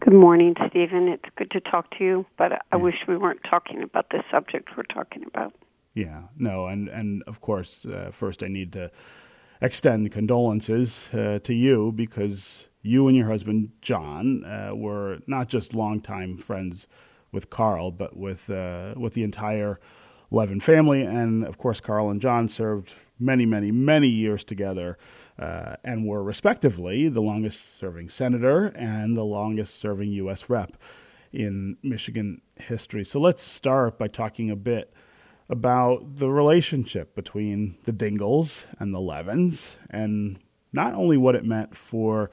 Good 0.00 0.14
morning, 0.14 0.54
Stephen. 0.68 1.08
It's 1.08 1.24
good 1.36 1.50
to 1.52 1.60
talk 1.60 1.90
to 1.96 2.04
you, 2.04 2.26
but 2.36 2.52
I 2.52 2.58
yeah. 2.74 2.82
wish 2.82 2.96
we 3.08 3.16
weren't 3.16 3.40
talking 3.48 3.82
about 3.82 4.10
the 4.10 4.22
subject 4.30 4.68
we're 4.76 4.82
talking 4.82 5.24
about. 5.26 5.54
Yeah, 5.94 6.24
no, 6.36 6.66
and 6.66 6.88
and 6.88 7.22
of 7.26 7.40
course, 7.40 7.84
uh, 7.86 8.10
first 8.12 8.42
I 8.42 8.48
need 8.48 8.72
to 8.74 8.90
extend 9.60 10.12
condolences 10.12 11.08
uh, 11.12 11.40
to 11.42 11.52
you 11.52 11.92
because 11.92 12.68
you 12.88 13.06
and 13.06 13.16
your 13.16 13.28
husband 13.28 13.70
John 13.82 14.44
uh, 14.44 14.74
were 14.74 15.18
not 15.26 15.48
just 15.48 15.74
longtime 15.74 16.38
friends 16.38 16.86
with 17.30 17.50
Carl, 17.50 17.90
but 17.90 18.16
with 18.16 18.48
uh, 18.48 18.94
with 18.96 19.12
the 19.12 19.22
entire 19.22 19.78
Levin 20.30 20.60
family, 20.60 21.02
and 21.02 21.44
of 21.44 21.58
course, 21.58 21.80
Carl 21.80 22.10
and 22.10 22.20
John 22.20 22.48
served 22.48 22.94
many, 23.18 23.44
many, 23.46 23.70
many 23.70 24.08
years 24.08 24.44
together. 24.44 24.98
Uh, 25.38 25.76
and 25.84 26.04
were 26.04 26.20
respectively 26.20 27.08
the 27.08 27.22
longest 27.22 27.78
serving 27.78 28.08
senator 28.08 28.72
and 28.74 29.16
the 29.16 29.22
longest 29.22 29.78
serving 29.78 30.10
U.S. 30.10 30.50
rep 30.50 30.76
in 31.32 31.76
Michigan 31.80 32.40
history. 32.56 33.04
So 33.04 33.20
let's 33.20 33.40
start 33.40 34.00
by 34.00 34.08
talking 34.08 34.50
a 34.50 34.56
bit 34.56 34.92
about 35.48 36.16
the 36.16 36.28
relationship 36.28 37.14
between 37.14 37.76
the 37.84 37.92
Dingells 37.92 38.64
and 38.80 38.92
the 38.92 38.98
Levins, 38.98 39.76
and 39.88 40.40
not 40.72 40.94
only 40.94 41.16
what 41.16 41.36
it 41.36 41.44
meant 41.44 41.76
for 41.76 42.32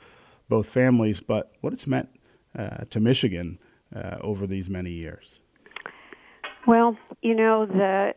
both 0.50 0.68
families, 0.68 1.20
but 1.20 1.52
what 1.62 1.74
it's 1.74 1.88
meant 1.88 2.10
uh, 2.58 2.84
to 2.90 3.00
Michigan 3.00 3.60
uh, 3.96 4.18
over 4.22 4.48
these 4.48 4.70
many 4.70 4.92
years. 4.92 5.40
Well, 6.68 6.98
you 7.22 7.36
know 7.36 7.66
the 7.66 8.14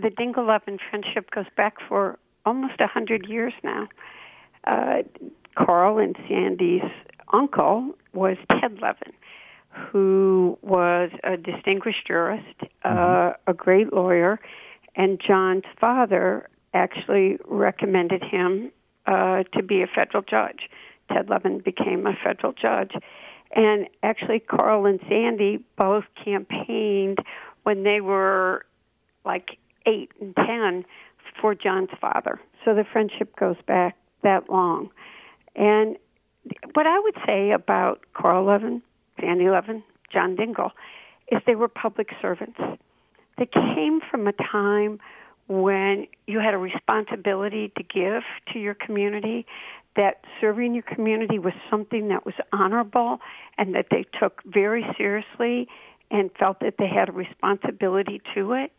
the 0.00 0.08
Dingell 0.10 0.46
Levin 0.46 0.78
friendship 0.90 1.30
goes 1.30 1.46
back 1.56 1.76
for 1.88 2.18
almost 2.44 2.80
a 2.80 2.86
hundred 2.86 3.26
years 3.26 3.52
now. 3.62 3.88
Uh, 4.64 5.02
Carl 5.56 5.98
and 5.98 6.16
Sandy's 6.28 6.90
uncle 7.32 7.94
was 8.12 8.36
Ted 8.50 8.78
Levin, 8.80 9.12
who 9.70 10.58
was 10.62 11.10
a 11.24 11.36
distinguished 11.36 12.06
jurist, 12.06 12.44
uh, 12.84 12.88
mm-hmm. 12.88 13.50
a 13.50 13.54
great 13.54 13.92
lawyer, 13.92 14.40
and 14.96 15.20
John's 15.20 15.64
father 15.80 16.48
actually 16.74 17.38
recommended 17.46 18.22
him 18.22 18.70
uh, 19.06 19.44
to 19.54 19.62
be 19.62 19.82
a 19.82 19.86
federal 19.86 20.22
judge. 20.22 20.68
Ted 21.12 21.28
Levin 21.28 21.58
became 21.58 22.06
a 22.06 22.12
federal 22.22 22.52
judge. 22.52 22.92
And 23.54 23.88
actually, 24.02 24.40
Carl 24.40 24.86
and 24.86 25.00
Sandy 25.08 25.64
both 25.76 26.04
campaigned 26.22 27.18
when 27.62 27.84
they 27.84 28.00
were 28.00 28.66
like 29.24 29.58
eight 29.86 30.10
and 30.20 30.34
ten 30.34 30.84
for 31.40 31.54
John's 31.54 31.90
father. 32.00 32.40
So 32.64 32.74
the 32.74 32.84
friendship 32.84 33.36
goes 33.36 33.56
back 33.66 33.96
that 34.22 34.50
long. 34.50 34.90
And 35.54 35.96
what 36.74 36.86
I 36.86 36.98
would 36.98 37.16
say 37.26 37.52
about 37.52 38.00
Carl 38.14 38.44
Levin 38.44 38.82
Sandy 39.20 39.48
Levin, 39.48 39.82
John 40.12 40.36
Dingell, 40.36 40.70
is 41.30 41.40
they 41.46 41.54
were 41.54 41.68
public 41.68 42.08
servants. 42.20 42.58
They 43.38 43.46
came 43.46 44.00
from 44.10 44.26
a 44.26 44.32
time 44.32 45.00
when 45.48 46.06
you 46.26 46.40
had 46.40 46.54
a 46.54 46.58
responsibility 46.58 47.72
to 47.76 47.82
give 47.82 48.22
to 48.52 48.58
your 48.58 48.74
community, 48.74 49.46
that 49.96 50.20
serving 50.40 50.74
your 50.74 50.82
community 50.82 51.38
was 51.38 51.54
something 51.70 52.08
that 52.08 52.24
was 52.24 52.34
honorable 52.52 53.18
and 53.58 53.74
that 53.74 53.86
they 53.90 54.04
took 54.18 54.42
very 54.44 54.84
seriously 54.96 55.68
and 56.10 56.30
felt 56.38 56.60
that 56.60 56.74
they 56.78 56.88
had 56.88 57.08
a 57.08 57.12
responsibility 57.12 58.20
to 58.34 58.52
it. 58.52 58.72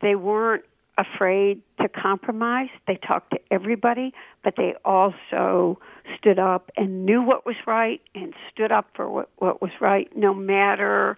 They 0.00 0.14
weren't 0.14 0.64
afraid 0.98 1.60
to 1.80 1.88
compromise. 1.88 2.68
They 2.86 2.96
talked 2.96 3.30
to 3.32 3.38
everybody, 3.50 4.14
but 4.42 4.54
they 4.56 4.74
also 4.84 5.78
stood 6.18 6.38
up 6.38 6.70
and 6.76 7.04
knew 7.04 7.22
what 7.22 7.44
was 7.44 7.56
right 7.66 8.00
and 8.14 8.32
stood 8.52 8.72
up 8.72 8.86
for 8.94 9.08
what, 9.08 9.28
what 9.36 9.60
was 9.60 9.72
right, 9.80 10.08
no 10.16 10.32
matter 10.32 11.16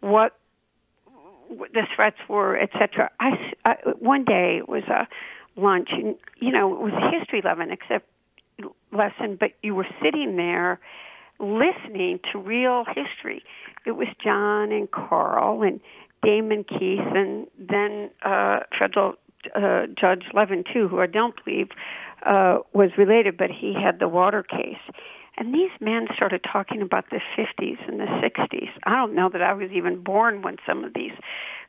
what 0.00 0.34
the 1.48 1.86
threats 1.94 2.18
were, 2.28 2.58
etc. 2.58 3.10
I, 3.20 3.30
I 3.64 3.74
one 3.98 4.24
day 4.24 4.58
it 4.58 4.68
was 4.68 4.84
a 4.84 5.06
lunch, 5.60 5.88
and 5.92 6.16
you 6.40 6.52
know 6.52 6.74
it 6.74 6.80
was 6.80 6.92
a 6.92 7.18
history 7.18 7.42
lesson, 7.42 7.70
except 7.70 8.06
lesson, 8.92 9.36
but 9.38 9.50
you 9.62 9.74
were 9.74 9.86
sitting 10.02 10.36
there 10.36 10.80
listening 11.38 12.20
to 12.32 12.38
real 12.38 12.84
history. 12.84 13.42
It 13.86 13.92
was 13.92 14.08
John 14.22 14.72
and 14.72 14.90
Carl 14.90 15.62
and 15.62 15.80
Damon 16.22 16.64
Keith, 16.64 17.00
and 17.14 17.46
then 17.58 18.10
uh, 18.22 18.60
federal 18.78 19.14
uh, 19.54 19.86
Judge 19.98 20.24
Levin 20.34 20.64
too, 20.72 20.88
who 20.88 21.00
I 21.00 21.06
don't 21.06 21.34
believe 21.44 21.68
uh, 22.26 22.58
was 22.72 22.90
related, 22.98 23.36
but 23.36 23.50
he 23.50 23.72
had 23.74 24.00
the 24.00 24.08
water 24.08 24.42
case. 24.42 24.76
And 25.38 25.54
these 25.54 25.70
men 25.80 26.08
started 26.16 26.44
talking 26.52 26.82
about 26.82 27.04
the 27.10 27.20
50s 27.38 27.88
and 27.88 28.00
the 28.00 28.06
60s. 28.06 28.70
I 28.82 28.96
don't 28.96 29.14
know 29.14 29.28
that 29.32 29.40
I 29.40 29.52
was 29.52 29.70
even 29.70 30.02
born 30.02 30.42
when 30.42 30.56
some 30.66 30.84
of 30.84 30.94
these 30.94 31.12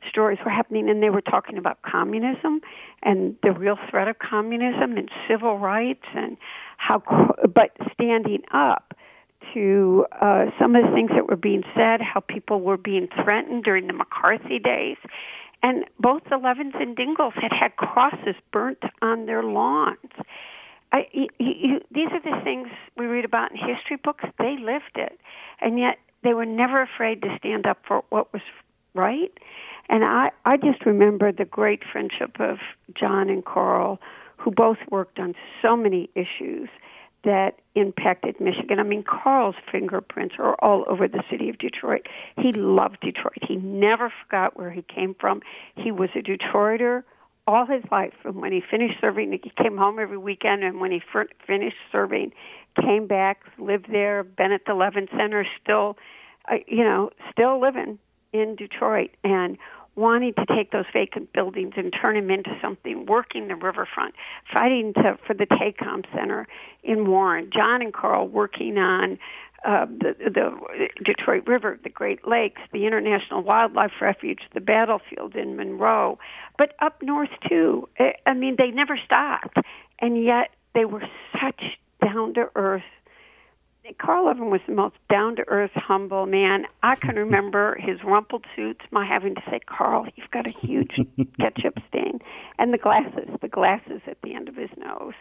stories 0.08 0.38
were 0.44 0.50
happening, 0.50 0.90
and 0.90 1.00
they 1.00 1.08
were 1.08 1.20
talking 1.20 1.56
about 1.56 1.80
communism 1.82 2.62
and 3.04 3.36
the 3.44 3.52
real 3.52 3.78
threat 3.88 4.08
of 4.08 4.18
communism 4.18 4.96
and 4.96 5.08
civil 5.28 5.56
rights 5.58 6.04
and 6.16 6.36
how, 6.78 7.00
but 7.54 7.70
standing 7.94 8.42
up 8.52 8.92
to 9.54 10.04
uh, 10.20 10.46
some 10.58 10.74
of 10.74 10.84
the 10.84 10.90
things 10.92 11.10
that 11.14 11.28
were 11.28 11.36
being 11.36 11.62
said, 11.76 12.00
how 12.02 12.18
people 12.18 12.60
were 12.60 12.76
being 12.76 13.06
threatened 13.22 13.62
during 13.62 13.86
the 13.86 13.92
McCarthy 13.92 14.58
days. 14.58 14.96
And 15.62 15.84
both 15.98 16.22
the 16.28 16.38
Levins 16.38 16.74
and 16.74 16.96
Dingells 16.96 17.34
had 17.34 17.52
had 17.52 17.76
crosses 17.76 18.34
burnt 18.52 18.82
on 19.00 19.26
their 19.26 19.44
lawns. 19.44 20.10
I, 20.92 21.06
you, 21.12 21.28
you, 21.38 21.80
these 21.90 22.08
are 22.10 22.20
the 22.20 22.42
things 22.42 22.68
we 22.96 23.06
read 23.06 23.24
about 23.24 23.52
in 23.52 23.56
history 23.56 23.96
books. 23.96 24.24
They 24.38 24.56
lived 24.58 24.96
it, 24.96 25.20
and 25.60 25.78
yet 25.78 25.98
they 26.22 26.34
were 26.34 26.46
never 26.46 26.82
afraid 26.82 27.22
to 27.22 27.36
stand 27.38 27.66
up 27.66 27.78
for 27.86 28.02
what 28.10 28.32
was 28.32 28.42
right. 28.94 29.32
And 29.88 30.04
I, 30.04 30.30
I 30.44 30.56
just 30.56 30.84
remember 30.84 31.32
the 31.32 31.44
great 31.44 31.82
friendship 31.90 32.40
of 32.40 32.58
John 32.94 33.30
and 33.30 33.44
Carl, 33.44 34.00
who 34.36 34.50
both 34.50 34.78
worked 34.90 35.18
on 35.18 35.34
so 35.62 35.76
many 35.76 36.10
issues 36.14 36.68
that 37.24 37.60
impacted 37.74 38.40
Michigan. 38.40 38.78
I 38.80 38.82
mean, 38.82 39.02
Carl's 39.02 39.56
fingerprints 39.70 40.36
are 40.38 40.54
all 40.62 40.84
over 40.88 41.06
the 41.06 41.22
city 41.30 41.50
of 41.50 41.58
Detroit. 41.58 42.06
He 42.38 42.52
loved 42.52 42.98
Detroit. 43.00 43.38
He 43.46 43.56
never 43.56 44.12
forgot 44.24 44.56
where 44.56 44.70
he 44.70 44.82
came 44.82 45.14
from. 45.20 45.42
He 45.76 45.90
was 45.92 46.08
a 46.14 46.20
Detroiter 46.20 47.02
all 47.50 47.66
his 47.66 47.82
life. 47.90 48.12
From 48.22 48.40
when 48.40 48.52
he 48.52 48.62
finished 48.68 49.00
serving, 49.00 49.32
he 49.32 49.52
came 49.62 49.76
home 49.76 49.98
every 49.98 50.18
weekend, 50.18 50.62
and 50.62 50.80
when 50.80 50.90
he 50.90 51.02
finished 51.46 51.76
serving, 51.90 52.32
came 52.80 53.06
back, 53.06 53.42
lived 53.58 53.86
there, 53.90 54.22
been 54.22 54.52
at 54.52 54.62
the 54.66 54.74
Levin 54.74 55.08
Center, 55.16 55.44
still, 55.62 55.96
uh, 56.50 56.56
you 56.66 56.84
know, 56.84 57.10
still 57.32 57.60
living 57.60 57.98
in 58.32 58.56
Detroit. 58.56 59.10
And 59.24 59.58
wanting 59.96 60.32
to 60.34 60.46
take 60.46 60.70
those 60.70 60.84
vacant 60.92 61.32
buildings 61.32 61.74
and 61.76 61.92
turn 62.00 62.14
them 62.14 62.30
into 62.30 62.50
something, 62.62 63.06
working 63.06 63.48
the 63.48 63.56
riverfront, 63.56 64.14
fighting 64.52 64.94
to, 64.94 65.18
for 65.26 65.34
the 65.34 65.46
TACOM 65.46 66.04
Center 66.14 66.46
in 66.82 67.08
Warren, 67.08 67.50
John 67.52 67.82
and 67.82 67.92
Carl 67.92 68.28
working 68.28 68.78
on 68.78 69.18
uh, 69.66 69.86
the, 69.86 70.14
the 70.18 70.88
Detroit 71.04 71.46
River, 71.46 71.78
the 71.82 71.90
Great 71.90 72.26
Lakes, 72.26 72.60
the 72.72 72.86
International 72.86 73.42
Wildlife 73.42 73.92
Refuge, 74.00 74.40
the 74.54 74.60
battlefield 74.60 75.36
in 75.36 75.56
Monroe, 75.56 76.18
but 76.56 76.74
up 76.80 77.02
north 77.02 77.30
too. 77.48 77.88
I 78.26 78.34
mean, 78.34 78.56
they 78.56 78.70
never 78.70 78.98
stopped, 79.04 79.58
and 79.98 80.22
yet 80.22 80.50
they 80.74 80.84
were 80.84 81.02
such 81.32 81.78
down 82.00 82.34
to 82.34 82.48
earth 82.54 82.82
Carl 83.98 84.26
Levin 84.26 84.50
was 84.50 84.60
the 84.66 84.74
most 84.74 84.96
down 85.08 85.36
to 85.36 85.44
earth, 85.48 85.72
humble 85.74 86.26
man. 86.26 86.66
I 86.82 86.96
can 86.96 87.16
remember 87.16 87.76
his 87.76 88.02
rumpled 88.04 88.44
suits, 88.54 88.80
my 88.90 89.06
having 89.06 89.34
to 89.34 89.42
say, 89.50 89.60
Carl, 89.66 90.06
you've 90.16 90.30
got 90.30 90.46
a 90.46 90.52
huge 90.52 90.98
ketchup 91.40 91.78
stain. 91.88 92.20
And 92.58 92.72
the 92.72 92.78
glasses, 92.78 93.28
the 93.40 93.48
glasses 93.48 94.00
at 94.06 94.20
the 94.22 94.34
end 94.34 94.48
of 94.48 94.56
his 94.56 94.70
nose. 94.76 95.14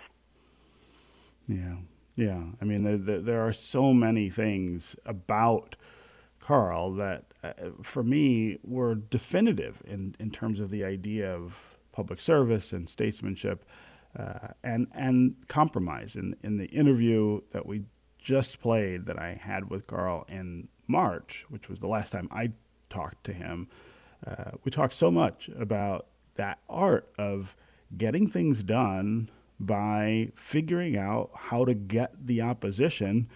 Yeah, 1.47 1.75
yeah. 2.19 2.43
I 2.61 2.65
mean, 2.65 2.83
there, 2.83 2.97
there, 2.97 3.21
there 3.21 3.47
are 3.47 3.53
so 3.53 3.93
many 3.93 4.29
things 4.29 4.95
about 5.05 5.75
Carl 6.39 6.93
that, 6.95 7.25
uh, 7.43 7.53
for 7.81 8.03
me, 8.03 8.57
were 8.63 8.95
definitive 8.95 9.81
in, 9.85 10.15
in 10.19 10.31
terms 10.31 10.59
of 10.59 10.69
the 10.69 10.83
idea 10.83 11.33
of 11.33 11.77
public 11.91 12.19
service 12.19 12.71
and 12.71 12.89
statesmanship. 12.89 13.65
Uh, 14.17 14.47
and 14.63 14.87
and 14.93 15.35
compromise 15.47 16.15
in 16.15 16.35
in 16.41 16.57
the 16.57 16.65
interview 16.65 17.39
that 17.51 17.67
we 17.67 17.83
just 18.17 18.59
played 18.59 19.05
that 19.05 19.19
I 19.19 19.39
had 19.39 19.69
with 19.69 19.85
Carl 19.85 20.25
in 20.27 20.67
March, 20.87 21.45
which 21.47 21.69
was 21.69 21.79
the 21.79 21.87
last 21.87 22.11
time 22.11 22.27
I 22.31 22.51
talked 22.89 23.23
to 23.25 23.33
him, 23.33 23.67
uh, 24.25 24.51
we 24.63 24.71
talked 24.71 24.95
so 24.95 25.11
much 25.11 25.49
about 25.57 26.07
that 26.35 26.59
art 26.67 27.07
of 27.19 27.55
getting 27.95 28.27
things 28.27 28.63
done 28.63 29.29
by 29.59 30.31
figuring 30.35 30.97
out 30.97 31.31
how 31.35 31.65
to 31.65 31.73
get 31.73 32.27
the 32.27 32.41
opposition 32.41 33.27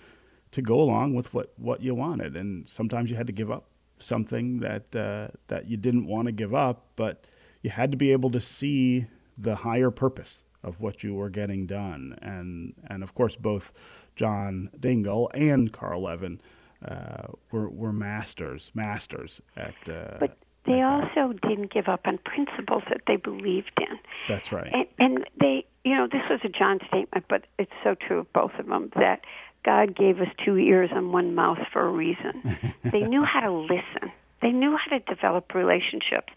to 0.51 0.61
go 0.61 0.79
along 0.79 1.13
with 1.15 1.33
what, 1.33 1.53
what 1.57 1.81
you 1.81 1.95
wanted. 1.95 2.35
And 2.35 2.69
sometimes 2.69 3.09
you 3.09 3.15
had 3.15 3.27
to 3.27 3.33
give 3.33 3.51
up 3.51 3.65
something 3.99 4.59
that 4.59 4.95
uh, 4.95 5.27
that 5.47 5.67
you 5.67 5.77
didn't 5.77 6.07
want 6.07 6.25
to 6.27 6.31
give 6.31 6.53
up, 6.53 6.87
but 6.95 7.25
you 7.61 7.69
had 7.69 7.91
to 7.91 7.97
be 7.97 8.11
able 8.11 8.29
to 8.31 8.39
see 8.39 9.07
the 9.37 9.55
higher 9.55 9.91
purpose 9.91 10.43
of 10.61 10.79
what 10.79 11.03
you 11.03 11.13
were 11.13 11.29
getting 11.29 11.65
done. 11.65 12.17
And 12.21 12.73
and 12.87 13.03
of 13.03 13.13
course 13.15 13.35
both 13.35 13.71
John 14.15 14.69
Dingell 14.77 15.29
and 15.33 15.71
Carl 15.71 16.03
Levin 16.03 16.41
uh, 16.85 17.27
were 17.51 17.69
were 17.69 17.93
masters, 17.93 18.71
masters 18.73 19.41
at. 19.55 19.75
Uh, 19.87 20.17
but 20.19 20.37
they 20.65 20.81
also 20.81 21.33
didn't 21.47 21.73
give 21.73 21.87
up 21.87 22.01
on 22.05 22.19
principles 22.19 22.83
that 22.89 23.01
they 23.07 23.17
believed 23.17 23.71
in. 23.77 23.97
That's 24.29 24.51
right. 24.51 24.71
And, 24.71 24.87
and 24.97 25.25
they, 25.39 25.65
you 25.83 25.95
know, 25.95 26.07
this 26.07 26.21
was 26.29 26.39
a 26.43 26.49
John 26.49 26.79
statement, 26.87 27.25
but 27.27 27.45
it's 27.59 27.71
so 27.83 27.95
true 27.95 28.19
of 28.19 28.33
both 28.33 28.53
of 28.57 28.67
them 28.67 28.91
that 28.95 29.21
God 29.63 29.95
gave 29.95 30.19
us 30.19 30.27
two 30.43 30.57
ears 30.57 30.89
and 30.93 31.11
one 31.11 31.35
mouth 31.35 31.59
for 31.71 31.85
a 31.85 31.91
reason. 31.91 32.73
they 32.83 33.01
knew 33.01 33.23
how 33.23 33.41
to 33.41 33.51
listen. 33.51 34.11
They 34.41 34.51
knew 34.51 34.77
how 34.77 34.97
to 34.97 34.99
develop 34.99 35.53
relationships. 35.53 36.33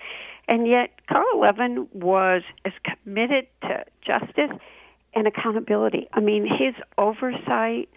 And 0.48 0.66
yet, 0.66 0.90
Carl 1.08 1.40
Levin 1.40 1.88
was 1.92 2.42
as 2.64 2.72
committed 2.84 3.46
to 3.62 3.84
justice 4.00 4.56
and 5.14 5.26
accountability. 5.26 6.08
I 6.12 6.20
mean, 6.20 6.46
his 6.46 6.74
oversight, 6.98 7.88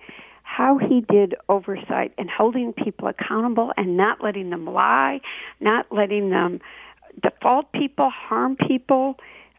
how 0.44 0.80
he 0.80 1.02
did 1.02 1.36
oversight 1.48 2.14
and 2.18 2.30
holding 2.30 2.74
people 2.74 3.08
accountable 3.08 3.72
and 3.78 3.98
not 3.98 4.24
letting 4.24 4.50
them 4.50 4.66
lie, 4.66 5.22
not 5.60 5.86
letting 5.92 6.30
them 6.32 6.60
default 7.22 7.72
people, 7.72 8.10
harm 8.10 8.56
people. 8.56 9.18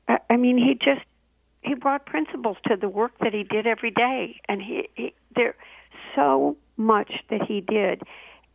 I 0.09 0.37
mean, 0.37 0.59
he 0.59 0.75
just 0.75 1.03
he 1.63 1.75
brought 1.75 2.07
principles 2.07 2.57
to 2.67 2.77
the 2.77 2.89
work 2.89 3.13
that 3.21 3.35
he 3.35 3.43
did 3.43 3.67
every 3.67 3.91
day, 3.91 4.41
and 4.49 4.63
he, 4.63 4.89
he 4.95 5.15
there 5.35 5.55
so 6.15 6.57
much 6.77 7.13
that 7.29 7.43
he 7.43 7.61
did, 7.61 8.03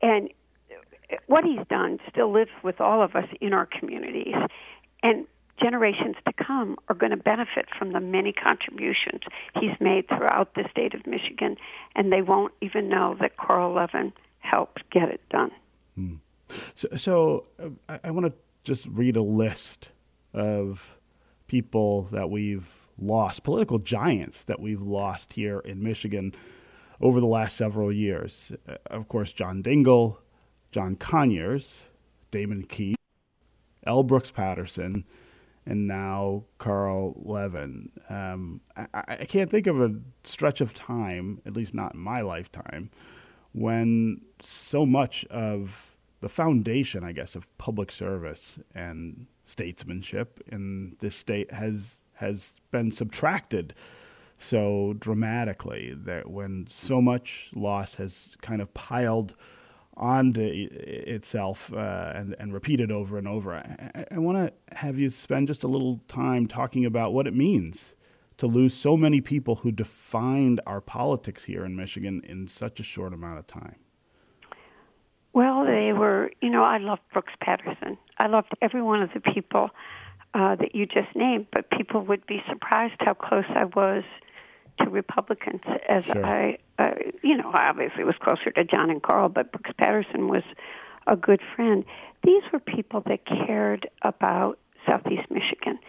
and 0.02 0.30
what 1.28 1.44
he's 1.44 1.66
done 1.70 2.00
still 2.10 2.32
lives 2.32 2.52
with 2.64 2.82
all 2.82 3.02
of 3.02 3.16
us 3.16 3.28
in 3.40 3.54
our 3.54 3.66
communities, 3.66 4.36
and 5.04 5.28
generations 5.62 6.16
to 6.26 6.34
come 6.34 6.76
are 6.90 6.96
going 6.96 7.12
to 7.12 7.18
benefit 7.18 7.68
from 7.78 7.94
the 7.94 8.00
many 8.00 8.34
contributions 8.34 9.22
he's 9.60 9.80
made 9.80 10.08
throughout 10.08 10.54
the 10.56 10.68
state 10.70 10.94
of 10.94 11.06
Michigan, 11.06 11.56
and 11.96 12.12
they 12.12 12.22
won't 12.22 12.54
even 12.62 12.90
know 12.90 13.16
that 13.22 13.38
Carl 13.38 13.74
Levin 13.74 14.12
helped 14.40 14.90
get 14.90 15.10
it 15.10 15.22
done. 15.30 15.52
Hmm. 15.96 16.16
So, 16.76 16.88
so 16.96 17.46
uh, 17.60 17.70
I, 17.88 18.00
I 18.06 18.12
want 18.12 18.26
to 18.28 18.34
just 18.64 18.86
read 18.88 19.16
a 19.16 19.22
list 19.22 19.92
of 20.34 20.98
people 21.48 22.04
that 22.12 22.30
we've 22.30 22.85
lost, 22.98 23.44
political 23.44 23.80
giants 23.80 24.44
that 24.44 24.60
we've 24.60 24.82
lost 24.82 25.34
here 25.34 25.60
in 25.60 25.84
Michigan 25.84 26.34
over 27.02 27.20
the 27.20 27.26
last 27.28 27.58
several 27.58 27.92
years. 27.92 28.52
Uh, 28.68 28.76
of 28.88 29.08
course, 29.08 29.34
John 29.34 29.62
Dingell, 29.62 30.18
John 30.72 30.96
Conyers, 30.96 31.84
Damon 32.32 32.64
Keith, 32.64 32.98
L. 33.86 34.04
Brooks 34.04 34.32
Patterson, 34.32 35.06
and 35.66 35.88
now 35.88 36.44
Carl 36.58 37.16
Levin. 37.24 37.92
Um, 38.10 38.62
I, 38.76 38.88
I, 38.94 39.26
can't 39.26 39.50
think 39.50 39.68
of 39.68 39.82
a 39.82 39.96
stretch 40.24 40.62
of 40.62 40.74
time, 40.74 41.42
at 41.46 41.56
least 41.56 41.74
not 41.74 41.96
in 41.96 42.00
my 42.00 42.22
lifetime, 42.22 42.92
when 43.52 44.22
so 44.40 44.86
much 44.86 45.26
of 45.26 45.96
the 46.22 46.30
foundation, 46.30 47.04
I 47.04 47.12
guess, 47.12 47.36
of 47.36 47.46
public 47.58 47.92
service 47.92 48.60
and 48.74 49.28
statesmanship 49.46 50.42
in 50.48 50.98
this 51.00 51.16
state 51.16 51.52
has 51.52 52.00
has 52.16 52.54
been 52.72 52.92
subtracted 52.92 53.74
so 54.38 54.96
dramatically 55.00 55.94
that 55.96 56.30
when 56.30 56.68
so 56.68 57.02
much 57.02 57.50
loss 57.56 57.96
has 57.96 58.36
kind 58.42 58.62
of 58.62 58.74
piled 58.74 59.36
onto 59.98 60.42
itself 60.42 61.72
uh, 61.74 62.12
and, 62.14 62.36
and 62.38 62.54
repeated 62.54 62.92
over 62.92 63.18
and 63.18 63.28
over. 63.28 63.56
I, 63.56 64.06
I 64.12 64.20
want 64.20 64.38
to 64.38 64.78
have 64.78 65.00
you 65.00 65.10
spend 65.10 65.48
just 65.48 65.64
a 65.64 65.68
little 65.68 66.02
time 66.08 66.48
talking 66.48 66.86
about 66.86 67.14
what 67.14 67.28
it 67.28 67.36
means 67.36 67.96
to 68.38 68.48
lose 68.48 68.74
so 68.74 68.98
many 68.98 69.22
people 69.22 69.56
who 69.56 69.72
defined 69.72 70.60
our 70.66 70.82
politics 70.82 71.46
here 71.46 71.64
in 71.64 71.76
Michigan 71.76 72.22
in 72.28 72.48
such 72.48 72.80
a 72.80 72.84
short 72.84 73.14
amount 73.14 73.38
of 73.38 73.48
time. 73.48 73.78
Well, 75.32 75.66
they 75.66 75.94
were, 75.94 76.32
you 76.42 76.50
know, 76.50 76.64
I 76.64 76.78
loved 76.78 77.02
Brooks 77.12 77.34
Patterson. 77.42 77.98
I 78.18 78.28
loved 78.28 78.54
every 78.62 78.82
one 78.82 79.02
of 79.02 79.10
the 79.14 79.20
people 79.20 79.70
uh, 80.36 80.54
that 80.56 80.76
you 80.76 80.86
just 80.86 81.16
named, 81.16 81.48
but 81.52 81.70
people 81.72 82.02
would 82.02 82.26
be 82.28 82.44
surprised 82.50 82.96
how 83.00 83.14
close 83.14 83.46
I 83.50 83.64
was 83.66 84.04
to 84.82 84.90
Republicans 84.90 85.62
as 85.88 86.04
sure. 86.04 86.26
I, 86.26 86.58
uh, 86.78 86.92
you 87.24 87.38
know, 87.38 87.50
obviously 87.54 88.04
was 88.04 88.18
closer 88.20 88.52
to 88.52 88.66
John 88.66 88.90
and 88.90 89.02
Carl, 89.02 89.30
but 89.30 89.54
Brooks 89.54 89.72
Patterson 89.78 90.28
was 90.28 90.44
a 91.08 91.16
good 91.16 91.40
friend. 91.56 91.86
These 92.24 92.44
were 92.52 92.60
people 92.60 93.02
that 93.08 93.26
cared 93.26 93.90
about 94.02 94.60
Southeast 94.86 95.32
Michigan. 95.32 95.80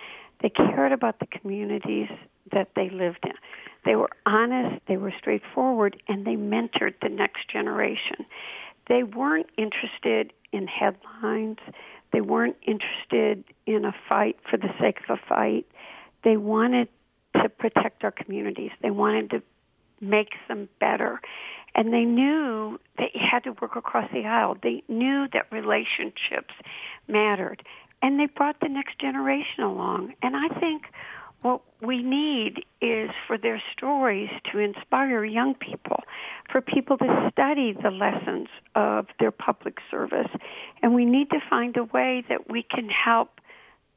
They 0.40 0.50
cared 0.50 0.92
about 0.92 1.18
the 1.18 1.26
communities 1.26 2.10
that 2.52 2.70
they 2.76 2.88
lived 2.88 3.24
in. 3.24 3.32
They 3.84 3.96
were 3.96 4.10
honest, 4.26 4.80
they 4.86 4.96
were 4.96 5.12
straightforward, 5.18 6.00
and 6.06 6.24
they 6.24 6.36
mentored 6.36 6.94
the 7.02 7.08
next 7.08 7.48
generation. 7.48 8.26
They 8.88 9.02
weren't 9.02 9.50
interested 9.56 10.32
in 10.52 10.68
headlines. 10.68 11.58
They 12.12 12.20
weren't 12.20 12.56
interested 12.62 13.44
in 13.66 13.84
a 13.84 13.94
fight 14.08 14.38
for 14.48 14.56
the 14.56 14.72
sake 14.80 14.98
of 15.08 15.18
a 15.18 15.26
fight. 15.28 15.66
They 16.24 16.36
wanted 16.36 16.88
to 17.34 17.48
protect 17.48 18.04
our 18.04 18.10
communities. 18.10 18.70
They 18.82 18.90
wanted 18.90 19.30
to 19.30 19.42
make 20.00 20.30
them 20.48 20.68
better. 20.80 21.20
And 21.74 21.92
they 21.92 22.04
knew 22.04 22.80
that 22.98 23.14
you 23.14 23.20
had 23.30 23.44
to 23.44 23.52
work 23.52 23.76
across 23.76 24.10
the 24.12 24.24
aisle. 24.24 24.56
They 24.62 24.82
knew 24.88 25.28
that 25.32 25.46
relationships 25.52 26.54
mattered. 27.06 27.62
And 28.02 28.18
they 28.18 28.26
brought 28.26 28.60
the 28.60 28.68
next 28.68 28.98
generation 28.98 29.64
along. 29.64 30.14
And 30.22 30.36
I 30.36 30.48
think 30.60 30.84
what 31.42 31.60
we 31.80 32.02
need 32.02 32.64
is 32.80 33.10
for 33.26 33.38
their 33.38 33.62
stories 33.72 34.30
to 34.52 34.58
inspire 34.58 35.24
young 35.24 35.54
people, 35.54 36.02
for 36.50 36.60
people 36.60 36.96
to 36.98 37.30
study 37.32 37.72
the 37.72 37.90
lessons 37.90 38.48
of 38.74 39.06
their 39.20 39.30
public 39.30 39.78
service. 39.90 40.28
And 40.82 40.94
we 40.94 41.04
need 41.04 41.30
to 41.30 41.40
find 41.48 41.76
a 41.76 41.84
way 41.84 42.24
that 42.28 42.50
we 42.50 42.62
can 42.62 42.88
help 42.88 43.40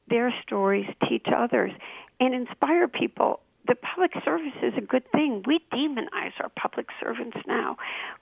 their 0.09 0.33
stories 0.43 0.87
teach 1.07 1.27
others 1.35 1.71
and 2.19 2.33
inspire 2.33 2.87
people. 2.87 3.39
The 3.67 3.75
public 3.75 4.11
service 4.25 4.53
is 4.63 4.73
a 4.77 4.81
good 4.81 5.09
thing. 5.11 5.43
We 5.45 5.59
demonize 5.71 6.33
our 6.39 6.49
public 6.49 6.87
servants 6.99 7.37
now. 7.47 7.77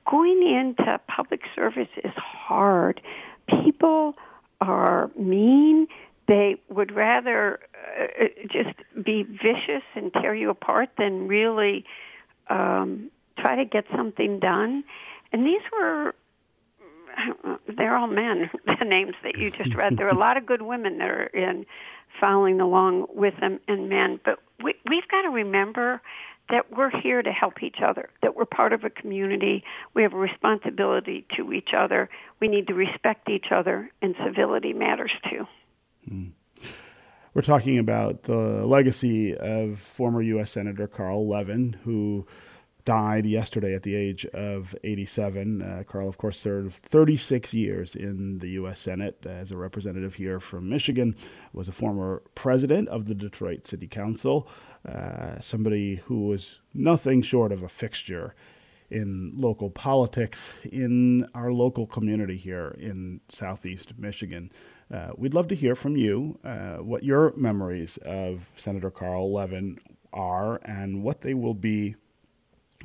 Going 0.09 0.43
into 0.43 0.99
public 1.07 1.41
service 1.55 1.87
is 2.03 2.13
hard. 2.15 3.01
People 3.63 4.15
are 4.59 5.09
mean. 5.17 5.87
They 6.27 6.61
would 6.69 6.93
rather 6.93 7.59
uh, 7.99 8.25
just 8.51 8.75
be 9.03 9.23
vicious 9.23 9.83
and 9.95 10.11
tear 10.13 10.35
you 10.35 10.49
apart 10.49 10.89
than 10.97 11.27
really 11.27 11.85
um, 12.49 13.09
try 13.39 13.55
to 13.55 13.65
get 13.65 13.85
something 13.95 14.39
done. 14.39 14.83
And 15.31 15.45
these 15.45 15.61
were 15.71 16.13
they're 17.77 17.95
all 17.95 18.07
men, 18.07 18.49
the 18.79 18.85
names 18.85 19.15
that 19.23 19.37
you 19.37 19.51
just 19.51 19.73
read. 19.73 19.97
There 19.97 20.07
are 20.07 20.15
a 20.15 20.17
lot 20.17 20.37
of 20.37 20.45
good 20.45 20.61
women 20.61 20.99
that 20.99 21.09
are 21.09 21.25
in 21.25 21.65
following 22.19 22.59
along 22.61 23.07
with 23.13 23.33
them 23.39 23.59
and 23.67 23.89
men. 23.89 24.19
But 24.23 24.39
we, 24.63 24.75
we've 24.89 25.07
got 25.07 25.23
to 25.23 25.29
remember 25.29 26.01
that 26.49 26.71
we're 26.71 26.89
here 26.89 27.21
to 27.21 27.31
help 27.31 27.61
each 27.61 27.77
other, 27.83 28.09
that 28.21 28.35
we're 28.35 28.45
part 28.45 28.71
of 28.71 28.83
a 28.83 28.89
community. 28.89 29.63
We 29.93 30.03
have 30.03 30.13
a 30.13 30.17
responsibility 30.17 31.25
to 31.35 31.51
each 31.51 31.69
other. 31.77 32.09
We 32.39 32.47
need 32.47 32.67
to 32.67 32.73
respect 32.73 33.29
each 33.29 33.47
other, 33.51 33.91
and 34.01 34.15
civility 34.23 34.73
matters 34.73 35.11
too. 35.29 35.45
Mm. 36.09 36.31
We're 37.33 37.41
talking 37.41 37.77
about 37.77 38.23
the 38.23 38.65
legacy 38.65 39.35
of 39.35 39.79
former 39.79 40.21
U.S. 40.21 40.51
Senator 40.51 40.87
Carl 40.87 41.27
Levin, 41.27 41.77
who 41.83 42.25
died 42.87 43.25
yesterday 43.25 43.75
at 43.75 43.83
the 43.83 43.95
age 43.95 44.25
of 44.27 44.73
87. 44.83 45.61
Uh, 45.61 45.83
Carl, 45.85 46.07
of 46.07 46.17
course, 46.17 46.39
served 46.39 46.73
36 46.83 47.53
years 47.53 47.95
in 47.95 48.39
the 48.39 48.51
U.S. 48.51 48.79
Senate 48.79 49.25
as 49.25 49.51
a 49.51 49.57
representative 49.57 50.15
here 50.15 50.39
from 50.39 50.69
Michigan, 50.69 51.15
was 51.51 51.67
a 51.67 51.73
former 51.73 52.23
president 52.33 52.87
of 52.87 53.05
the 53.05 53.13
Detroit 53.13 53.67
City 53.67 53.87
Council, 53.87 54.47
uh, 54.87 55.39
somebody 55.41 55.97
who 56.05 56.27
was 56.27 56.59
nothing 56.73 57.21
short 57.21 57.51
of 57.51 57.61
a 57.61 57.69
fixture 57.69 58.33
in 58.89 59.33
local 59.35 59.69
politics 59.69 60.53
in 60.63 61.27
our 61.35 61.51
local 61.51 61.85
community 61.85 62.37
here 62.37 62.75
in 62.79 63.19
southeast 63.29 63.93
Michigan. 63.97 64.49
Uh, 64.91 65.09
we'd 65.17 65.33
love 65.33 65.47
to 65.49 65.55
hear 65.55 65.75
from 65.75 65.97
you 65.97 66.39
uh, 66.43 66.77
what 66.77 67.03
your 67.03 67.33
memories 67.35 67.97
of 68.05 68.49
Senator 68.55 68.89
Carl 68.89 69.31
Levin 69.33 69.79
are 70.13 70.57
and 70.63 71.03
what 71.03 71.21
they 71.21 71.33
will 71.33 71.53
be 71.53 71.95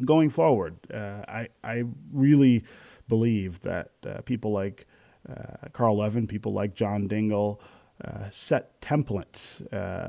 going 0.05 0.31
forward, 0.31 0.77
uh, 0.93 1.23
I 1.29 1.49
I 1.63 1.85
really 2.13 2.65
believe 3.09 3.61
that 3.61 3.91
uh, 4.07 4.21
people 4.23 4.53
like 4.53 4.87
uh, 5.29 5.69
Carl 5.73 5.99
Levin, 5.99 6.27
people 6.27 6.53
like 6.53 6.75
John 6.75 7.09
Dingell, 7.09 7.59
uh, 8.05 8.31
set 8.31 8.81
templates 8.81 9.63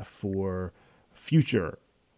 for 0.05 0.73
future 1.13 1.77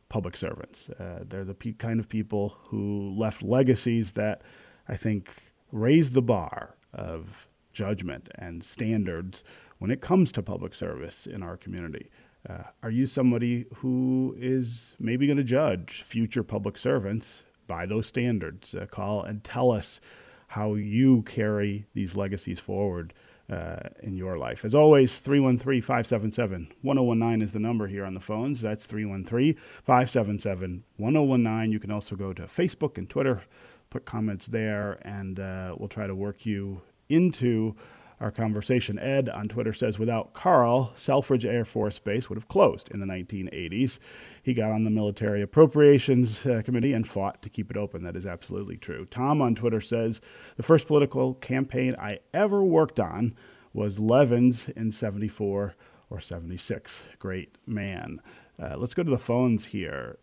public 0.10 0.38
servants. 0.38 0.90
They're 0.98 1.44
the 1.44 1.54
pe- 1.54 1.74
kind 1.74 2.00
of 2.00 2.08
people 2.08 2.58
who 2.66 3.14
left 3.18 3.42
legacies 3.42 4.12
that 4.12 4.42
I 4.88 4.96
think 4.96 5.30
raise 5.72 6.12
the 6.12 6.22
bar 6.22 6.76
of 6.94 7.48
judgment 7.74 8.30
and 8.36 8.64
standards 8.64 9.44
when 9.86 9.92
it 9.92 10.02
comes 10.02 10.32
to 10.32 10.42
public 10.42 10.74
service 10.74 11.28
in 11.28 11.44
our 11.44 11.56
community. 11.56 12.10
Uh, 12.50 12.64
are 12.82 12.90
you 12.90 13.06
somebody 13.06 13.68
who 13.76 14.36
is 14.40 14.96
maybe 15.00 15.28
going 15.28 15.38
to 15.38 15.44
judge 15.44 16.02
future 16.02 16.42
public 16.42 16.76
servants 16.76 17.44
by 17.68 17.86
those 17.86 18.08
standards. 18.08 18.74
Uh, 18.74 18.88
call 18.88 19.22
and 19.22 19.44
tell 19.44 19.70
us 19.70 20.00
how 20.48 20.74
you 20.74 21.22
carry 21.22 21.86
these 21.94 22.16
legacies 22.16 22.60
forward 22.60 23.14
uh, 23.48 23.78
in 24.02 24.18
your 24.18 24.40
life. 24.40 24.66
As 24.66 24.74
always, 24.74 25.20
313 25.20 25.84
577 25.84 26.74
1019 26.82 27.46
is 27.46 27.54
the 27.54 27.60
number 27.60 27.86
here 27.86 28.06
on 28.06 28.16
the 28.16 28.20
phones. 28.20 28.62
That's 28.62 28.88
313 28.88 29.56
577 29.84 30.84
1019. 30.98 31.72
You 31.72 31.80
can 31.80 31.92
also 31.92 32.16
go 32.16 32.34
to 32.34 32.48
Facebook 32.48 32.98
and 32.98 33.08
Twitter, 33.08 33.44
put 33.92 34.06
comments 34.06 34.48
there, 34.48 34.98
and 35.04 35.40
uh, 35.40 35.76
we'll 35.78 35.90
try 35.90 36.08
to 36.08 36.16
work 36.16 36.44
you 36.44 36.82
into 37.08 37.76
our 38.20 38.32
conversation. 38.32 38.98
Ed 39.00 39.30
on 39.30 39.48
Twitter 39.48 39.74
says, 39.74 40.00
without 40.00 40.34
Carl, 40.34 40.94
Selfridge 40.96 41.46
Air 41.46 41.66
Force 41.66 42.00
Base 42.00 42.30
would 42.30 42.38
have 42.38 42.48
closed 42.48 42.90
in 42.92 43.00
the 43.00 43.06
1980s. 43.06 44.00
He 44.42 44.54
got 44.54 44.72
on 44.72 44.84
the 44.84 44.90
Military 44.90 45.42
Appropriations 45.42 46.46
uh, 46.46 46.62
Committee 46.64 46.94
and 46.94 47.08
fought 47.08 47.42
to 47.42 47.50
keep 47.50 47.70
it 47.70 47.78
open. 47.78 48.04
That 48.04 48.16
is 48.16 48.26
absolutely 48.26 48.78
true. 48.78 49.06
Tom 49.06 49.42
on 49.42 49.56
Twitter 49.56 49.82
says, 49.82 50.22
the 50.56 50.64
first 50.64 50.88
political 50.88 51.34
campaign 51.36 51.96
I 52.00 52.20
ever 52.34 52.64
worked 52.64 53.00
on 53.00 53.36
was 53.74 54.00
Levin's 54.00 54.70
in 54.70 54.92
74 54.92 55.76
or 56.10 56.22
76. 56.22 57.02
Great 57.20 57.58
man. 57.66 58.22
Uh, 58.62 58.76
let's 58.78 58.94
go 58.94 59.04
to 59.04 59.12
the 59.12 59.18
phones 59.18 59.66
here. 59.66 60.18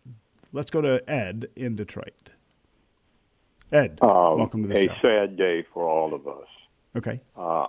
Let's 0.51 0.71
go 0.71 0.81
to 0.81 1.07
Ed 1.09 1.47
in 1.55 1.75
Detroit. 1.75 2.29
Ed, 3.71 3.99
um, 4.01 4.37
welcome 4.37 4.61
to 4.63 4.67
the 4.67 4.75
a 4.75 4.87
show. 4.87 4.93
A 4.93 4.99
sad 5.01 5.37
day 5.37 5.63
for 5.73 5.87
all 5.87 6.13
of 6.13 6.27
us. 6.27 6.47
Okay. 6.95 7.21
Uh, 7.35 7.67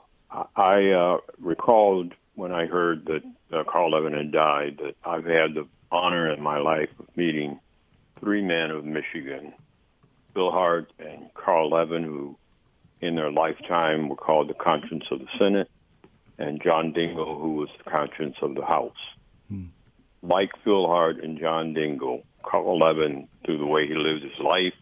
I 0.56 0.90
uh, 0.90 1.18
recalled 1.38 2.14
when 2.34 2.52
I 2.52 2.66
heard 2.66 3.06
that 3.06 3.22
uh, 3.56 3.64
Carl 3.64 3.92
Levin 3.92 4.12
had 4.12 4.32
died 4.32 4.78
that 4.82 4.96
I've 5.04 5.24
had 5.24 5.54
the 5.54 5.68
honor 5.92 6.32
in 6.32 6.42
my 6.42 6.58
life 6.58 6.90
of 6.98 7.06
meeting 7.16 7.60
three 8.18 8.42
men 8.42 8.70
of 8.70 8.84
Michigan, 8.84 9.52
Phil 10.32 10.50
Hart 10.50 10.92
and 10.98 11.32
Carl 11.34 11.70
Levin, 11.70 12.02
who 12.02 12.36
in 13.00 13.14
their 13.14 13.30
lifetime 13.30 14.08
were 14.08 14.16
called 14.16 14.48
the 14.48 14.54
conscience 14.54 15.04
of 15.10 15.20
the 15.20 15.28
Senate, 15.38 15.70
and 16.38 16.60
John 16.62 16.92
Dingell, 16.92 17.40
who 17.40 17.52
was 17.52 17.68
the 17.78 17.88
conscience 17.88 18.36
of 18.42 18.54
the 18.56 18.64
House. 18.64 18.96
Hmm. 19.48 19.66
Like 20.22 20.50
Phil 20.64 20.86
Hart 20.86 21.22
and 21.22 21.38
John 21.38 21.74
Dingell, 21.74 22.24
Carl 22.42 22.78
Levin, 22.78 23.28
through 23.44 23.58
the 23.58 23.66
way 23.66 23.86
he 23.86 23.94
lived 23.94 24.22
his 24.22 24.38
life 24.40 24.74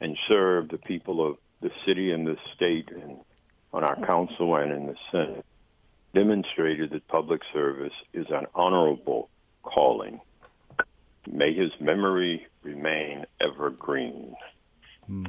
and 0.00 0.16
served 0.28 0.70
the 0.70 0.78
people 0.78 1.26
of 1.26 1.38
the 1.60 1.70
city 1.84 2.12
and 2.12 2.26
the 2.26 2.36
state 2.54 2.90
and 2.92 3.18
on 3.72 3.84
our 3.84 3.96
council 4.06 4.56
and 4.56 4.72
in 4.72 4.86
the 4.86 4.96
Senate 5.10 5.44
demonstrated 6.14 6.90
that 6.90 7.06
public 7.08 7.42
service 7.52 7.92
is 8.12 8.26
an 8.30 8.46
honorable 8.54 9.28
calling. 9.62 10.20
May 11.30 11.52
his 11.52 11.70
memory 11.80 12.46
remain 12.62 13.26
evergreen. 13.40 14.34
Hmm. 15.06 15.26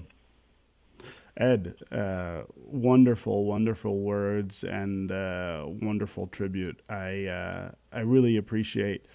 Ed, 1.38 1.76
uh, 1.92 2.42
wonderful, 2.56 3.46
wonderful 3.46 4.00
words 4.00 4.64
and 4.64 5.12
uh, 5.12 5.64
wonderful 5.68 6.28
tribute. 6.28 6.82
I 6.90 7.26
uh, 7.26 7.72
I 7.94 8.02
really 8.02 8.36
appreciate 8.36 9.06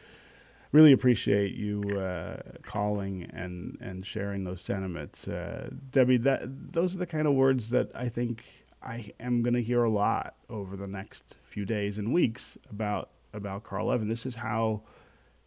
really 0.72 0.92
appreciate 0.92 1.54
you 1.54 1.82
uh, 1.98 2.38
calling 2.62 3.30
and 3.32 3.76
and 3.80 4.06
sharing 4.06 4.44
those 4.44 4.62
sentiments, 4.62 5.28
uh, 5.28 5.68
Debbie. 5.90 6.16
That 6.16 6.72
those 6.72 6.94
are 6.94 6.98
the 6.98 7.06
kind 7.06 7.26
of 7.26 7.34
words 7.34 7.70
that 7.70 7.90
I 7.94 8.08
think 8.08 8.44
I 8.84 9.12
am 9.18 9.42
going 9.42 9.54
to 9.54 9.62
hear 9.62 9.84
a 9.84 9.90
lot 9.90 10.34
over 10.50 10.76
the 10.76 10.86
next 10.86 11.22
few 11.48 11.64
days 11.64 11.98
and 11.98 12.12
weeks 12.12 12.58
about 12.70 13.10
about 13.32 13.64
Carl 13.64 13.88
Levin. 13.88 14.08
This 14.08 14.26
is 14.26 14.36
how 14.36 14.82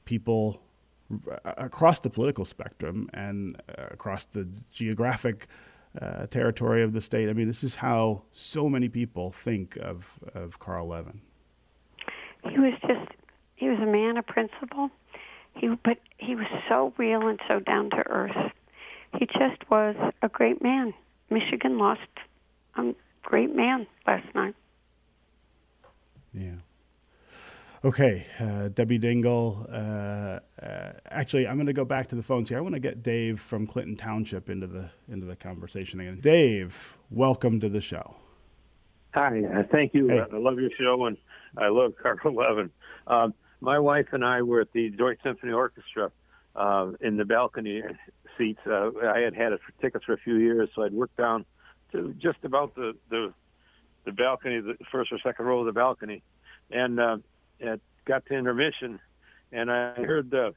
people 0.05 0.59
across 1.45 1.99
the 1.99 2.09
political 2.09 2.43
spectrum 2.43 3.09
and 3.13 3.61
uh, 3.69 3.83
across 3.91 4.25
the 4.25 4.47
geographic 4.71 5.47
uh, 6.01 6.25
territory 6.27 6.83
of 6.83 6.93
the 6.93 6.99
state. 6.99 7.29
I 7.29 7.33
mean, 7.33 7.47
this 7.47 7.63
is 7.63 7.75
how 7.75 8.23
so 8.33 8.67
many 8.67 8.89
people 8.89 9.33
think 9.43 9.77
of 9.77 10.05
of 10.33 10.59
Carl 10.59 10.87
Levin. 10.87 11.21
He 12.43 12.59
was 12.59 12.73
just 12.81 13.11
he 13.55 13.69
was 13.69 13.79
a 13.79 13.85
man 13.85 14.17
of 14.17 14.25
principle. 14.25 14.89
He 15.55 15.67
but 15.67 15.99
he 16.17 16.35
was 16.35 16.47
so 16.67 16.93
real 16.97 17.27
and 17.27 17.39
so 17.47 17.59
down 17.59 17.91
to 17.91 18.03
earth. 18.07 18.51
He 19.17 19.25
just 19.27 19.69
was 19.69 19.95
a 20.21 20.29
great 20.29 20.61
man. 20.61 20.93
Michigan 21.29 21.77
lost 21.77 22.01
um, 22.75 22.95
great 23.27 23.53
man 23.53 23.85
last 24.07 24.33
night. 24.33 24.55
Yeah. 26.33 26.55
Okay, 27.83 28.25
uh, 28.39 28.69
Debbie 28.69 28.97
Dingell. 28.97 29.69
Uh, 29.71 30.39
uh, 30.65 30.93
actually, 31.11 31.45
I'm 31.45 31.57
going 31.57 31.67
to 31.67 31.73
go 31.73 31.85
back 31.85 32.07
to 32.09 32.15
the 32.15 32.23
phones 32.23 32.49
here. 32.49 32.57
I 32.57 32.61
want 32.61 32.73
to 32.73 32.79
get 32.79 33.03
Dave 33.03 33.39
from 33.39 33.67
Clinton 33.67 33.97
Township 33.97 34.49
into 34.49 34.65
the 34.65 34.89
into 35.09 35.25
the 35.25 35.35
conversation 35.35 35.99
again. 35.99 36.19
Dave, 36.21 36.97
welcome 37.11 37.59
to 37.59 37.69
the 37.69 37.81
show. 37.81 38.15
Hi, 39.13 39.43
uh, 39.43 39.63
thank 39.71 39.93
you. 39.93 40.07
Hey. 40.07 40.21
I 40.21 40.37
love 40.37 40.57
your 40.59 40.71
show, 40.79 41.05
and 41.05 41.17
I 41.57 41.67
love 41.67 41.93
Carl 42.01 42.33
Levin. 42.33 42.71
Um, 43.07 43.33
my 43.59 43.77
wife 43.77 44.07
and 44.13 44.23
I 44.23 44.41
were 44.41 44.61
at 44.61 44.71
the 44.71 44.89
Joint 44.91 45.19
Symphony 45.21 45.51
Orchestra 45.51 46.11
uh, 46.55 46.91
in 47.01 47.17
the 47.17 47.25
balcony 47.25 47.83
seats. 48.37 48.61
Uh, 48.65 48.91
I 49.03 49.19
had 49.19 49.35
had 49.35 49.51
tickets 49.81 50.05
for 50.05 50.13
a 50.13 50.17
few 50.17 50.37
years, 50.37 50.69
so 50.73 50.83
I'd 50.83 50.93
worked 50.93 51.17
down 51.17 51.45
to 51.91 52.13
just 52.19 52.39
about 52.43 52.75
the 52.75 52.95
the, 53.09 53.33
the 54.05 54.11
balcony, 54.11 54.59
the 54.59 54.77
first 54.91 55.11
or 55.11 55.19
second 55.19 55.45
row 55.45 55.59
of 55.59 55.65
the 55.65 55.73
balcony, 55.73 56.21
and 56.71 56.99
uh, 56.99 57.17
it 57.59 57.81
got 58.05 58.25
to 58.27 58.33
intermission, 58.33 58.99
and 59.51 59.71
I 59.71 59.93
heard 59.93 60.33
uh, 60.33 60.51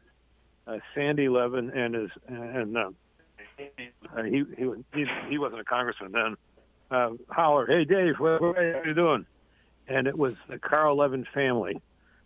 uh, 0.67 0.79
Sandy 0.95 1.29
Levin 1.29 1.71
and 1.71 1.95
his 1.95 2.11
and 2.29 2.77
uh, 2.77 2.91
uh, 4.17 4.23
he 4.23 4.45
he 4.57 4.71
he 4.95 5.07
he 5.29 5.39
wasn't 5.39 5.61
a 5.61 5.65
congressman 5.65 6.13
then. 6.13 6.37
Uh, 6.91 7.11
holler, 7.29 7.67
hey 7.67 7.85
Dave, 7.85 8.19
what, 8.19 8.41
what 8.41 8.59
are 8.59 8.83
you 8.85 8.95
doing? 8.95 9.25
And 9.87 10.07
it 10.07 10.19
was 10.19 10.35
the 10.49 10.59
Carl 10.59 10.97
Levin 10.97 11.27
family. 11.33 11.81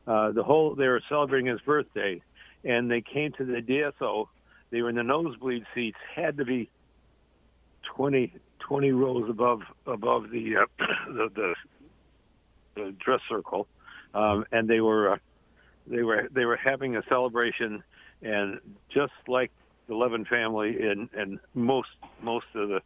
Uh, 0.07 0.32
the 0.32 0.42
whole 0.42 0.74
they 0.74 0.88
were 0.88 1.02
celebrating 1.09 1.46
his 1.46 1.61
birthday, 1.61 2.22
and 2.64 2.90
they 2.90 3.00
came 3.00 3.32
to 3.32 3.44
the 3.44 3.61
DSO. 3.61 4.28
They 4.70 4.82
were 4.82 4.88
in 4.88 4.96
the 4.96 5.02
nosebleed 5.02 5.64
seats, 5.74 5.98
had 6.14 6.38
to 6.38 6.44
be 6.44 6.68
20, 7.96 8.34
20 8.66 8.92
rows 8.92 9.28
above 9.28 9.60
above 9.86 10.30
the 10.30 10.56
uh, 10.56 10.84
the, 11.12 11.28
the, 11.34 11.54
the 12.74 12.94
dress 12.98 13.20
circle, 13.28 13.66
um, 14.14 14.44
and 14.52 14.68
they 14.68 14.80
were 14.80 15.12
uh, 15.12 15.16
they 15.86 16.02
were 16.02 16.28
they 16.32 16.44
were 16.44 16.56
having 16.56 16.96
a 16.96 17.02
celebration, 17.08 17.82
and 18.22 18.60
just 18.92 19.12
like 19.28 19.50
the 19.86 19.94
Levin 19.94 20.24
family 20.24 20.80
and 20.80 21.08
and 21.14 21.38
most 21.54 21.88
most 22.22 22.46
of 22.54 22.68
the 22.68 22.80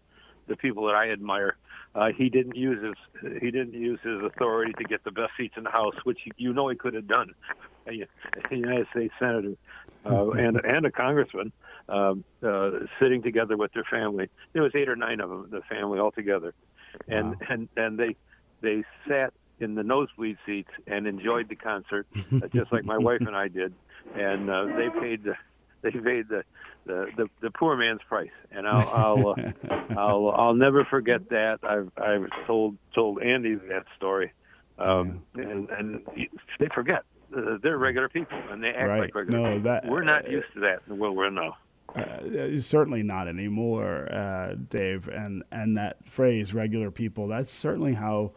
the 0.49 0.57
people 0.57 0.87
that 0.87 0.95
I 0.95 1.11
admire, 1.11 1.57
uh, 1.95 2.09
he 2.17 2.29
didn't 2.29 2.57
use 2.57 2.83
his 2.83 3.33
he 3.41 3.51
didn't 3.51 3.75
use 3.75 4.01
his 4.03 4.23
authority 4.25 4.73
to 4.79 4.85
get 4.85 5.05
the 5.05 5.13
best 5.13 5.33
seats 5.37 5.55
in 5.57 5.65
the 5.65 5.71
House, 5.71 5.95
which 6.05 6.19
you 6.37 6.53
know 6.53 6.69
he 6.69 6.77
could 6.77 6.95
have 6.95 7.07
done. 7.07 7.35
A 7.87 7.91
a 8.51 8.57
United 8.57 8.89
States 8.91 9.15
senator. 9.19 9.55
Uh, 10.05 10.31
and 10.31 10.57
and 10.65 10.87
a 10.87 10.91
congressman 10.91 11.53
um, 11.89 12.25
uh, 12.43 12.71
sitting 13.01 13.23
together 13.23 13.57
with 13.57 13.73
their 13.73 13.87
family. 13.91 14.29
There 14.53 14.63
was 14.63 14.73
eight 14.75 14.89
or 14.89 14.97
nine 14.97 15.21
of 15.21 15.31
them, 15.31 15.49
the 15.51 15.63
family 15.63 15.99
all 15.99 16.11
together, 16.11 16.55
and 17.07 17.31
wow. 17.31 17.47
and 17.49 17.69
and 17.77 17.99
they 17.99 18.17
they 18.61 18.85
sat 19.07 19.33
in 19.61 19.75
the 19.75 19.83
nosebleed 19.83 20.39
seats 20.47 20.71
and 20.87 21.07
enjoyed 21.07 21.49
the 21.49 21.57
concert, 21.57 22.07
uh, 22.17 22.47
just 22.55 22.73
like 22.73 22.85
my 22.85 22.99
wife 22.99 23.21
and 23.21 23.37
I 23.37 23.49
did, 23.49 23.75
and 24.15 24.51
uh, 24.51 24.67
they 24.67 24.89
paid 25.01 25.25
the 25.25 25.35
they 25.83 25.91
paid 25.91 26.29
the 26.29 26.45
the, 26.87 27.07
the, 27.17 27.29
the 27.43 27.51
poor 27.51 27.77
man's 27.77 28.01
price, 28.09 28.31
and 28.51 28.67
I'll 28.67 28.89
I'll, 28.89 29.29
uh, 29.29 29.75
I'll 29.99 30.31
I'll 30.31 30.55
never 30.55 30.85
forget 30.85 31.29
that. 31.31 31.59
I've 31.63 31.91
I've 31.97 32.29
told 32.47 32.77
told 32.95 33.23
Andy 33.23 33.55
that 33.55 33.85
story, 33.97 34.33
um, 34.79 35.23
and 35.35 35.69
and 35.71 36.03
they 36.59 36.69
forget. 36.75 37.05
Uh, 37.37 37.59
they're 37.63 37.77
regular 37.77 38.09
people, 38.09 38.39
and 38.51 38.65
they 38.65 38.71
act 38.71 38.89
right. 38.89 39.01
like 39.01 39.15
regular 39.15 39.39
no, 39.39 39.57
people. 39.57 39.71
That, 39.71 39.87
we're 39.87 40.03
not 40.03 40.31
used 40.31 40.47
to 40.55 40.61
that 40.61 40.81
in 40.87 40.89
the 40.89 40.95
world 40.95 41.15
we're 41.15 41.27
in 41.27 41.35
now. 41.35 41.59
Uh, 41.95 42.61
certainly 42.61 43.03
not 43.03 43.29
anymore, 43.29 44.13
uh, 44.13 44.55
Dave. 44.69 45.09
And 45.09 45.43
and 45.51 45.77
that 45.77 45.97
phrase 46.07 46.53
"regular 46.53 46.91
people" 46.91 47.29
that's 47.29 47.51
certainly 47.51 47.95
how 47.95 48.33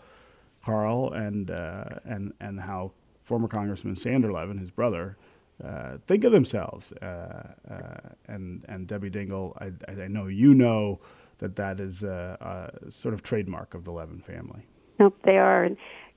Carl 0.63 1.13
and 1.13 1.51
uh, 1.51 1.85
and 2.05 2.33
and 2.39 2.59
how 2.59 2.91
former 3.23 3.47
Congressman 3.47 3.95
Sander 3.95 4.31
Levin, 4.31 4.57
his 4.57 4.71
brother, 4.71 5.17
uh, 5.63 5.97
think 6.07 6.23
of 6.23 6.31
themselves. 6.31 6.91
Uh, 6.93 7.53
uh, 7.69 8.09
and 8.27 8.63
and 8.67 8.87
Debbie 8.87 9.09
Dingell, 9.09 9.55
I, 9.61 10.01
I, 10.03 10.07
know 10.07 10.27
you 10.27 10.53
know 10.53 10.99
that 11.39 11.55
that 11.55 11.79
is 11.79 12.03
a, 12.03 12.71
a, 12.85 12.91
sort 12.91 13.13
of 13.13 13.21
trademark 13.21 13.73
of 13.73 13.83
the 13.83 13.91
Levin 13.91 14.21
family. 14.21 14.65
Nope, 14.99 15.17
they 15.23 15.37
are. 15.37 15.69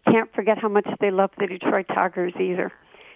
Can't 0.06 0.32
forget 0.34 0.58
how 0.58 0.68
much 0.68 0.86
they 1.00 1.10
love 1.10 1.30
the 1.38 1.46
Detroit 1.46 1.86
Tigers 1.88 2.34
either 2.38 2.70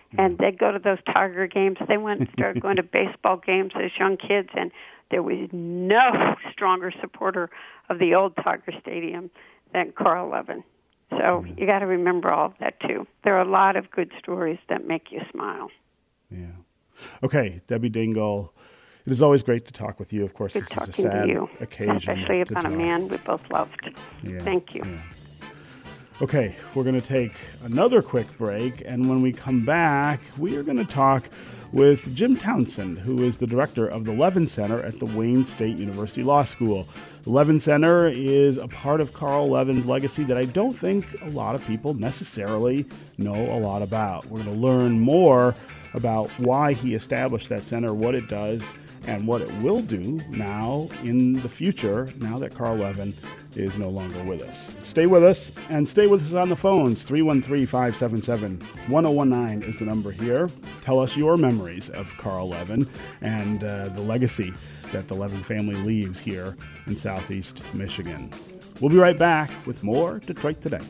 Mm-hmm. 0.08 0.20
and 0.20 0.38
they'd 0.38 0.58
go 0.58 0.72
to 0.72 0.78
those 0.78 0.98
Tiger 1.04 1.46
games. 1.46 1.76
They 1.86 1.98
went 1.98 2.20
and 2.20 2.30
started 2.30 2.62
going 2.62 2.76
to 2.76 2.82
baseball 2.92 3.36
games 3.36 3.72
as 3.76 3.90
young 3.98 4.16
kids, 4.16 4.48
and 4.54 4.70
there 5.10 5.22
was 5.22 5.50
no 5.52 6.34
stronger 6.50 6.90
supporter 6.98 7.50
of 7.90 7.98
the 7.98 8.14
old 8.14 8.34
Tiger 8.36 8.72
Stadium 8.80 9.30
than 9.74 9.92
Carl 9.92 10.30
Levin. 10.30 10.64
So 11.10 11.16
mm-hmm. 11.16 11.58
you 11.58 11.66
got 11.66 11.80
to 11.80 11.86
remember 11.86 12.30
all 12.30 12.46
of 12.46 12.54
that 12.60 12.80
too. 12.80 13.06
There 13.22 13.36
are 13.36 13.42
a 13.42 13.50
lot 13.50 13.76
of 13.76 13.90
good 13.90 14.10
stories 14.18 14.58
that 14.70 14.86
make 14.86 15.10
you 15.10 15.20
smile. 15.30 15.70
Yeah. 16.30 16.46
Okay, 17.22 17.60
Debbie 17.66 17.90
Dingell. 17.90 18.50
It 19.06 19.12
is 19.12 19.22
always 19.22 19.42
great 19.42 19.66
to 19.66 19.72
talk 19.72 19.98
with 19.98 20.12
you. 20.12 20.24
Of 20.24 20.34
course, 20.34 20.52
good 20.54 20.64
this 20.64 20.70
is 20.70 20.88
a 20.88 20.92
sad 21.02 21.22
to 21.22 21.28
you, 21.28 21.50
occasion, 21.60 21.96
especially 21.96 22.40
about 22.42 22.66
a 22.66 22.70
man 22.70 23.08
we 23.08 23.16
both 23.18 23.50
loved. 23.50 23.90
Yeah, 24.22 24.40
Thank 24.40 24.74
you. 24.74 24.82
Yeah. 24.84 25.00
Okay, 26.20 26.56
we're 26.74 26.82
going 26.82 27.00
to 27.00 27.06
take 27.06 27.32
another 27.62 28.02
quick 28.02 28.26
break, 28.38 28.82
and 28.84 29.08
when 29.08 29.22
we 29.22 29.32
come 29.32 29.64
back, 29.64 30.20
we 30.36 30.56
are 30.56 30.64
going 30.64 30.76
to 30.76 30.84
talk 30.84 31.22
with 31.70 32.12
Jim 32.16 32.36
Townsend, 32.36 32.98
who 32.98 33.22
is 33.22 33.36
the 33.36 33.46
director 33.46 33.86
of 33.86 34.04
the 34.04 34.10
Levin 34.10 34.48
Center 34.48 34.82
at 34.82 34.98
the 34.98 35.06
Wayne 35.06 35.44
State 35.44 35.78
University 35.78 36.24
Law 36.24 36.42
School. 36.42 36.88
The 37.22 37.30
Levin 37.30 37.60
Center 37.60 38.08
is 38.08 38.56
a 38.56 38.66
part 38.66 39.00
of 39.00 39.12
Carl 39.12 39.48
Levin's 39.48 39.86
legacy 39.86 40.24
that 40.24 40.36
I 40.36 40.46
don't 40.46 40.72
think 40.72 41.06
a 41.22 41.30
lot 41.30 41.54
of 41.54 41.64
people 41.68 41.94
necessarily 41.94 42.84
know 43.16 43.56
a 43.56 43.60
lot 43.60 43.82
about. 43.82 44.26
We're 44.26 44.42
going 44.42 44.56
to 44.56 44.60
learn 44.60 44.98
more 44.98 45.54
about 45.94 46.30
why 46.40 46.72
he 46.72 46.96
established 46.96 47.48
that 47.50 47.62
center, 47.68 47.94
what 47.94 48.16
it 48.16 48.26
does, 48.26 48.64
and 49.06 49.26
what 49.26 49.40
it 49.40 49.52
will 49.62 49.80
do 49.80 50.20
now 50.30 50.88
in 51.02 51.34
the 51.40 51.48
future, 51.48 52.08
now 52.18 52.38
that 52.38 52.54
Carl 52.54 52.76
Levin 52.76 53.14
is 53.56 53.76
no 53.76 53.88
longer 53.88 54.22
with 54.24 54.42
us. 54.42 54.68
Stay 54.82 55.06
with 55.06 55.24
us 55.24 55.50
and 55.68 55.88
stay 55.88 56.06
with 56.06 56.24
us 56.26 56.34
on 56.34 56.48
the 56.48 56.56
phones. 56.56 57.02
313 57.02 57.66
577 57.66 58.60
1019 58.88 59.68
is 59.68 59.78
the 59.78 59.84
number 59.84 60.10
here. 60.10 60.48
Tell 60.82 61.00
us 61.00 61.16
your 61.16 61.36
memories 61.36 61.88
of 61.90 62.14
Carl 62.18 62.50
Levin 62.50 62.88
and 63.20 63.64
uh, 63.64 63.88
the 63.88 64.02
legacy 64.02 64.52
that 64.92 65.08
the 65.08 65.14
Levin 65.14 65.42
family 65.42 65.76
leaves 65.76 66.18
here 66.18 66.56
in 66.86 66.96
southeast 66.96 67.62
Michigan. 67.74 68.30
We'll 68.80 68.90
be 68.90 68.96
right 68.96 69.18
back 69.18 69.50
with 69.66 69.82
more 69.82 70.20
Detroit 70.20 70.60
Today. 70.60 70.80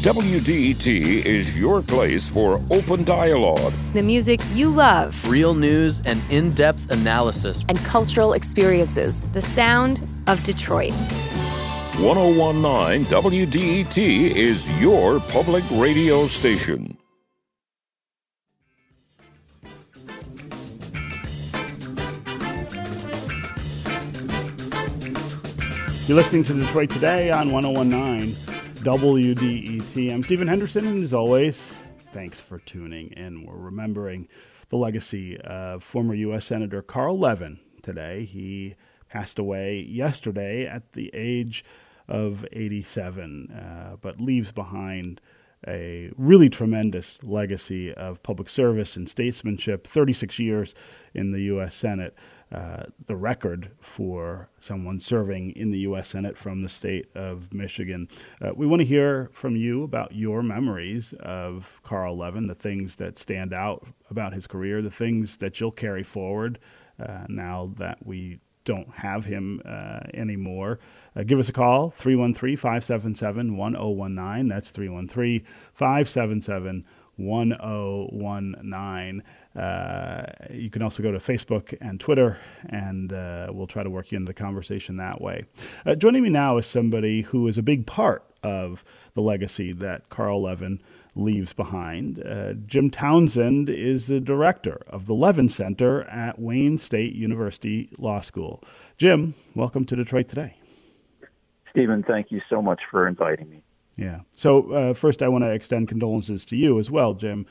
WDET 0.00 0.86
is 1.26 1.58
your 1.58 1.82
place 1.82 2.26
for 2.26 2.54
open 2.70 3.04
dialogue. 3.04 3.70
The 3.92 4.02
music 4.02 4.40
you 4.54 4.70
love. 4.70 5.14
Real 5.28 5.52
news 5.52 6.00
and 6.06 6.22
in 6.30 6.52
depth 6.52 6.90
analysis. 6.90 7.66
And 7.68 7.76
cultural 7.80 8.32
experiences. 8.32 9.30
The 9.32 9.42
sound 9.42 10.00
of 10.26 10.42
Detroit. 10.42 10.94
1019 12.00 13.04
WDET 13.12 13.98
is 13.98 14.80
your 14.80 15.20
public 15.20 15.64
radio 15.72 16.26
station. 16.26 16.96
You're 26.06 26.16
listening 26.16 26.44
to 26.44 26.54
Detroit 26.54 26.88
Today 26.88 27.30
on 27.30 27.52
1019 27.52 28.34
WDET. 28.80 30.10
I'm 30.10 30.24
Stephen 30.24 30.48
Henderson, 30.48 30.86
and 30.86 31.04
as 31.04 31.12
always, 31.12 31.70
thanks 32.14 32.40
for 32.40 32.58
tuning 32.60 33.08
in. 33.08 33.44
We're 33.44 33.54
remembering 33.54 34.26
the 34.68 34.78
legacy 34.78 35.38
of 35.38 35.84
former 35.84 36.14
U.S. 36.14 36.46
Senator 36.46 36.80
Carl 36.80 37.18
Levin 37.18 37.60
today. 37.82 38.24
He 38.24 38.76
passed 39.10 39.38
away 39.38 39.80
yesterday 39.80 40.64
at 40.66 40.94
the 40.94 41.10
age 41.12 41.62
of 42.08 42.46
87, 42.52 43.50
uh, 43.50 43.96
but 44.00 44.18
leaves 44.18 44.50
behind 44.50 45.20
a 45.68 46.10
really 46.16 46.48
tremendous 46.48 47.18
legacy 47.22 47.92
of 47.92 48.22
public 48.22 48.48
service 48.48 48.96
and 48.96 49.10
statesmanship, 49.10 49.86
36 49.86 50.38
years 50.38 50.74
in 51.12 51.32
the 51.32 51.42
U.S. 51.42 51.74
Senate. 51.74 52.16
Uh, 52.52 52.82
the 53.06 53.14
record 53.14 53.70
for 53.80 54.48
someone 54.60 54.98
serving 54.98 55.52
in 55.52 55.70
the 55.70 55.78
U.S. 55.80 56.08
Senate 56.08 56.36
from 56.36 56.62
the 56.62 56.68
state 56.68 57.06
of 57.14 57.52
Michigan. 57.52 58.08
Uh, 58.42 58.50
we 58.56 58.66
want 58.66 58.80
to 58.80 58.86
hear 58.86 59.30
from 59.32 59.54
you 59.54 59.84
about 59.84 60.16
your 60.16 60.42
memories 60.42 61.14
of 61.20 61.80
Carl 61.84 62.16
Levin, 62.16 62.48
the 62.48 62.56
things 62.56 62.96
that 62.96 63.18
stand 63.18 63.52
out 63.52 63.86
about 64.10 64.32
his 64.32 64.48
career, 64.48 64.82
the 64.82 64.90
things 64.90 65.36
that 65.36 65.60
you'll 65.60 65.70
carry 65.70 66.02
forward 66.02 66.58
uh, 66.98 67.24
now 67.28 67.72
that 67.78 68.04
we 68.04 68.40
don't 68.64 68.90
have 68.96 69.24
him 69.24 69.62
uh, 69.64 70.00
anymore. 70.12 70.80
Uh, 71.14 71.22
give 71.22 71.38
us 71.38 71.48
a 71.48 71.52
call, 71.52 71.90
313 71.90 72.56
577 72.56 73.56
1019. 73.56 74.48
That's 74.48 74.70
313 74.70 75.44
577 75.72 76.84
1019. 77.16 79.22
Uh, 79.56 80.22
you 80.50 80.70
can 80.70 80.82
also 80.82 81.02
go 81.02 81.10
to 81.10 81.18
Facebook 81.18 81.76
and 81.80 81.98
Twitter, 81.98 82.38
and 82.68 83.12
uh, 83.12 83.48
we'll 83.50 83.66
try 83.66 83.82
to 83.82 83.90
work 83.90 84.12
you 84.12 84.16
into 84.16 84.28
the 84.28 84.34
conversation 84.34 84.96
that 84.96 85.20
way. 85.20 85.44
Uh, 85.84 85.94
joining 85.94 86.22
me 86.22 86.28
now 86.28 86.56
is 86.56 86.66
somebody 86.66 87.22
who 87.22 87.48
is 87.48 87.58
a 87.58 87.62
big 87.62 87.86
part 87.86 88.24
of 88.42 88.84
the 89.14 89.20
legacy 89.20 89.72
that 89.72 90.08
Carl 90.08 90.42
Levin 90.42 90.80
leaves 91.16 91.52
behind. 91.52 92.24
Uh, 92.24 92.52
Jim 92.52 92.90
Townsend 92.90 93.68
is 93.68 94.06
the 94.06 94.20
director 94.20 94.82
of 94.86 95.06
the 95.06 95.14
Levin 95.14 95.48
Center 95.48 96.02
at 96.04 96.38
Wayne 96.38 96.78
State 96.78 97.14
University 97.14 97.90
Law 97.98 98.20
School. 98.20 98.62
Jim, 98.96 99.34
welcome 99.54 99.84
to 99.86 99.96
Detroit 99.96 100.28
Today. 100.28 100.56
Stephen, 101.70 102.04
thank 102.04 102.30
you 102.30 102.40
so 102.48 102.62
much 102.62 102.80
for 102.90 103.06
inviting 103.06 103.48
me. 103.50 103.62
Yeah. 104.00 104.20
So, 104.34 104.72
uh, 104.72 104.94
first, 104.94 105.20
I 105.20 105.28
want 105.28 105.44
to 105.44 105.50
extend 105.50 105.88
condolences 105.88 106.46
to 106.46 106.56
you 106.56 106.78
as 106.80 106.90
well, 106.90 107.12
Jim 107.12 107.44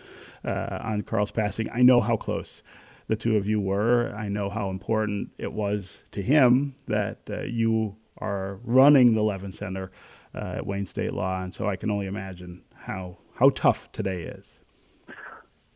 uh, 0.43 0.79
on 0.81 1.03
Carl's 1.03 1.29
passing. 1.29 1.67
I 1.71 1.83
know 1.83 2.01
how 2.01 2.17
close 2.17 2.63
the 3.07 3.15
two 3.15 3.37
of 3.37 3.45
you 3.45 3.61
were. 3.61 4.11
I 4.17 4.29
know 4.29 4.49
how 4.49 4.71
important 4.71 5.29
it 5.37 5.53
was 5.53 5.99
to 6.11 6.23
him 6.23 6.73
that 6.87 7.19
uh, 7.29 7.41
you 7.41 7.97
are 8.17 8.59
running 8.63 9.13
the 9.13 9.21
Levin 9.21 9.51
Center 9.51 9.91
uh, 10.33 10.55
at 10.57 10.65
Wayne 10.65 10.87
State 10.87 11.13
Law, 11.13 11.43
and 11.43 11.53
so 11.53 11.69
I 11.69 11.75
can 11.75 11.91
only 11.91 12.07
imagine 12.07 12.63
how 12.73 13.19
how 13.35 13.51
tough 13.51 13.91
today 13.91 14.23
is. 14.23 14.59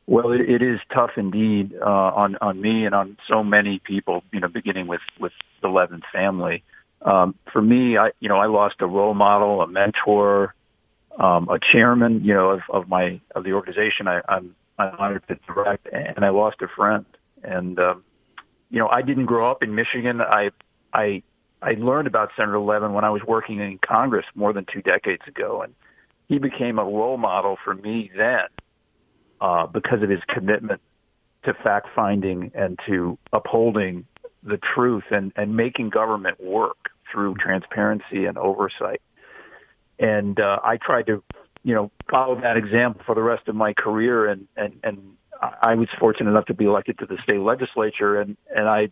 Well, 0.07 0.31
it, 0.31 0.41
it 0.41 0.63
is 0.63 0.79
tough 0.91 1.11
indeed 1.17 1.75
uh, 1.79 1.85
on 1.85 2.35
on 2.41 2.59
me 2.59 2.87
and 2.87 2.95
on 2.95 3.17
so 3.27 3.43
many 3.43 3.77
people. 3.77 4.23
You 4.31 4.39
know, 4.39 4.47
beginning 4.47 4.87
with 4.87 5.01
with 5.19 5.33
the 5.61 5.67
Levin 5.67 6.01
family. 6.11 6.63
Um, 7.03 7.35
for 7.51 7.61
me, 7.61 7.97
I 7.97 8.11
you 8.19 8.27
know 8.27 8.37
I 8.37 8.47
lost 8.47 8.77
a 8.79 8.87
role 8.87 9.13
model, 9.13 9.61
a 9.61 9.67
mentor, 9.67 10.55
um, 11.19 11.49
a 11.49 11.59
chairman, 11.71 12.23
you 12.23 12.33
know, 12.33 12.49
of, 12.51 12.61
of 12.69 12.89
my 12.89 13.19
of 13.35 13.43
the 13.43 13.53
organization. 13.53 14.07
I, 14.07 14.21
I'm 14.27 14.55
I'm 14.77 14.95
honored 14.97 15.23
to 15.27 15.37
direct, 15.47 15.87
and 15.91 16.25
I 16.25 16.29
lost 16.29 16.61
a 16.61 16.67
friend. 16.67 17.05
And 17.43 17.79
um, 17.79 18.03
you 18.69 18.79
know, 18.79 18.87
I 18.87 19.01
didn't 19.01 19.25
grow 19.25 19.49
up 19.49 19.63
in 19.63 19.75
Michigan. 19.75 20.21
I 20.21 20.51
I 20.93 21.23
I 21.61 21.71
learned 21.73 22.07
about 22.07 22.31
Senator 22.35 22.59
Levin 22.59 22.93
when 22.93 23.03
I 23.03 23.09
was 23.09 23.21
working 23.27 23.59
in 23.59 23.79
Congress 23.85 24.25
more 24.35 24.53
than 24.53 24.65
two 24.71 24.81
decades 24.81 25.21
ago, 25.27 25.61
and 25.61 25.73
he 26.27 26.39
became 26.39 26.79
a 26.79 26.83
role 26.83 27.17
model 27.17 27.57
for 27.63 27.73
me 27.73 28.09
then 28.15 28.47
uh, 29.41 29.67
because 29.67 30.01
of 30.01 30.09
his 30.09 30.21
commitment 30.27 30.81
to 31.45 31.53
fact 31.53 31.87
finding 31.93 32.51
and 32.55 32.79
to 32.87 33.17
upholding 33.31 34.05
the 34.41 34.57
truth 34.57 35.03
and, 35.11 35.31
and 35.35 35.55
making 35.55 35.89
government 35.89 36.41
work 36.41 36.77
through 37.11 37.35
transparency 37.35 38.25
and 38.25 38.37
oversight. 38.37 39.01
And 39.99 40.39
uh, 40.39 40.59
I 40.63 40.77
tried 40.77 41.07
to, 41.07 41.23
you 41.63 41.75
know, 41.75 41.91
follow 42.09 42.39
that 42.41 42.57
example 42.57 43.01
for 43.05 43.15
the 43.15 43.21
rest 43.21 43.47
of 43.47 43.55
my 43.55 43.73
career. 43.73 44.27
And, 44.27 44.47
and, 44.55 44.79
and 44.83 45.13
I 45.61 45.75
was 45.75 45.87
fortunate 45.99 46.29
enough 46.29 46.45
to 46.45 46.53
be 46.53 46.65
elected 46.65 46.99
to 46.99 47.05
the 47.05 47.17
state 47.23 47.39
legislature. 47.39 48.19
And, 48.19 48.37
and 48.53 48.67
I, 48.67 48.89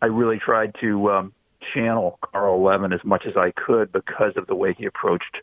I 0.00 0.06
really 0.06 0.38
tried 0.38 0.74
to 0.80 1.10
um, 1.10 1.32
channel 1.74 2.18
Carl 2.20 2.62
Levin 2.62 2.92
as 2.92 3.04
much 3.04 3.24
as 3.26 3.36
I 3.36 3.52
could 3.52 3.92
because 3.92 4.32
of 4.36 4.46
the 4.46 4.54
way 4.54 4.74
he 4.76 4.86
approached 4.86 5.36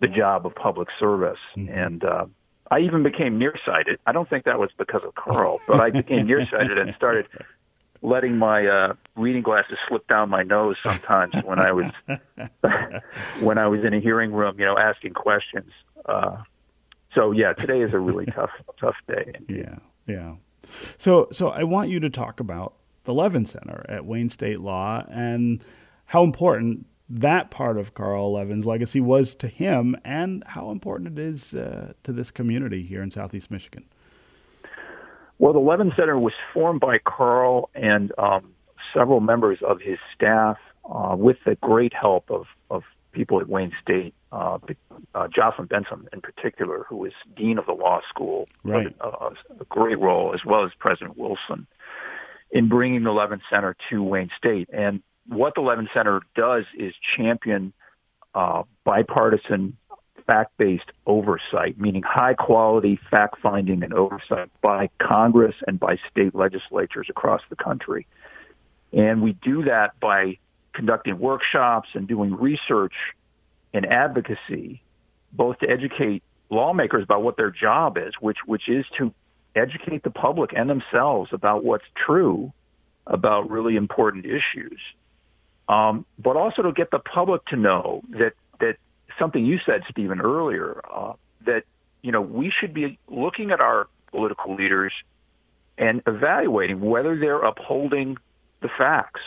the 0.00 0.08
job 0.08 0.46
of 0.46 0.54
public 0.54 0.88
service. 0.98 1.38
Mm-hmm. 1.56 1.72
And 1.72 2.04
uh, 2.04 2.26
I 2.70 2.80
even 2.80 3.02
became 3.02 3.38
nearsighted. 3.38 3.98
I 4.06 4.12
don't 4.12 4.28
think 4.28 4.44
that 4.44 4.58
was 4.58 4.70
because 4.78 5.02
of 5.04 5.14
Carl, 5.14 5.60
but 5.66 5.80
I 5.80 5.90
became 5.90 6.26
nearsighted 6.26 6.78
and 6.78 6.94
started 6.94 7.26
letting 8.02 8.36
my 8.36 8.66
uh, 8.66 8.94
reading 9.16 9.42
glasses 9.42 9.78
slip 9.88 10.06
down 10.08 10.30
my 10.30 10.42
nose 10.42 10.76
sometimes 10.82 11.34
when 11.44 11.58
I 11.58 11.72
was 11.72 11.90
when 13.40 13.58
I 13.58 13.66
was 13.66 13.84
in 13.84 13.94
a 13.94 14.00
hearing 14.00 14.32
room, 14.32 14.58
you 14.58 14.66
know, 14.66 14.78
asking 14.78 15.14
questions. 15.14 15.70
Uh, 16.06 16.38
so 17.14 17.32
yeah, 17.32 17.52
today 17.52 17.80
is 17.80 17.92
a 17.92 17.98
really 17.98 18.26
tough 18.34 18.50
tough 18.78 18.96
day. 19.06 19.32
Yeah, 19.48 19.76
yeah. 20.06 20.34
So 20.96 21.28
so 21.32 21.48
I 21.48 21.64
want 21.64 21.90
you 21.90 22.00
to 22.00 22.10
talk 22.10 22.40
about 22.40 22.74
the 23.04 23.14
Levin 23.14 23.46
Center 23.46 23.84
at 23.88 24.04
Wayne 24.04 24.28
State 24.28 24.60
Law 24.60 25.04
and 25.08 25.64
how 26.06 26.22
important 26.22 26.86
that 27.08 27.50
part 27.50 27.78
of 27.78 27.94
Carl 27.94 28.32
Levin's 28.32 28.66
legacy 28.66 29.00
was 29.00 29.34
to 29.36 29.48
him, 29.48 29.96
and 30.04 30.44
how 30.48 30.70
important 30.70 31.18
it 31.18 31.22
is 31.22 31.54
uh, 31.54 31.94
to 32.04 32.12
this 32.12 32.30
community 32.30 32.82
here 32.82 33.02
in 33.02 33.10
Southeast 33.10 33.50
Michigan. 33.50 33.84
Well, 35.38 35.52
the 35.52 35.60
Levin 35.60 35.92
Center 35.96 36.18
was 36.18 36.32
formed 36.52 36.80
by 36.80 36.98
Carl 36.98 37.70
and 37.74 38.12
um, 38.18 38.54
several 38.92 39.20
members 39.20 39.58
of 39.66 39.80
his 39.80 39.98
staff 40.14 40.58
uh, 40.92 41.14
with 41.16 41.36
the 41.44 41.54
great 41.56 41.94
help 41.94 42.30
of, 42.30 42.46
of 42.70 42.82
people 43.12 43.40
at 43.40 43.48
Wayne 43.48 43.72
State, 43.80 44.14
uh, 44.32 44.58
uh, 45.14 45.28
Jocelyn 45.28 45.66
Benson 45.66 46.08
in 46.12 46.20
particular, 46.20 46.84
who 46.88 46.96
was 46.96 47.12
dean 47.36 47.58
of 47.58 47.66
the 47.66 47.72
law 47.72 48.00
school, 48.08 48.48
right. 48.64 48.94
a, 49.00 49.08
a, 49.08 49.30
a 49.60 49.64
great 49.68 49.98
role, 49.98 50.34
as 50.34 50.44
well 50.44 50.64
as 50.64 50.72
President 50.78 51.16
Wilson, 51.16 51.66
in 52.50 52.68
bringing 52.68 53.04
the 53.04 53.12
Levin 53.12 53.40
Center 53.50 53.76
to 53.90 54.02
Wayne 54.02 54.30
State. 54.36 54.68
And 54.72 55.02
what 55.26 55.54
the 55.54 55.60
Levin 55.60 55.88
Center 55.94 56.20
does 56.34 56.64
is 56.76 56.94
champion 57.16 57.72
uh, 58.34 58.62
bipartisan 58.84 59.76
fact-based 60.28 60.92
oversight, 61.06 61.80
meaning 61.80 62.02
high-quality 62.02 63.00
fact-finding 63.10 63.82
and 63.82 63.94
oversight 63.94 64.50
by 64.60 64.90
Congress 65.00 65.56
and 65.66 65.80
by 65.80 65.98
state 66.10 66.34
legislatures 66.34 67.06
across 67.08 67.40
the 67.48 67.56
country. 67.56 68.06
And 68.92 69.22
we 69.22 69.32
do 69.32 69.64
that 69.64 69.98
by 69.98 70.38
conducting 70.74 71.18
workshops 71.18 71.88
and 71.94 72.06
doing 72.06 72.36
research 72.36 72.92
and 73.72 73.86
advocacy, 73.86 74.82
both 75.32 75.58
to 75.60 75.68
educate 75.68 76.22
lawmakers 76.50 77.04
about 77.04 77.22
what 77.22 77.36
their 77.36 77.50
job 77.50 77.98
is, 77.98 78.12
which 78.20 78.38
which 78.46 78.68
is 78.68 78.84
to 78.98 79.12
educate 79.56 80.02
the 80.02 80.10
public 80.10 80.52
and 80.54 80.68
themselves 80.68 81.30
about 81.32 81.64
what's 81.64 81.84
true 81.94 82.52
about 83.06 83.50
really 83.50 83.76
important 83.76 84.26
issues, 84.26 84.78
um, 85.68 86.04
but 86.18 86.36
also 86.36 86.62
to 86.62 86.72
get 86.72 86.90
the 86.90 86.98
public 86.98 87.44
to 87.46 87.56
know 87.56 88.02
that 88.10 88.18
that 88.20 88.34
something 89.18 89.44
you 89.44 89.58
said, 89.64 89.82
Stephen, 89.90 90.20
earlier, 90.20 90.80
uh, 90.90 91.12
that 91.46 91.64
you 92.02 92.12
know 92.12 92.20
we 92.20 92.50
should 92.50 92.74
be 92.74 92.98
looking 93.08 93.50
at 93.50 93.60
our 93.60 93.88
political 94.10 94.54
leaders 94.54 94.92
and 95.76 96.02
evaluating 96.06 96.80
whether 96.80 97.16
they're 97.18 97.40
upholding 97.40 98.16
the 98.60 98.68
facts. 98.68 99.20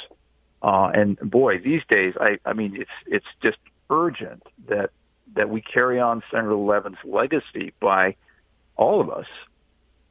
Uh, 0.61 0.91
and 0.93 1.17
boy, 1.19 1.59
these 1.59 1.81
days, 1.89 2.13
I, 2.19 2.37
I 2.45 2.53
mean, 2.53 2.75
it's 2.79 2.91
it's 3.05 3.25
just 3.41 3.57
urgent 3.89 4.43
that 4.67 4.91
that 5.35 5.49
we 5.49 5.61
carry 5.61 5.99
on 5.99 6.21
Senator 6.29 6.55
Levin's 6.55 6.97
legacy 7.03 7.73
by 7.79 8.15
all 8.75 9.01
of 9.01 9.09
us 9.09 9.27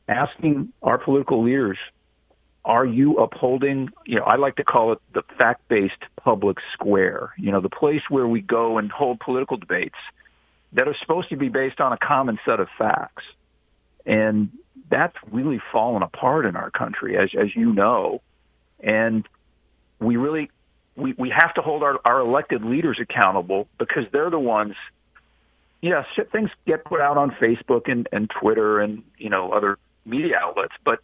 asking 0.08 0.72
our 0.82 0.98
political 0.98 1.42
leaders, 1.44 1.78
are 2.64 2.84
you 2.84 3.16
upholding, 3.18 3.90
you 4.04 4.16
know, 4.16 4.24
I 4.24 4.36
like 4.36 4.56
to 4.56 4.64
call 4.64 4.92
it 4.92 4.98
the 5.14 5.22
fact-based 5.38 6.02
public 6.16 6.58
square, 6.72 7.32
you 7.38 7.50
know, 7.50 7.60
the 7.60 7.70
place 7.70 8.02
where 8.08 8.26
we 8.26 8.40
go 8.40 8.78
and 8.78 8.90
hold 8.90 9.20
political 9.20 9.56
debates 9.56 9.96
that 10.72 10.86
are 10.86 10.94
supposed 11.00 11.30
to 11.30 11.36
be 11.36 11.48
based 11.48 11.80
on 11.80 11.92
a 11.92 11.98
common 11.98 12.38
set 12.44 12.60
of 12.60 12.68
facts. 12.78 13.24
And 14.04 14.50
that's 14.90 15.16
really 15.30 15.60
fallen 15.72 16.02
apart 16.02 16.46
in 16.46 16.56
our 16.56 16.70
country, 16.70 17.16
as, 17.16 17.30
as 17.38 17.54
you 17.56 17.72
know. 17.72 18.20
And 18.78 19.26
we 19.98 20.16
really, 20.16 20.50
we, 20.96 21.14
we 21.16 21.30
have 21.30 21.54
to 21.54 21.62
hold 21.62 21.82
our, 21.82 21.98
our 22.04 22.20
elected 22.20 22.64
leaders 22.64 22.98
accountable 23.00 23.68
because 23.78 24.04
they're 24.12 24.30
the 24.30 24.38
ones 24.38 24.74
yeah, 25.82 26.04
things 26.30 26.50
get 26.66 26.84
put 26.84 27.00
out 27.00 27.16
on 27.16 27.30
Facebook 27.32 27.90
and, 27.90 28.08
and 28.12 28.30
Twitter 28.30 28.80
and 28.80 29.02
you 29.16 29.30
know 29.30 29.52
other 29.52 29.78
media 30.04 30.38
outlets, 30.38 30.74
but 30.84 31.00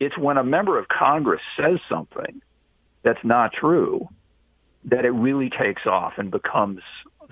it's 0.00 0.16
when 0.18 0.36
a 0.36 0.44
member 0.44 0.78
of 0.78 0.88
Congress 0.88 1.40
says 1.56 1.78
something 1.88 2.42
that's 3.02 3.24
not 3.24 3.52
true 3.52 4.08
that 4.84 5.04
it 5.04 5.10
really 5.10 5.50
takes 5.50 5.86
off 5.86 6.14
and 6.18 6.30
becomes 6.30 6.80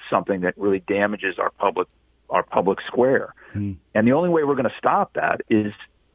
something 0.09 0.41
that 0.41 0.57
really 0.57 0.81
damages 0.81 1.39
our 1.39 1.51
public 1.51 1.89
our 2.31 2.43
public 2.43 2.79
square. 2.87 3.35
Mm. 3.55 3.77
And 3.95 4.09
the 4.09 4.13
only 4.13 4.31
way 4.31 4.43
we're 4.43 4.55
going 4.55 4.69
to 4.69 4.79
stop 4.79 5.13
that 5.15 5.43
is 5.51 5.73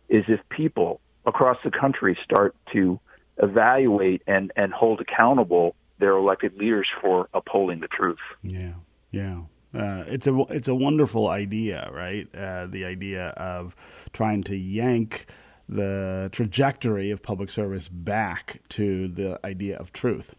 is 0.10 0.24
if 0.28 0.40
people 0.50 1.00
across 1.26 1.58
the 1.64 1.70
country 1.70 2.18
start 2.24 2.56
to 2.74 3.00
evaluate 3.38 4.24
and 4.26 4.52
and 4.56 4.74
hold 4.74 5.02
accountable 5.02 5.76
their 6.00 6.12
elected 6.12 6.56
leaders 6.58 6.88
for 7.02 7.28
upholding 7.34 7.80
the 7.80 7.88
truth. 7.88 8.18
Yeah. 8.42 8.74
Yeah. 9.12 9.42
Uh, 9.74 10.06
it's 10.08 10.26
a 10.26 10.36
it's 10.50 10.68
a 10.68 10.76
wonderful 10.76 11.28
idea, 11.28 11.90
right? 11.94 12.28
Uh, 12.34 12.68
the 12.68 12.86
idea 12.86 13.28
of 13.30 13.76
trying 14.14 14.42
to 14.44 14.56
yank 14.56 15.28
the 15.70 16.30
trajectory 16.32 17.12
of 17.12 17.22
public 17.22 17.52
service 17.52 17.90
back 17.90 18.62
to 18.70 19.08
the 19.08 19.40
idea 19.46 19.78
of 19.78 19.92
truth 19.92 20.34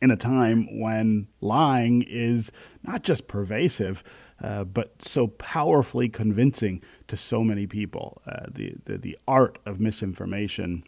in 0.00 0.10
a 0.10 0.16
time 0.16 0.80
when 0.80 1.26
lying 1.40 2.02
is 2.02 2.52
not 2.82 3.02
just 3.02 3.26
pervasive, 3.26 4.02
uh, 4.42 4.64
but 4.64 4.94
so 5.02 5.28
powerfully 5.28 6.08
convincing 6.08 6.82
to 7.08 7.16
so 7.16 7.42
many 7.42 7.66
people. 7.66 8.20
Uh, 8.26 8.46
the, 8.50 8.74
the, 8.84 8.98
the 8.98 9.18
art 9.26 9.58
of 9.64 9.80
misinformation 9.80 10.84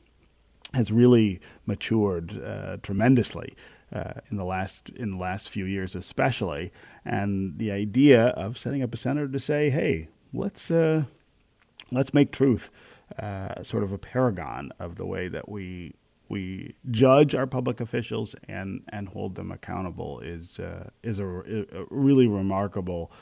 has 0.75 0.93
really 0.93 1.41
matured 1.65 2.43
uh, 2.45 2.77
tremendously 2.83 3.55
uh, 3.93 4.15
in 4.31 4.37
the 4.37 4.45
last 4.45 4.91
in 4.91 5.13
the 5.13 5.17
last 5.17 5.49
few 5.49 5.65
years, 5.65 5.95
especially. 5.95 6.73
And 7.05 7.57
the 7.59 7.71
idea 7.71 8.27
of 8.29 8.59
setting 8.59 8.83
up 8.83 8.93
a 8.93 8.97
center 8.97 9.29
to 9.29 9.41
say, 9.41 9.71
"Hey, 9.71 10.09
let's 10.35 10.71
uh, 10.71 11.05
let's 11.93 12.13
make 12.13 12.33
truth 12.33 12.69
uh, 13.19 13.63
sort 13.63 13.83
of 13.83 13.93
a 13.93 13.99
paragon 13.99 14.73
of 14.79 14.97
the 14.97 15.07
way 15.07 15.29
that 15.29 15.49
we 15.49 15.95
we 16.29 16.75
judge 16.91 17.35
our 17.35 17.47
public 17.47 17.81
officials 17.81 18.35
and 18.49 18.83
and 18.89 19.09
hold 19.09 19.35
them 19.35 19.53
accountable," 19.53 20.21
is 20.21 20.59
uh, 20.59 20.89
is 21.03 21.19
a, 21.19 21.27
a, 21.27 21.85
really 21.91 22.27
remarkable 22.27 23.13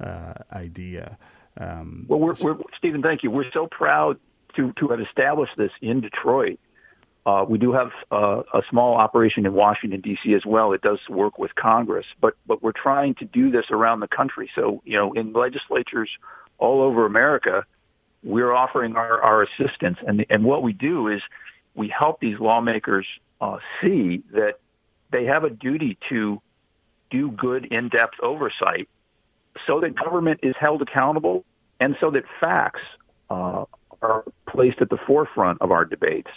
uh, 0.00 0.34
idea. 0.52 1.18
Um, 1.56 2.06
well, 2.08 2.18
we're, 2.18 2.34
we're, 2.40 2.56
Stephen, 2.76 3.02
thank 3.02 3.22
you. 3.22 3.30
We're 3.30 3.50
so 3.52 3.66
proud 3.66 4.18
to 4.56 4.72
to 4.72 4.88
have 4.88 5.00
established 5.00 5.56
this 5.56 5.72
in 5.80 6.00
Detroit 6.00 6.58
uh, 7.26 7.44
we 7.48 7.58
do 7.58 7.72
have 7.72 7.90
uh, 8.10 8.42
a 8.52 8.62
small 8.68 8.96
operation 8.96 9.46
in 9.46 9.54
Washington 9.54 10.00
D.C. 10.00 10.34
as 10.34 10.44
well. 10.44 10.72
It 10.72 10.82
does 10.82 10.98
work 11.08 11.38
with 11.38 11.54
Congress, 11.54 12.04
but 12.20 12.34
but 12.46 12.62
we're 12.62 12.72
trying 12.72 13.14
to 13.16 13.24
do 13.24 13.50
this 13.50 13.66
around 13.70 14.00
the 14.00 14.08
country. 14.08 14.50
So 14.54 14.82
you 14.84 14.96
know, 14.98 15.12
in 15.14 15.32
legislatures 15.32 16.10
all 16.58 16.82
over 16.82 17.06
America, 17.06 17.64
we're 18.24 18.52
offering 18.52 18.96
our, 18.96 19.20
our 19.22 19.42
assistance, 19.42 19.98
and 20.06 20.24
and 20.30 20.44
what 20.44 20.62
we 20.62 20.72
do 20.72 21.08
is 21.08 21.22
we 21.74 21.88
help 21.88 22.20
these 22.20 22.38
lawmakers 22.40 23.06
uh, 23.40 23.58
see 23.80 24.22
that 24.32 24.58
they 25.10 25.24
have 25.26 25.44
a 25.44 25.50
duty 25.50 25.98
to 26.08 26.40
do 27.10 27.30
good 27.30 27.66
in-depth 27.66 28.18
oversight, 28.22 28.88
so 29.66 29.80
that 29.80 29.94
government 29.94 30.40
is 30.42 30.54
held 30.58 30.82
accountable, 30.82 31.44
and 31.78 31.96
so 32.00 32.10
that 32.10 32.24
facts 32.40 32.80
uh, 33.30 33.64
are 34.02 34.24
placed 34.48 34.80
at 34.80 34.88
the 34.88 34.98
forefront 35.06 35.60
of 35.60 35.70
our 35.70 35.84
debates. 35.84 36.30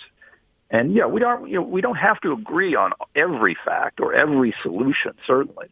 And 0.70 0.94
yeah, 0.94 1.06
we 1.06 1.22
don't 1.22 1.48
you 1.48 1.56
know, 1.56 1.62
we 1.62 1.80
don't 1.80 1.96
have 1.96 2.20
to 2.22 2.34
agree 2.34 2.76
on 2.76 2.92
every 3.16 3.56
fact 3.66 4.02
or 4.02 4.14
every 4.14 4.54
solution, 4.62 5.14
certainly. 5.26 5.68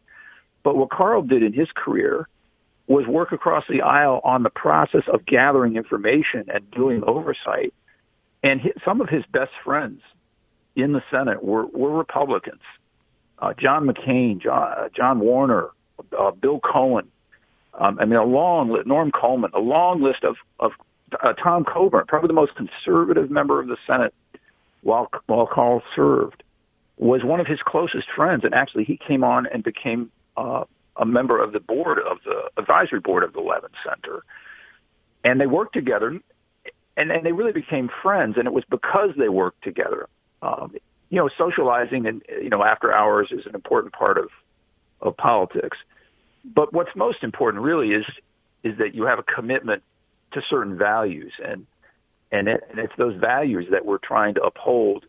But 0.62 0.76
what 0.76 0.90
Carl 0.90 1.22
did 1.22 1.42
in 1.42 1.52
his 1.52 1.68
career 1.74 2.26
was 2.86 3.06
work 3.06 3.32
across 3.32 3.64
the 3.68 3.82
aisle 3.82 4.20
on 4.22 4.42
the 4.42 4.50
process 4.50 5.02
of 5.12 5.26
gathering 5.26 5.76
information 5.76 6.44
and 6.52 6.70
doing 6.70 7.02
oversight. 7.04 7.74
And 8.42 8.60
his, 8.60 8.72
some 8.84 9.00
of 9.00 9.08
his 9.08 9.24
best 9.32 9.50
friends 9.64 10.00
in 10.76 10.92
the 10.92 11.02
Senate 11.10 11.42
were, 11.42 11.66
were 11.66 11.90
Republicans. 11.90 12.60
Uh, 13.38 13.54
John 13.54 13.86
McCain, 13.86 14.40
John, 14.40 14.72
uh, 14.76 14.88
John 14.94 15.18
Warner, 15.18 15.70
uh, 16.16 16.30
Bill 16.30 16.60
Cohen. 16.60 17.08
Um, 17.74 17.98
I 18.00 18.04
mean, 18.04 18.18
a 18.18 18.24
long 18.24 18.70
list, 18.70 18.86
Norm 18.86 19.10
Coleman, 19.10 19.50
a 19.52 19.60
long 19.60 20.00
list 20.00 20.24
of, 20.24 20.36
of 20.60 20.72
uh, 21.22 21.32
Tom 21.34 21.64
Coburn, 21.64 22.06
probably 22.06 22.28
the 22.28 22.34
most 22.34 22.52
conservative 22.54 23.30
member 23.30 23.60
of 23.60 23.68
the 23.68 23.76
Senate 23.86 24.14
while 24.82 25.10
while 25.26 25.46
Carl 25.46 25.82
served 25.94 26.42
was 26.96 27.22
one 27.22 27.40
of 27.40 27.46
his 27.46 27.60
closest 27.62 28.08
friends, 28.14 28.44
and 28.44 28.54
actually 28.54 28.84
he 28.84 28.96
came 28.96 29.22
on 29.22 29.46
and 29.46 29.62
became 29.62 30.10
uh, 30.36 30.64
a 30.98 31.06
member 31.06 31.42
of 31.42 31.52
the 31.52 31.60
board 31.60 31.98
of 31.98 32.18
the 32.24 32.50
advisory 32.56 33.00
board 33.00 33.22
of 33.22 33.32
the 33.32 33.40
Levin 33.40 33.70
Center, 33.84 34.24
and 35.24 35.40
they 35.40 35.46
worked 35.46 35.74
together, 35.74 36.18
and, 36.96 37.10
and 37.10 37.24
they 37.24 37.32
really 37.32 37.52
became 37.52 37.90
friends, 38.02 38.36
and 38.36 38.46
it 38.46 38.52
was 38.52 38.64
because 38.70 39.10
they 39.18 39.28
worked 39.28 39.62
together. 39.62 40.08
Um, 40.42 40.74
you 41.10 41.18
know, 41.18 41.28
socializing 41.36 42.06
and 42.06 42.22
you 42.28 42.50
know 42.50 42.64
after 42.64 42.92
hours 42.92 43.28
is 43.30 43.46
an 43.46 43.54
important 43.54 43.92
part 43.92 44.18
of 44.18 44.28
of 45.00 45.16
politics, 45.16 45.78
but 46.44 46.72
what's 46.72 46.94
most 46.96 47.22
important 47.22 47.62
really 47.62 47.92
is 47.92 48.04
is 48.62 48.78
that 48.78 48.94
you 48.94 49.04
have 49.04 49.18
a 49.18 49.22
commitment 49.22 49.82
to 50.32 50.42
certain 50.48 50.76
values 50.76 51.32
and 51.44 51.66
and, 52.32 52.48
it, 52.48 52.64
and 52.70 52.78
it's 52.78 52.92
those 52.98 53.14
values 53.16 53.66
that 53.70 53.84
we're 53.84 53.98
trying 53.98 54.34
to 54.34 54.42
uphold 54.42 55.06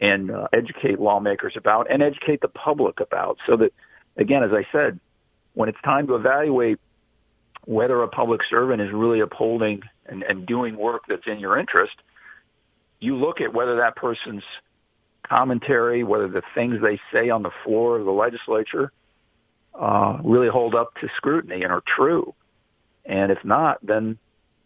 and 0.00 0.30
uh, 0.30 0.48
educate 0.52 0.98
lawmakers 0.98 1.54
about 1.56 1.90
and 1.90 2.02
educate 2.02 2.40
the 2.40 2.48
public 2.48 3.00
about 3.00 3.38
so 3.46 3.56
that, 3.56 3.72
again, 4.16 4.42
as 4.42 4.50
I 4.52 4.66
said, 4.72 4.98
when 5.54 5.68
it's 5.68 5.80
time 5.82 6.06
to 6.08 6.14
evaluate 6.14 6.78
whether 7.64 8.02
a 8.02 8.08
public 8.08 8.40
servant 8.48 8.80
is 8.80 8.90
really 8.92 9.20
upholding 9.20 9.82
and, 10.06 10.22
and 10.22 10.46
doing 10.46 10.76
work 10.76 11.02
that's 11.08 11.26
in 11.26 11.38
your 11.38 11.58
interest, 11.58 11.94
you 13.00 13.16
look 13.16 13.40
at 13.40 13.52
whether 13.52 13.76
that 13.76 13.96
person's 13.96 14.42
commentary, 15.28 16.02
whether 16.02 16.28
the 16.28 16.42
things 16.54 16.80
they 16.82 16.98
say 17.12 17.30
on 17.30 17.42
the 17.42 17.50
floor 17.64 17.98
of 17.98 18.04
the 18.04 18.10
legislature 18.10 18.92
uh, 19.74 20.18
really 20.24 20.48
hold 20.48 20.74
up 20.74 20.94
to 21.00 21.08
scrutiny 21.16 21.62
and 21.62 21.72
are 21.72 21.82
true. 21.96 22.34
And 23.04 23.30
if 23.30 23.44
not, 23.44 23.78
then 23.82 24.18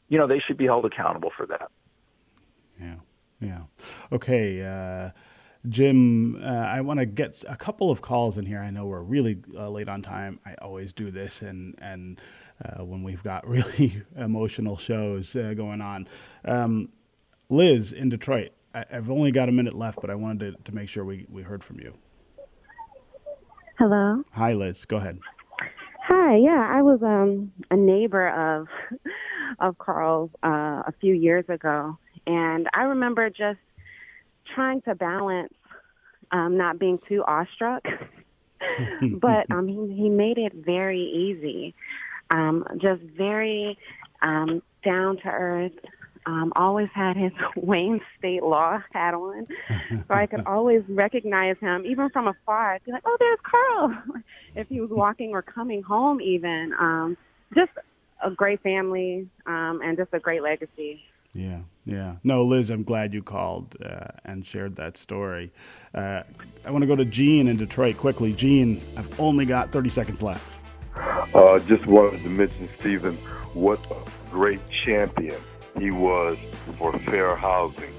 you 0.09 0.19
know, 0.19 0.27
they 0.27 0.39
should 0.39 0.57
be 0.57 0.67
held 0.67 0.85
accountable 0.85 1.33
for 1.37 1.47
that. 1.47 1.71
Yeah, 2.81 2.95
yeah. 3.41 3.61
Okay, 4.13 4.63
uh, 4.63 5.11
Jim, 5.69 6.43
uh, 6.43 6.47
I 6.47 6.81
want 6.83 7.01
to 7.01 7.07
get 7.07 7.43
a 7.49 7.57
couple 7.57 7.91
of 7.91 8.03
calls 8.03 8.37
in 8.37 8.45
here. 8.45 8.61
I 8.61 8.71
know 8.71 8.87
we're 8.87 9.01
really 9.01 9.39
uh, 9.57 9.69
late 9.71 9.89
on 9.89 10.03
time. 10.03 10.39
I 10.45 10.55
always 10.61 10.93
do 10.93 11.11
this, 11.11 11.43
and 11.43 11.75
and 11.81 12.21
uh, 12.65 12.85
when 12.85 13.03
we've 13.03 13.23
got 13.23 13.47
really 13.49 14.03
emotional 14.17 14.77
shows 14.77 15.35
uh, 15.37 15.55
going 15.57 15.81
on. 15.81 16.09
Um, 16.45 16.91
Liz 17.49 17.93
in 17.93 18.09
Detroit, 18.09 18.51
I, 18.75 18.85
have 18.91 19.11
only 19.11 19.31
got 19.31 19.49
a 19.49 19.53
minute 19.53 19.75
left, 19.75 20.01
but 20.01 20.11
I 20.11 20.15
wanted 20.15 20.57
to, 20.57 20.63
to 20.65 20.75
make 20.75 20.89
sure 20.89 21.05
we, 21.05 21.27
we 21.29 21.43
heard 21.43 21.63
from 21.63 21.79
you. 21.79 21.95
Hello. 23.79 24.23
Hi, 24.33 24.55
Liz. 24.55 24.85
Go 24.85 24.97
ahead. 24.97 25.19
Hi. 25.61 25.69
Hi, 26.07 26.37
yeah, 26.37 26.69
I 26.71 26.83
was 26.83 27.03
um, 27.03 27.53
a 27.71 27.77
neighbor 27.77 28.29
of 28.29 28.69
of 29.59 29.79
Carl's 29.79 30.31
uh, 30.43 30.83
a 30.87 30.93
few 31.01 31.15
years 31.15 31.45
ago, 31.49 31.99
and 32.27 32.67
I 32.75 32.83
remember 32.83 33.29
just 33.31 33.59
trying 34.55 34.81
to 34.83 34.95
balance 34.95 35.53
um, 36.31 36.57
not 36.57 36.79
being 36.79 36.99
too 36.99 37.23
awestruck, 37.27 37.85
but 39.13 39.51
um, 39.51 39.69
he 39.69 39.95
he 39.95 40.09
made 40.09 40.39
it 40.39 40.53
very 40.55 41.01
easy, 41.01 41.75
um, 42.31 42.67
just 42.81 43.03
very 43.03 43.79
um, 44.23 44.63
down 44.85 45.17
to 45.19 45.29
earth. 45.29 45.73
Um, 46.27 46.55
always 46.57 46.89
had 46.95 47.17
his 47.17 47.33
Wayne 47.57 48.01
State 48.19 48.43
Law 48.43 48.83
hat 48.93 49.15
on, 49.15 49.47
so 50.09 50.15
I 50.15 50.27
could 50.27 50.43
always 50.47 50.83
recognize 50.89 51.57
him 51.61 51.85
even 51.85 52.09
from 52.11 52.29
afar. 52.29 52.75
I'd 52.75 52.85
be 52.85 52.93
like, 52.93 53.03
"Oh, 53.05 53.17
there's 53.21 53.39
Carl!" 53.43 54.23
if 54.55 54.69
he 54.69 54.81
was 54.81 54.91
walking 54.91 55.31
or 55.33 55.43
coming 55.43 55.83
home, 55.83 56.21
even. 56.21 56.73
Um, 56.79 57.17
just 57.55 57.71
a 58.25 58.31
great 58.31 58.61
family 58.63 59.29
um, 59.47 59.81
and 59.85 59.97
just 59.97 60.13
a 60.13 60.19
great 60.19 60.43
legacy. 60.43 61.03
Yeah, 61.35 61.61
yeah. 61.85 62.17
No, 62.23 62.45
Liz, 62.45 62.71
I'm 62.71 62.85
glad 62.85 63.13
you 63.13 63.23
called 63.23 63.77
uh, 63.85 64.07
and 64.25 64.47
shared 64.47 64.77
that 64.77 64.97
story. 64.97 65.53
Uh, 65.93 66.23
I 66.65 66.71
want 66.71 66.83
to 66.83 66.87
go 66.87 66.95
to 66.95 67.05
Gene 67.05 67.49
in 67.49 67.57
Detroit 67.57 67.97
quickly. 67.97 68.33
Gene, 68.33 68.81
I've 68.97 69.21
only 69.21 69.45
got 69.45 69.73
30 69.73 69.91
seconds 69.91 70.23
left. 70.23 70.59
Uh, 71.35 71.59
just 71.61 71.85
wanted 71.87 72.23
to 72.23 72.29
mention, 72.29 72.69
Stephen, 72.79 73.17
what 73.53 73.85
a 73.91 74.31
great 74.31 74.61
champion 74.71 75.41
he 75.79 75.91
was 75.91 76.39
for 76.79 76.97
fair 77.01 77.35
housing 77.35 77.93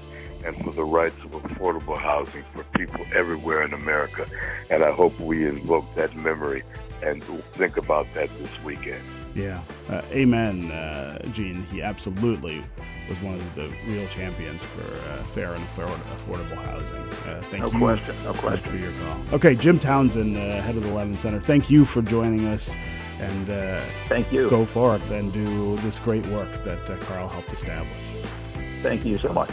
and 0.44 0.56
for 0.64 0.70
the 0.70 0.84
rights 0.84 1.16
of 1.24 1.32
affordable 1.42 1.98
housing 1.98 2.44
for 2.54 2.64
people 2.78 3.04
everywhere 3.14 3.62
in 3.62 3.74
America. 3.74 4.26
And 4.70 4.82
I 4.82 4.92
hope 4.92 5.18
we 5.20 5.46
invoke 5.46 5.92
that 5.96 6.16
memory 6.16 6.62
and 7.02 7.22
think 7.22 7.76
about 7.76 8.06
that 8.14 8.30
this 8.38 8.62
weekend. 8.64 9.02
Yeah, 9.36 9.60
uh, 9.90 10.00
amen, 10.12 10.70
uh, 10.70 11.18
Gene. 11.32 11.62
He 11.70 11.82
absolutely 11.82 12.64
was 13.06 13.20
one 13.20 13.34
of 13.34 13.54
the 13.54 13.70
real 13.86 14.08
champions 14.08 14.62
for 14.62 14.82
uh, 15.10 15.22
fair 15.34 15.52
and 15.52 15.62
affordable 15.66 16.56
housing. 16.64 17.30
Uh, 17.30 17.42
thank 17.42 17.62
no 17.62 17.70
you. 17.70 17.78
question, 17.78 18.16
no 18.24 18.32
question. 18.32 18.70
for 18.70 18.76
your 18.78 18.92
call. 18.92 19.34
Okay, 19.34 19.54
Jim 19.54 19.78
Townsend, 19.78 20.38
uh, 20.38 20.62
head 20.62 20.76
of 20.76 20.84
the 20.84 20.92
Levin 20.92 21.18
Center. 21.18 21.38
Thank 21.38 21.68
you 21.68 21.84
for 21.84 22.00
joining 22.00 22.46
us, 22.46 22.70
and 23.20 23.50
uh, 23.50 23.82
thank 24.08 24.32
you. 24.32 24.48
Go 24.48 24.64
forth 24.64 25.10
and 25.10 25.30
do 25.30 25.76
this 25.78 25.98
great 25.98 26.26
work 26.28 26.48
that 26.64 26.78
Carl 27.00 27.28
helped 27.28 27.52
establish. 27.52 27.92
Thank 28.80 29.04
you 29.04 29.18
so 29.18 29.34
much. 29.34 29.50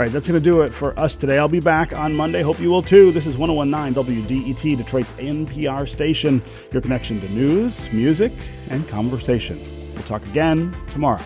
All 0.00 0.06
right, 0.06 0.12
that's 0.14 0.26
going 0.26 0.42
to 0.42 0.42
do 0.42 0.62
it 0.62 0.72
for 0.72 0.98
us 0.98 1.14
today. 1.14 1.36
I'll 1.36 1.46
be 1.46 1.60
back 1.60 1.92
on 1.92 2.14
Monday. 2.14 2.40
Hope 2.40 2.58
you 2.58 2.70
will 2.70 2.80
too. 2.80 3.12
This 3.12 3.26
is 3.26 3.36
1019 3.36 4.02
WDET, 4.02 4.78
Detroit's 4.78 5.12
NPR 5.18 5.86
station, 5.86 6.42
your 6.72 6.80
connection 6.80 7.20
to 7.20 7.28
news, 7.28 7.92
music, 7.92 8.32
and 8.70 8.88
conversation. 8.88 9.60
We'll 9.94 10.04
talk 10.04 10.24
again 10.24 10.74
tomorrow. 10.92 11.20